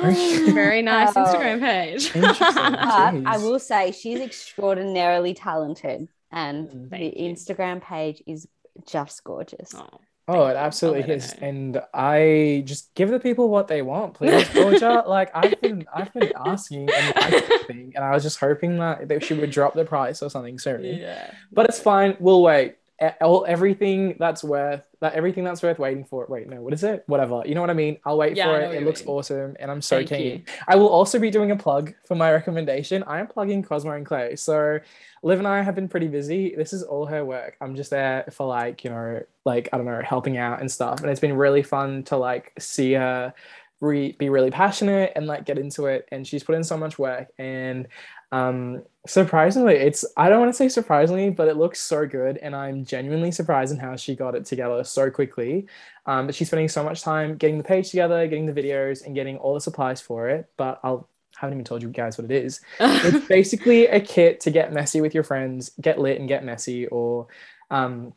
Very 0.54 0.82
nice 0.82 1.14
Wow. 1.14 1.26
Instagram 1.26 1.60
page. 1.60 2.14
But 2.14 2.42
I 2.42 3.38
will 3.40 3.60
say 3.60 3.92
she's 3.92 4.22
extraordinarily 4.22 5.34
talented 5.34 6.08
and 6.36 6.70
Mm. 6.70 6.90
the 6.92 7.00
you. 7.22 7.34
Instagram 7.34 7.82
page 7.82 8.22
is 8.28 8.48
just 8.86 9.24
gorgeous. 9.24 9.74
Oh, 9.76 9.88
Oh, 10.28 10.48
it 10.48 10.56
absolutely 10.56 11.04
is, 11.14 11.40
know. 11.40 11.48
and 11.48 11.82
I 11.94 12.64
just 12.66 12.92
give 12.96 13.10
the 13.10 13.20
people 13.20 13.48
what 13.48 13.68
they 13.68 13.84
want, 13.84 14.16
please, 14.16 14.50
Georgia. 14.50 15.04
like 15.08 15.30
I've 15.36 15.62
been, 15.62 15.86
I've 15.94 16.12
been 16.14 16.34
asking 16.36 16.90
and 16.90 17.16
asking, 17.16 17.94
and 17.96 18.04
I 18.04 18.10
was 18.12 18.24
just 18.24 18.40
hoping 18.40 18.78
that 18.80 19.08
that 19.10 19.24
she 19.24 19.36
would 19.36 19.52
drop 19.52 19.76
the 19.76 19.86
price 19.86 20.24
or 20.24 20.30
something 20.32 20.58
soon. 20.58 20.84
yeah. 20.84 21.30
But 21.52 21.68
it's 21.70 21.80
fine. 21.80 22.18
We'll 22.20 22.42
wait. 22.42 22.78
All 23.22 23.46
everything 23.46 24.16
that's 24.18 24.44
worth 24.44 24.84
that 25.02 25.14
everything 25.14 25.44
that's 25.44 25.62
worth 25.62 25.78
waiting 25.80 26.06
for. 26.06 26.26
Wait, 26.30 26.48
no, 26.50 26.62
what 26.62 26.74
is 26.74 26.84
it? 26.84 27.04
Whatever. 27.08 27.44
You 27.46 27.54
know 27.54 27.62
what 27.62 27.70
I 27.70 27.74
mean? 27.74 27.98
I'll 28.06 28.18
wait 28.18 28.38
Yeah, 28.38 28.46
for 28.46 28.62
it. 28.62 28.76
It 28.76 28.84
looks 28.86 29.02
mean. 29.02 29.10
awesome, 29.10 29.58
and 29.60 29.70
I'm 29.70 29.82
so 29.82 29.98
Thank 29.98 30.10
keen. 30.10 30.26
you. 30.26 30.42
I 30.68 30.78
will 30.78 30.88
also 30.88 31.20
be 31.20 31.30
doing 31.30 31.52
a 31.52 31.56
plug 31.58 31.94
for 32.08 32.16
my 32.16 32.32
recommendation. 32.32 33.04
I 33.04 33.20
am 33.20 33.28
plugging 33.28 33.64
Cosmo 33.64 33.92
and 33.92 34.06
Clay. 34.06 34.38
So 34.38 34.80
Liv 35.24 35.40
and 35.40 35.48
I 35.48 35.62
have 35.62 35.76
been 35.76 35.90
pretty 35.90 36.08
busy. 36.08 36.56
This 36.56 36.72
is 36.72 36.84
all 36.84 37.06
her 37.08 37.26
work. 37.26 37.58
I'm 37.60 37.76
just 37.76 37.90
there 37.90 38.24
for 38.32 38.48
like, 38.48 38.84
you 38.84 38.90
know, 38.92 39.22
like 39.44 39.68
I 39.74 39.78
don't 39.78 39.86
know, 39.86 40.02
helping 40.02 40.38
out 40.38 40.62
and 40.62 40.72
stuff. 40.72 41.02
And 41.02 41.10
it's 41.10 41.20
been 41.20 41.36
really 41.36 41.64
fun 41.64 42.04
to 42.04 42.18
like 42.18 42.54
see 42.60 42.94
her 42.94 43.34
re- 43.82 44.14
be 44.14 44.30
really 44.30 44.52
passionate 44.52 45.12
and 45.16 45.28
like 45.28 45.46
get 45.46 45.58
into 45.58 45.88
it. 45.88 46.08
And 46.12 46.26
she's 46.26 46.44
put 46.44 46.56
in 46.56 46.64
so 46.64 46.78
much 46.78 46.98
work. 46.98 47.28
And 47.38 47.88
um 48.32 48.84
surprisingly, 49.08 49.76
it's 49.76 50.06
I 50.18 50.30
don't 50.30 50.40
want 50.40 50.50
to 50.50 50.58
say 50.58 50.70
surprisingly, 50.70 51.30
but 51.30 51.48
it 51.48 51.58
looks 51.58 51.80
so 51.80 52.06
good. 52.06 52.38
And 52.38 52.56
I'm 52.56 52.86
genuinely 52.86 53.32
surprised 53.32 53.72
in 53.72 53.80
how 53.80 53.96
she 53.96 54.16
got 54.16 54.36
it 54.36 54.46
together 54.46 54.84
so 54.84 55.10
quickly. 55.10 55.68
Um, 56.06 56.26
but 56.26 56.36
she's 56.36 56.48
spending 56.48 56.70
so 56.70 56.84
much 56.84 57.02
time 57.02 57.38
getting 57.38 57.58
the 57.58 57.64
page 57.64 57.90
together, 57.90 58.28
getting 58.28 58.46
the 58.46 58.54
videos, 58.54 59.06
and 59.06 59.16
getting 59.16 59.38
all 59.38 59.54
the 59.54 59.62
supplies 59.62 60.02
for 60.02 60.30
it. 60.30 60.50
But 60.58 60.80
I'll 60.84 61.10
haven't 61.38 61.56
even 61.56 61.66
told 61.66 61.82
you 61.82 61.90
guys 61.90 62.18
what 62.18 62.26
it 62.26 62.32
is. 62.32 62.62
It's 62.80 63.28
basically 63.28 63.88
a 63.88 64.00
kit 64.00 64.40
to 64.42 64.52
get 64.52 64.74
messy 64.74 65.02
with 65.02 65.14
your 65.14 65.24
friends, 65.24 65.72
get 65.82 66.00
lit 66.00 66.20
and 66.20 66.30
get 66.30 66.46
messy, 66.46 66.88
or 66.88 67.28
um, 67.70 68.14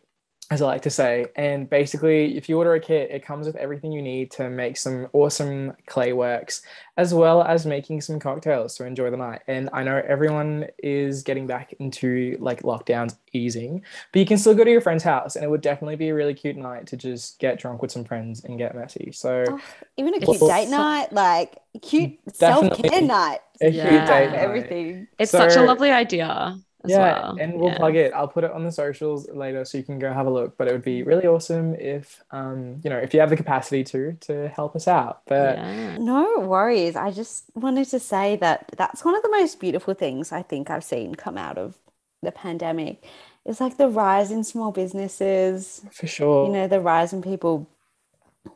as 0.51 0.63
I 0.63 0.67
like 0.67 0.83
to 0.83 0.91
say. 0.91 1.27
And 1.37 1.69
basically, 1.69 2.37
if 2.37 2.49
you 2.49 2.57
order 2.57 2.73
a 2.75 2.81
kit, 2.81 3.11
it 3.11 3.23
comes 3.25 3.47
with 3.47 3.57
everything 3.57 3.93
you 3.93 4.01
need 4.01 4.31
to 4.33 4.49
make 4.49 4.79
some 4.79 5.09
awesome 5.13 5.75
clay 5.87 6.13
works, 6.15 6.63
as 6.97 7.13
well 7.13 7.43
as 7.43 7.67
making 7.67 8.01
some 8.01 8.19
cocktails 8.19 8.75
to 8.77 8.85
enjoy 8.87 9.11
the 9.11 9.17
night. 9.19 9.43
And 9.47 9.69
I 9.73 9.83
know 9.83 10.03
everyone 10.07 10.67
is 10.83 11.23
getting 11.23 11.47
back 11.47 11.75
into 11.81 12.37
like 12.41 12.63
lockdowns 12.63 13.17
easing, 13.35 13.85
but 14.13 14.21
you 14.21 14.27
can 14.27 14.39
still 14.39 14.55
go 14.55 14.65
to 14.65 14.71
your 14.71 14.81
friend's 14.81 15.05
house, 15.05 15.37
and 15.37 15.45
it 15.45 15.49
would 15.51 15.61
definitely 15.61 15.97
be 15.97 16.09
a 16.09 16.15
really 16.15 16.35
cute 16.35 16.57
night 16.57 16.87
to 16.89 16.97
just 16.97 17.39
get 17.39 17.59
drunk 17.59 17.83
with 17.83 17.91
some 17.93 18.05
friends 18.05 18.43
and 18.45 18.59
get 18.59 18.75
messy. 18.75 19.13
So 19.13 19.45
Oh, 19.47 19.61
even 19.97 20.15
a 20.15 20.21
cute 20.21 20.41
Well, 20.41 20.49
date 20.49 20.69
night, 20.69 21.13
like 21.13 21.59
cute 21.83 22.19
self 22.33 22.73
care 22.73 23.03
night. 23.03 23.41
a 23.61 23.71
Yeah. 23.71 23.85
cute 23.89 24.05
date 24.07 24.33
night. 24.33 24.35
everything. 24.35 25.09
It's 25.19 25.33
such 25.33 25.57
a 25.57 25.63
lovely 25.63 25.91
idea 25.91 26.27
as 26.57 26.65
yeah, 26.87 27.21
well. 27.21 27.37
and 27.41 27.55
we'll 27.55 27.69
Yeah. 27.71 27.77
plug 27.79 27.97
it. 27.97 28.13
I'll 28.13 28.29
put 28.29 28.45
it 28.45 28.53
on 28.53 28.65
the 28.65 28.71
socials 28.73 29.29
later 29.31 29.65
so 29.65 29.79
you 29.79 29.85
can 29.85 29.99
go 29.99 30.13
have 30.13 30.27
a 30.27 30.31
look. 30.31 30.57
But 30.57 30.69
it 30.69 30.73
would 30.73 30.85
be 30.85 31.03
really 31.03 31.27
awesome 31.27 31.75
if, 31.75 32.23
um, 32.31 32.81
you 32.85 32.91
know, 32.91 32.99
if 32.99 33.13
you 33.13 33.21
have 33.21 33.31
the 33.31 33.37
capacity 33.37 33.83
to 33.85 34.13
to 34.21 34.49
help 34.49 34.77
us 34.77 34.87
out. 34.87 35.23
But 35.27 35.57
Yeah. 35.59 35.97
No 35.99 36.41
worries. 36.41 36.95
I 36.97 37.11
just 37.11 37.45
wanted 37.55 37.89
to 37.89 37.99
say 37.99 38.37
that 38.37 38.71
that's 38.77 39.05
one 39.05 39.17
of 39.17 39.23
the 39.23 39.31
most 39.31 39.59
beautiful 39.61 39.95
things 39.95 40.31
I 40.33 40.43
think 40.43 40.71
I've 40.71 40.85
seen 40.85 41.15
come 41.15 41.37
out 41.37 41.59
of 41.59 41.77
the 42.23 42.33
pandemic. 42.33 43.05
It's 43.45 43.61
like 43.61 43.77
the 43.77 43.89
rise 43.89 44.31
in 44.31 44.45
small 44.45 44.73
businesses, 44.73 45.83
for 45.91 46.07
sure, 46.07 46.47
you 46.47 46.53
know, 46.53 46.69
the 46.69 46.81
rise 46.81 47.13
in 47.13 47.23
people 47.23 47.67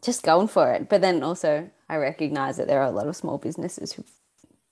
just 0.02 0.22
going 0.22 0.48
for 0.48 0.72
it. 0.72 0.88
But 0.88 1.00
then 1.00 1.22
also, 1.22 1.70
I 1.88 1.96
recognize 1.96 2.56
that 2.56 2.66
there 2.66 2.80
are 2.80 2.86
a 2.88 2.90
lot 2.90 3.06
of 3.08 3.16
small 3.16 3.38
businesses 3.38 3.92
who've 3.92 4.10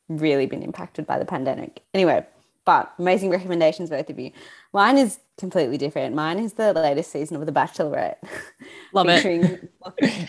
really 0.08 0.46
been 0.46 0.62
impacted 0.62 1.06
by 1.06 1.18
the 1.18 1.24
pandemic. 1.24 1.82
Anyway, 1.94 2.26
but 2.64 2.92
amazing 2.98 3.30
recommendations, 3.30 3.90
both 3.90 4.08
of 4.10 4.18
you. 4.18 4.32
Mine 4.72 4.98
is 4.98 5.18
completely 5.38 5.78
different. 5.78 6.14
Mine 6.14 6.38
is 6.38 6.52
the 6.54 6.72
latest 6.72 7.10
season 7.10 7.36
of 7.36 7.46
The 7.46 7.52
Bachelorette. 7.52 8.16
Love 8.92 9.06
it. 9.08 9.70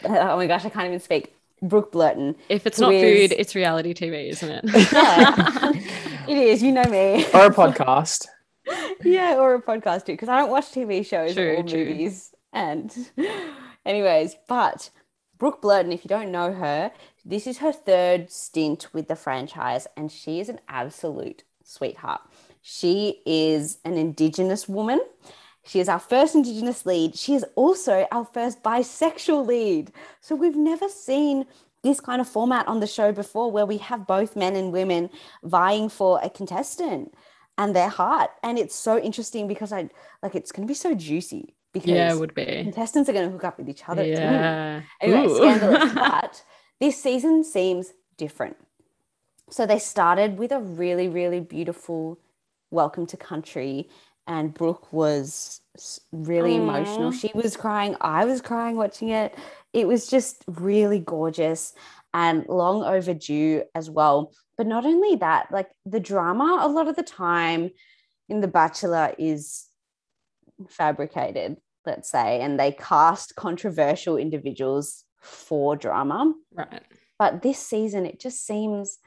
oh 0.06 0.38
my 0.38 0.48
gosh, 0.48 0.66
I 0.66 0.70
can't 0.70 0.88
even 0.88 1.00
speak. 1.00 1.36
Brooke 1.62 1.92
Blurton. 1.92 2.36
If 2.50 2.66
it's 2.66 2.80
not 2.80 2.90
With- 2.90 3.02
food, 3.04 3.36
it's 3.38 3.54
reality 3.54 3.94
TV, 3.94 4.30
isn't 4.30 4.50
it? 4.50 4.64
Yeah. 4.92 5.72
it 6.28 6.38
is, 6.38 6.64
you 6.64 6.72
know 6.72 6.84
me. 6.86 7.26
or 7.34 7.46
a 7.48 7.50
podcast. 7.54 8.28
yeah, 9.04 9.36
or 9.38 9.56
a 9.56 9.62
podcast 9.62 10.06
too, 10.06 10.14
because 10.14 10.30
I 10.30 10.38
don't 10.38 10.50
watch 10.50 10.66
TV 10.72 11.06
shows 11.06 11.34
True, 11.36 11.58
or 11.58 11.64
true. 11.64 11.86
movies. 11.86 12.34
And, 12.54 12.94
anyways, 13.86 14.36
but 14.48 14.90
Brooke 15.38 15.62
Blurton, 15.62 15.94
if 15.94 16.04
you 16.04 16.10
don't 16.10 16.32
know 16.32 16.54
her, 16.54 16.92
this 17.26 17.46
is 17.48 17.60
her 17.60 17.72
third 17.72 18.32
stint 18.32 18.88
with 18.94 19.08
the 19.08 19.16
franchise, 19.16 19.88
and 19.96 20.12
she 20.12 20.40
is 20.40 20.50
an 20.50 20.60
absolute 20.68 21.44
sweetheart. 21.72 22.22
She 22.62 23.22
is 23.26 23.80
an 23.86 23.98
Indigenous 23.98 24.68
woman. 24.68 25.02
She 25.64 25.80
is 25.80 25.90
our 25.90 26.00
first 26.00 26.36
Indigenous 26.36 26.86
lead. 26.86 27.16
She 27.16 27.34
is 27.34 27.46
also 27.56 28.08
our 28.12 28.26
first 28.26 28.64
bisexual 28.64 29.46
lead. 29.46 29.92
So 30.20 30.36
we've 30.36 30.56
never 30.56 30.90
seen 30.90 31.46
this 31.84 32.00
kind 32.00 32.22
of 32.22 32.28
format 32.28 32.68
on 32.68 32.80
the 32.80 32.88
show 32.88 33.12
before 33.12 33.52
where 33.52 33.66
we 33.66 33.78
have 33.78 34.06
both 34.06 34.36
men 34.36 34.56
and 34.56 34.72
women 34.72 35.10
vying 35.44 35.90
for 35.90 36.20
a 36.22 36.30
contestant 36.30 37.14
and 37.58 37.76
their 37.76 37.90
heart. 37.90 38.32
And 38.44 38.60
it's 38.60 38.76
so 38.76 39.00
interesting 39.00 39.48
because 39.48 39.72
I 39.72 39.90
like 40.22 40.36
it's 40.36 40.52
going 40.52 40.68
to 40.68 40.72
be 40.72 40.76
so 40.76 40.94
juicy 40.94 41.56
because 41.74 41.90
yeah, 41.90 42.14
it 42.14 42.20
would 42.20 42.34
be. 42.34 42.46
contestants 42.46 43.10
are 43.10 43.14
going 43.14 43.28
to 43.28 43.32
hook 43.32 43.44
up 43.44 43.58
with 43.58 43.70
each 43.70 43.88
other. 43.88 44.04
too. 44.04 44.10
Yeah. 44.12 44.82
Anyway, 45.00 45.34
scandalous. 45.34 45.94
but 45.96 46.44
this 46.80 47.02
season 47.02 47.44
seems 47.44 47.94
different. 48.18 48.58
So 49.52 49.66
they 49.66 49.80
started 49.80 50.38
with 50.38 50.54
a 50.54 50.60
really, 50.60 51.10
really 51.10 51.42
beautiful 51.42 52.18
welcome 52.72 53.06
to 53.08 53.18
country, 53.18 53.90
and 54.26 54.54
Brooke 54.54 54.94
was 54.94 55.60
really 56.14 56.56
emotional. 56.56 57.12
She 57.12 57.32
was 57.36 57.58
crying. 57.58 57.98
I 58.00 58.24
was 58.24 58.42
crying 58.42 58.78
watching 58.78 59.10
it. 59.10 59.36
It 59.74 59.90
was 59.90 60.08
just 60.08 60.46
really 60.48 61.00
gorgeous 61.00 61.74
and 62.14 62.46
long 62.48 62.84
overdue 62.84 63.64
as 63.76 63.90
well. 63.90 64.32
But 64.58 64.68
not 64.68 64.86
only 64.86 65.18
that, 65.18 65.52
like 65.52 65.70
the 65.86 66.00
drama, 66.00 66.60
a 66.62 66.70
lot 66.70 66.88
of 66.88 66.96
the 66.96 67.04
time 67.04 67.72
in 68.30 68.40
The 68.40 68.48
Bachelor 68.48 69.14
is 69.20 69.68
fabricated, 70.70 71.58
let's 71.86 72.10
say, 72.10 72.40
and 72.40 72.58
they 72.58 72.72
cast 72.72 73.36
controversial 73.36 74.16
individuals 74.16 75.04
for 75.20 75.76
drama. 75.76 76.34
right. 76.54 76.84
But 77.20 77.42
this 77.42 77.60
season, 77.60 78.06
it 78.06 78.20
just 78.20 78.46
seems 78.46 78.98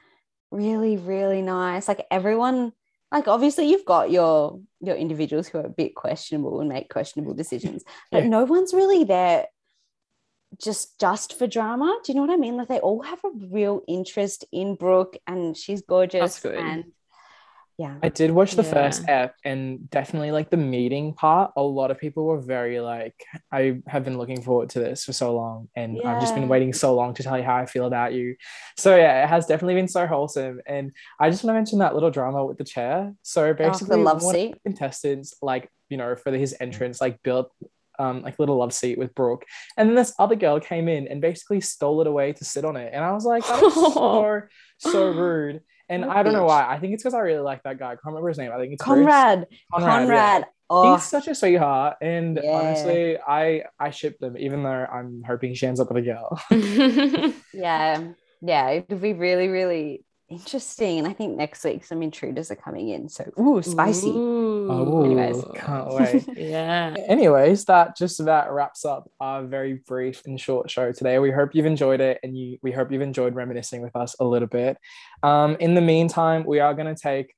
really, 0.55 0.97
really 0.97 1.41
nice. 1.41 1.87
Like 1.87 2.05
everyone, 2.11 2.73
like 3.11 3.27
obviously 3.27 3.69
you've 3.69 3.85
got 3.85 4.11
your 4.11 4.59
your 4.81 4.95
individuals 4.95 5.47
who 5.47 5.57
are 5.59 5.65
a 5.65 5.69
bit 5.69 5.95
questionable 5.95 6.59
and 6.59 6.69
make 6.69 6.89
questionable 6.89 7.33
decisions, 7.33 7.83
but 8.11 8.23
Yeah. 8.23 8.29
no 8.29 8.43
one's 8.45 8.73
really 8.73 9.03
there 9.03 9.47
just 10.61 10.99
just 10.99 11.37
for 11.37 11.47
drama. 11.47 11.99
Do 12.03 12.11
you 12.11 12.15
know 12.15 12.25
what 12.25 12.33
I 12.33 12.37
mean? 12.37 12.55
Like 12.57 12.67
they 12.69 12.79
all 12.79 13.01
have 13.01 13.19
a 13.25 13.29
real 13.49 13.81
interest 13.87 14.45
in 14.51 14.75
Brooke, 14.75 15.17
and 15.27 15.55
she's 15.57 15.81
gorgeous. 15.81 16.39
good. 16.39 16.55
And 16.57 16.85
yeah, 17.77 17.97
I 18.01 18.09
did 18.09 18.31
watch 18.31 18.55
the 18.55 18.63
Yeah. 18.63 18.71
first 18.73 19.03
ep 19.09 19.35
and 19.43 19.89
definitely 19.89 20.31
like 20.31 20.49
the 20.49 20.57
meeting 20.57 21.13
part. 21.13 21.51
A 21.57 21.61
lot 21.61 21.91
of 21.91 21.97
people 21.99 22.23
were 22.25 22.39
very 22.39 22.79
like, 22.79 23.15
I 23.51 23.81
have 23.87 24.03
been 24.05 24.17
looking 24.17 24.41
forward 24.41 24.69
to 24.69 24.79
this 24.79 25.03
for 25.03 25.11
so 25.13 25.35
long 25.35 25.67
and 25.75 26.01
I've 26.05 26.19
just 26.21 26.35
been 26.35 26.47
waiting 26.47 26.71
so 26.73 26.95
long 26.95 27.13
to 27.15 27.23
tell 27.23 27.37
you 27.37 27.43
how 27.43 27.55
I 27.57 27.65
feel 27.65 27.85
about 27.85 28.13
you. 28.13 28.35
So 28.77 28.95
yeah, 28.95 29.23
it 29.25 29.27
has 29.27 29.45
definitely 29.45 29.75
been 29.75 29.87
so 29.89 30.07
wholesome. 30.07 30.61
And 30.65 30.91
I 31.19 31.29
just 31.29 31.43
want 31.43 31.53
to 31.55 31.59
mention 31.59 31.79
that 31.79 31.93
little 31.93 32.11
drama 32.11 32.45
with 32.45 32.57
the 32.57 32.63
chair. 32.63 33.13
So 33.23 33.47
Oh, 33.49 33.53
basically, 33.53 33.97
the 33.97 34.03
love 34.03 34.23
one 34.23 34.35
of 34.35 34.39
seat. 34.41 34.53
the 34.53 34.59
contestants, 34.69 35.33
like, 35.41 35.69
you 35.89 35.97
know, 35.97 36.15
for 36.15 36.31
his 36.31 36.55
entrance, 36.61 37.01
like 37.01 37.21
built 37.23 37.51
um 37.97 38.21
like 38.23 38.37
little 38.39 38.57
love 38.57 38.73
seat 38.73 38.97
with 38.97 39.15
Brooke. 39.15 39.45
And 39.77 39.87
then 39.89 39.95
this 39.95 40.13
other 40.19 40.35
girl 40.35 40.59
came 40.59 40.87
in 40.89 41.07
and 41.07 41.21
basically 41.21 41.61
stole 41.61 42.01
it 42.01 42.07
away 42.07 42.33
to 42.33 42.43
sit 42.45 42.65
on 42.65 42.75
it. 42.75 42.91
And 42.93 43.03
I 43.03 43.11
was 43.11 43.25
like, 43.25 43.45
that 43.47 43.61
is 43.63 43.73
so, 43.93 44.41
so 44.79 45.05
rude. 45.11 45.61
And 45.89 46.03
I 46.05 46.23
don't 46.23 46.33
know 46.33 46.45
why. 46.45 46.65
I 46.67 46.79
think 46.79 46.93
it's 46.93 47.03
because 47.03 47.13
I 47.13 47.19
really 47.19 47.41
like 47.41 47.63
that 47.63 47.77
guy. 47.77 47.87
I 47.87 47.89
can't 47.91 48.05
remember 48.05 48.29
his 48.29 48.37
name. 48.37 48.51
I 48.51 48.57
think 48.57 48.73
it's 48.73 48.83
Bruce. 48.83 48.97
Conrad, 48.97 49.47
Conrad. 49.71 49.99
Conrad. 50.01 50.41
yeah. 50.41 50.47
Oh, 50.67 50.95
He's 50.95 51.03
such 51.03 51.27
a 51.27 51.35
sweetheart. 51.35 51.97
And 52.01 52.39
Yeah. 52.41 52.51
honestly, 52.57 53.17
I 53.19 53.65
I 53.79 53.91
ship 53.91 54.17
them, 54.19 54.35
even 54.37 54.63
though 54.63 54.69
I'm 54.91 55.21
hoping 55.25 55.53
she 55.53 55.67
ends 55.67 55.79
up 55.79 55.91
with 55.91 55.97
a 55.97 56.01
girl. 56.01 56.41
yeah, 57.53 58.01
yeah. 58.41 58.69
It'll 58.71 58.97
be 58.97 59.13
really, 59.13 59.47
really 59.47 60.03
interesting. 60.29 60.99
And 60.99 61.07
I 61.07 61.13
think 61.13 61.37
next 61.37 61.63
week 61.63 61.83
some 61.83 62.01
intruders 62.01 62.51
are 62.51 62.55
coming 62.55 62.89
in. 62.89 63.09
So, 63.09 63.31
ooh, 63.39 63.61
spicy. 63.61 64.11
Oh, 64.13 65.03
Anyways. 65.03 65.43
can't 65.55 65.89
wait. 65.89 66.27
yeah. 66.37 66.95
Anyways, 67.07 67.65
that 67.65 67.95
just 67.95 68.19
about 68.19 68.53
wraps 68.53 68.85
up 68.85 69.09
our 69.19 69.43
very 69.43 69.81
brief 69.87 70.23
and 70.25 70.39
short 70.39 70.69
show 70.69 70.91
today. 70.91 71.19
We 71.19 71.31
hope 71.31 71.53
you've 71.53 71.65
enjoyed 71.65 72.01
it 72.01 72.19
and 72.23 72.37
you 72.37 72.57
we 72.61 72.71
hope 72.71 72.91
you've 72.91 73.01
enjoyed 73.01 73.35
reminiscing 73.35 73.81
with 73.81 73.95
us 73.95 74.15
a 74.19 74.25
little 74.25 74.47
bit. 74.47 74.77
Um, 75.23 75.57
in 75.59 75.75
the 75.75 75.81
meantime, 75.81 76.43
we 76.45 76.59
are 76.59 76.73
going 76.73 76.93
to 76.93 76.99
take 76.99 77.33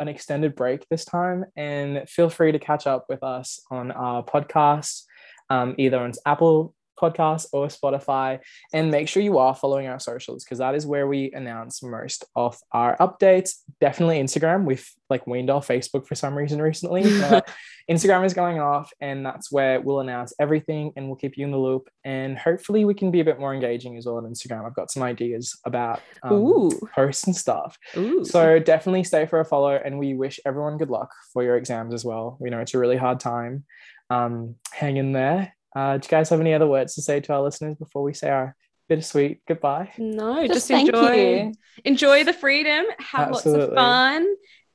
an 0.00 0.08
extended 0.08 0.56
break 0.56 0.86
this 0.88 1.04
time 1.04 1.44
and 1.56 2.08
feel 2.08 2.28
free 2.28 2.52
to 2.52 2.58
catch 2.58 2.86
up 2.86 3.06
with 3.08 3.22
us 3.22 3.60
on 3.70 3.92
our 3.92 4.24
podcast, 4.24 5.04
um, 5.50 5.74
either 5.78 5.98
on 5.98 6.12
Apple 6.26 6.74
Podcasts 7.00 7.46
or 7.52 7.68
Spotify. 7.68 8.40
And 8.72 8.90
make 8.90 9.08
sure 9.08 9.22
you 9.22 9.38
are 9.38 9.54
following 9.54 9.86
our 9.86 10.00
socials 10.00 10.44
because 10.44 10.58
that 10.58 10.74
is 10.74 10.86
where 10.86 11.06
we 11.06 11.32
announce 11.32 11.82
most 11.82 12.24
of 12.36 12.58
our 12.72 12.96
updates. 12.98 13.56
Definitely 13.80 14.20
Instagram. 14.20 14.64
We've 14.64 14.88
like 15.10 15.26
weaned 15.26 15.50
off 15.50 15.68
Facebook 15.68 16.06
for 16.06 16.14
some 16.14 16.36
reason 16.36 16.60
recently, 16.60 17.02
but 17.20 17.48
Instagram 17.90 18.24
is 18.24 18.32
going 18.32 18.60
off, 18.60 18.90
and 19.00 19.24
that's 19.24 19.52
where 19.52 19.80
we'll 19.80 20.00
announce 20.00 20.32
everything 20.40 20.92
and 20.96 21.06
we'll 21.06 21.16
keep 21.16 21.36
you 21.36 21.44
in 21.44 21.50
the 21.50 21.58
loop. 21.58 21.88
And 22.04 22.38
hopefully, 22.38 22.84
we 22.84 22.94
can 22.94 23.10
be 23.10 23.20
a 23.20 23.24
bit 23.24 23.38
more 23.38 23.54
engaging 23.54 23.96
as 23.96 24.06
well 24.06 24.16
on 24.16 24.24
Instagram. 24.24 24.64
I've 24.64 24.74
got 24.74 24.90
some 24.90 25.02
ideas 25.02 25.58
about 25.66 26.00
um, 26.22 26.70
posts 26.94 27.24
and 27.24 27.36
stuff. 27.36 27.76
Ooh. 27.96 28.24
So 28.24 28.58
definitely 28.58 29.04
stay 29.04 29.26
for 29.26 29.40
a 29.40 29.44
follow, 29.44 29.74
and 29.84 29.98
we 29.98 30.14
wish 30.14 30.40
everyone 30.46 30.78
good 30.78 30.90
luck 30.90 31.12
for 31.32 31.42
your 31.42 31.56
exams 31.56 31.92
as 31.92 32.04
well. 32.04 32.38
We 32.40 32.50
know 32.50 32.60
it's 32.60 32.74
a 32.74 32.78
really 32.78 32.96
hard 32.96 33.20
time. 33.20 33.64
Um, 34.10 34.56
hang 34.72 34.96
in 34.96 35.12
there. 35.12 35.54
Uh, 35.74 35.98
do 35.98 36.06
you 36.06 36.10
guys 36.10 36.28
have 36.30 36.40
any 36.40 36.54
other 36.54 36.66
words 36.68 36.94
to 36.94 37.02
say 37.02 37.20
to 37.20 37.32
our 37.32 37.42
listeners 37.42 37.74
before 37.76 38.02
we 38.02 38.14
say 38.14 38.28
our 38.30 38.54
bittersweet 38.88 39.40
goodbye? 39.46 39.90
no, 39.98 40.42
Just 40.42 40.54
just, 40.54 40.68
thank 40.68 40.88
enjoy 40.88 41.14
you. 41.46 41.52
enjoy 41.84 42.24
the 42.24 42.32
freedom, 42.32 42.84
have 42.98 43.30
lots 43.30 43.46
of 43.46 43.74
fun, 43.74 44.26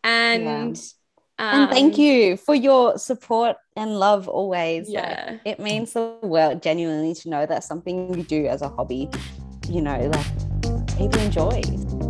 and 0.03 0.77
and 1.37 1.69
thank 1.69 1.93
um, 1.95 2.01
you 2.01 2.35
for 2.37 2.53
your 2.53 2.97
support 2.97 3.55
and 3.77 3.97
love 3.97 4.27
always. 4.27 4.87
Like, 4.89 4.93
Yeah. 5.03 5.37
it 5.45 5.59
means 5.59 5.93
the 5.93 6.17
world 6.21 6.61
genuinely 6.61 7.13
to 7.15 7.29
know 7.29 7.45
that 7.45 7.63
something 7.63 8.13
you 8.13 8.23
do 8.23 8.47
as 8.47 8.61
a 8.61 8.67
hobby, 8.67 9.09
you 9.69 9.81
know, 9.81 9.97
like 10.13 10.97
people 10.97 11.21
enjoy. 11.21 12.08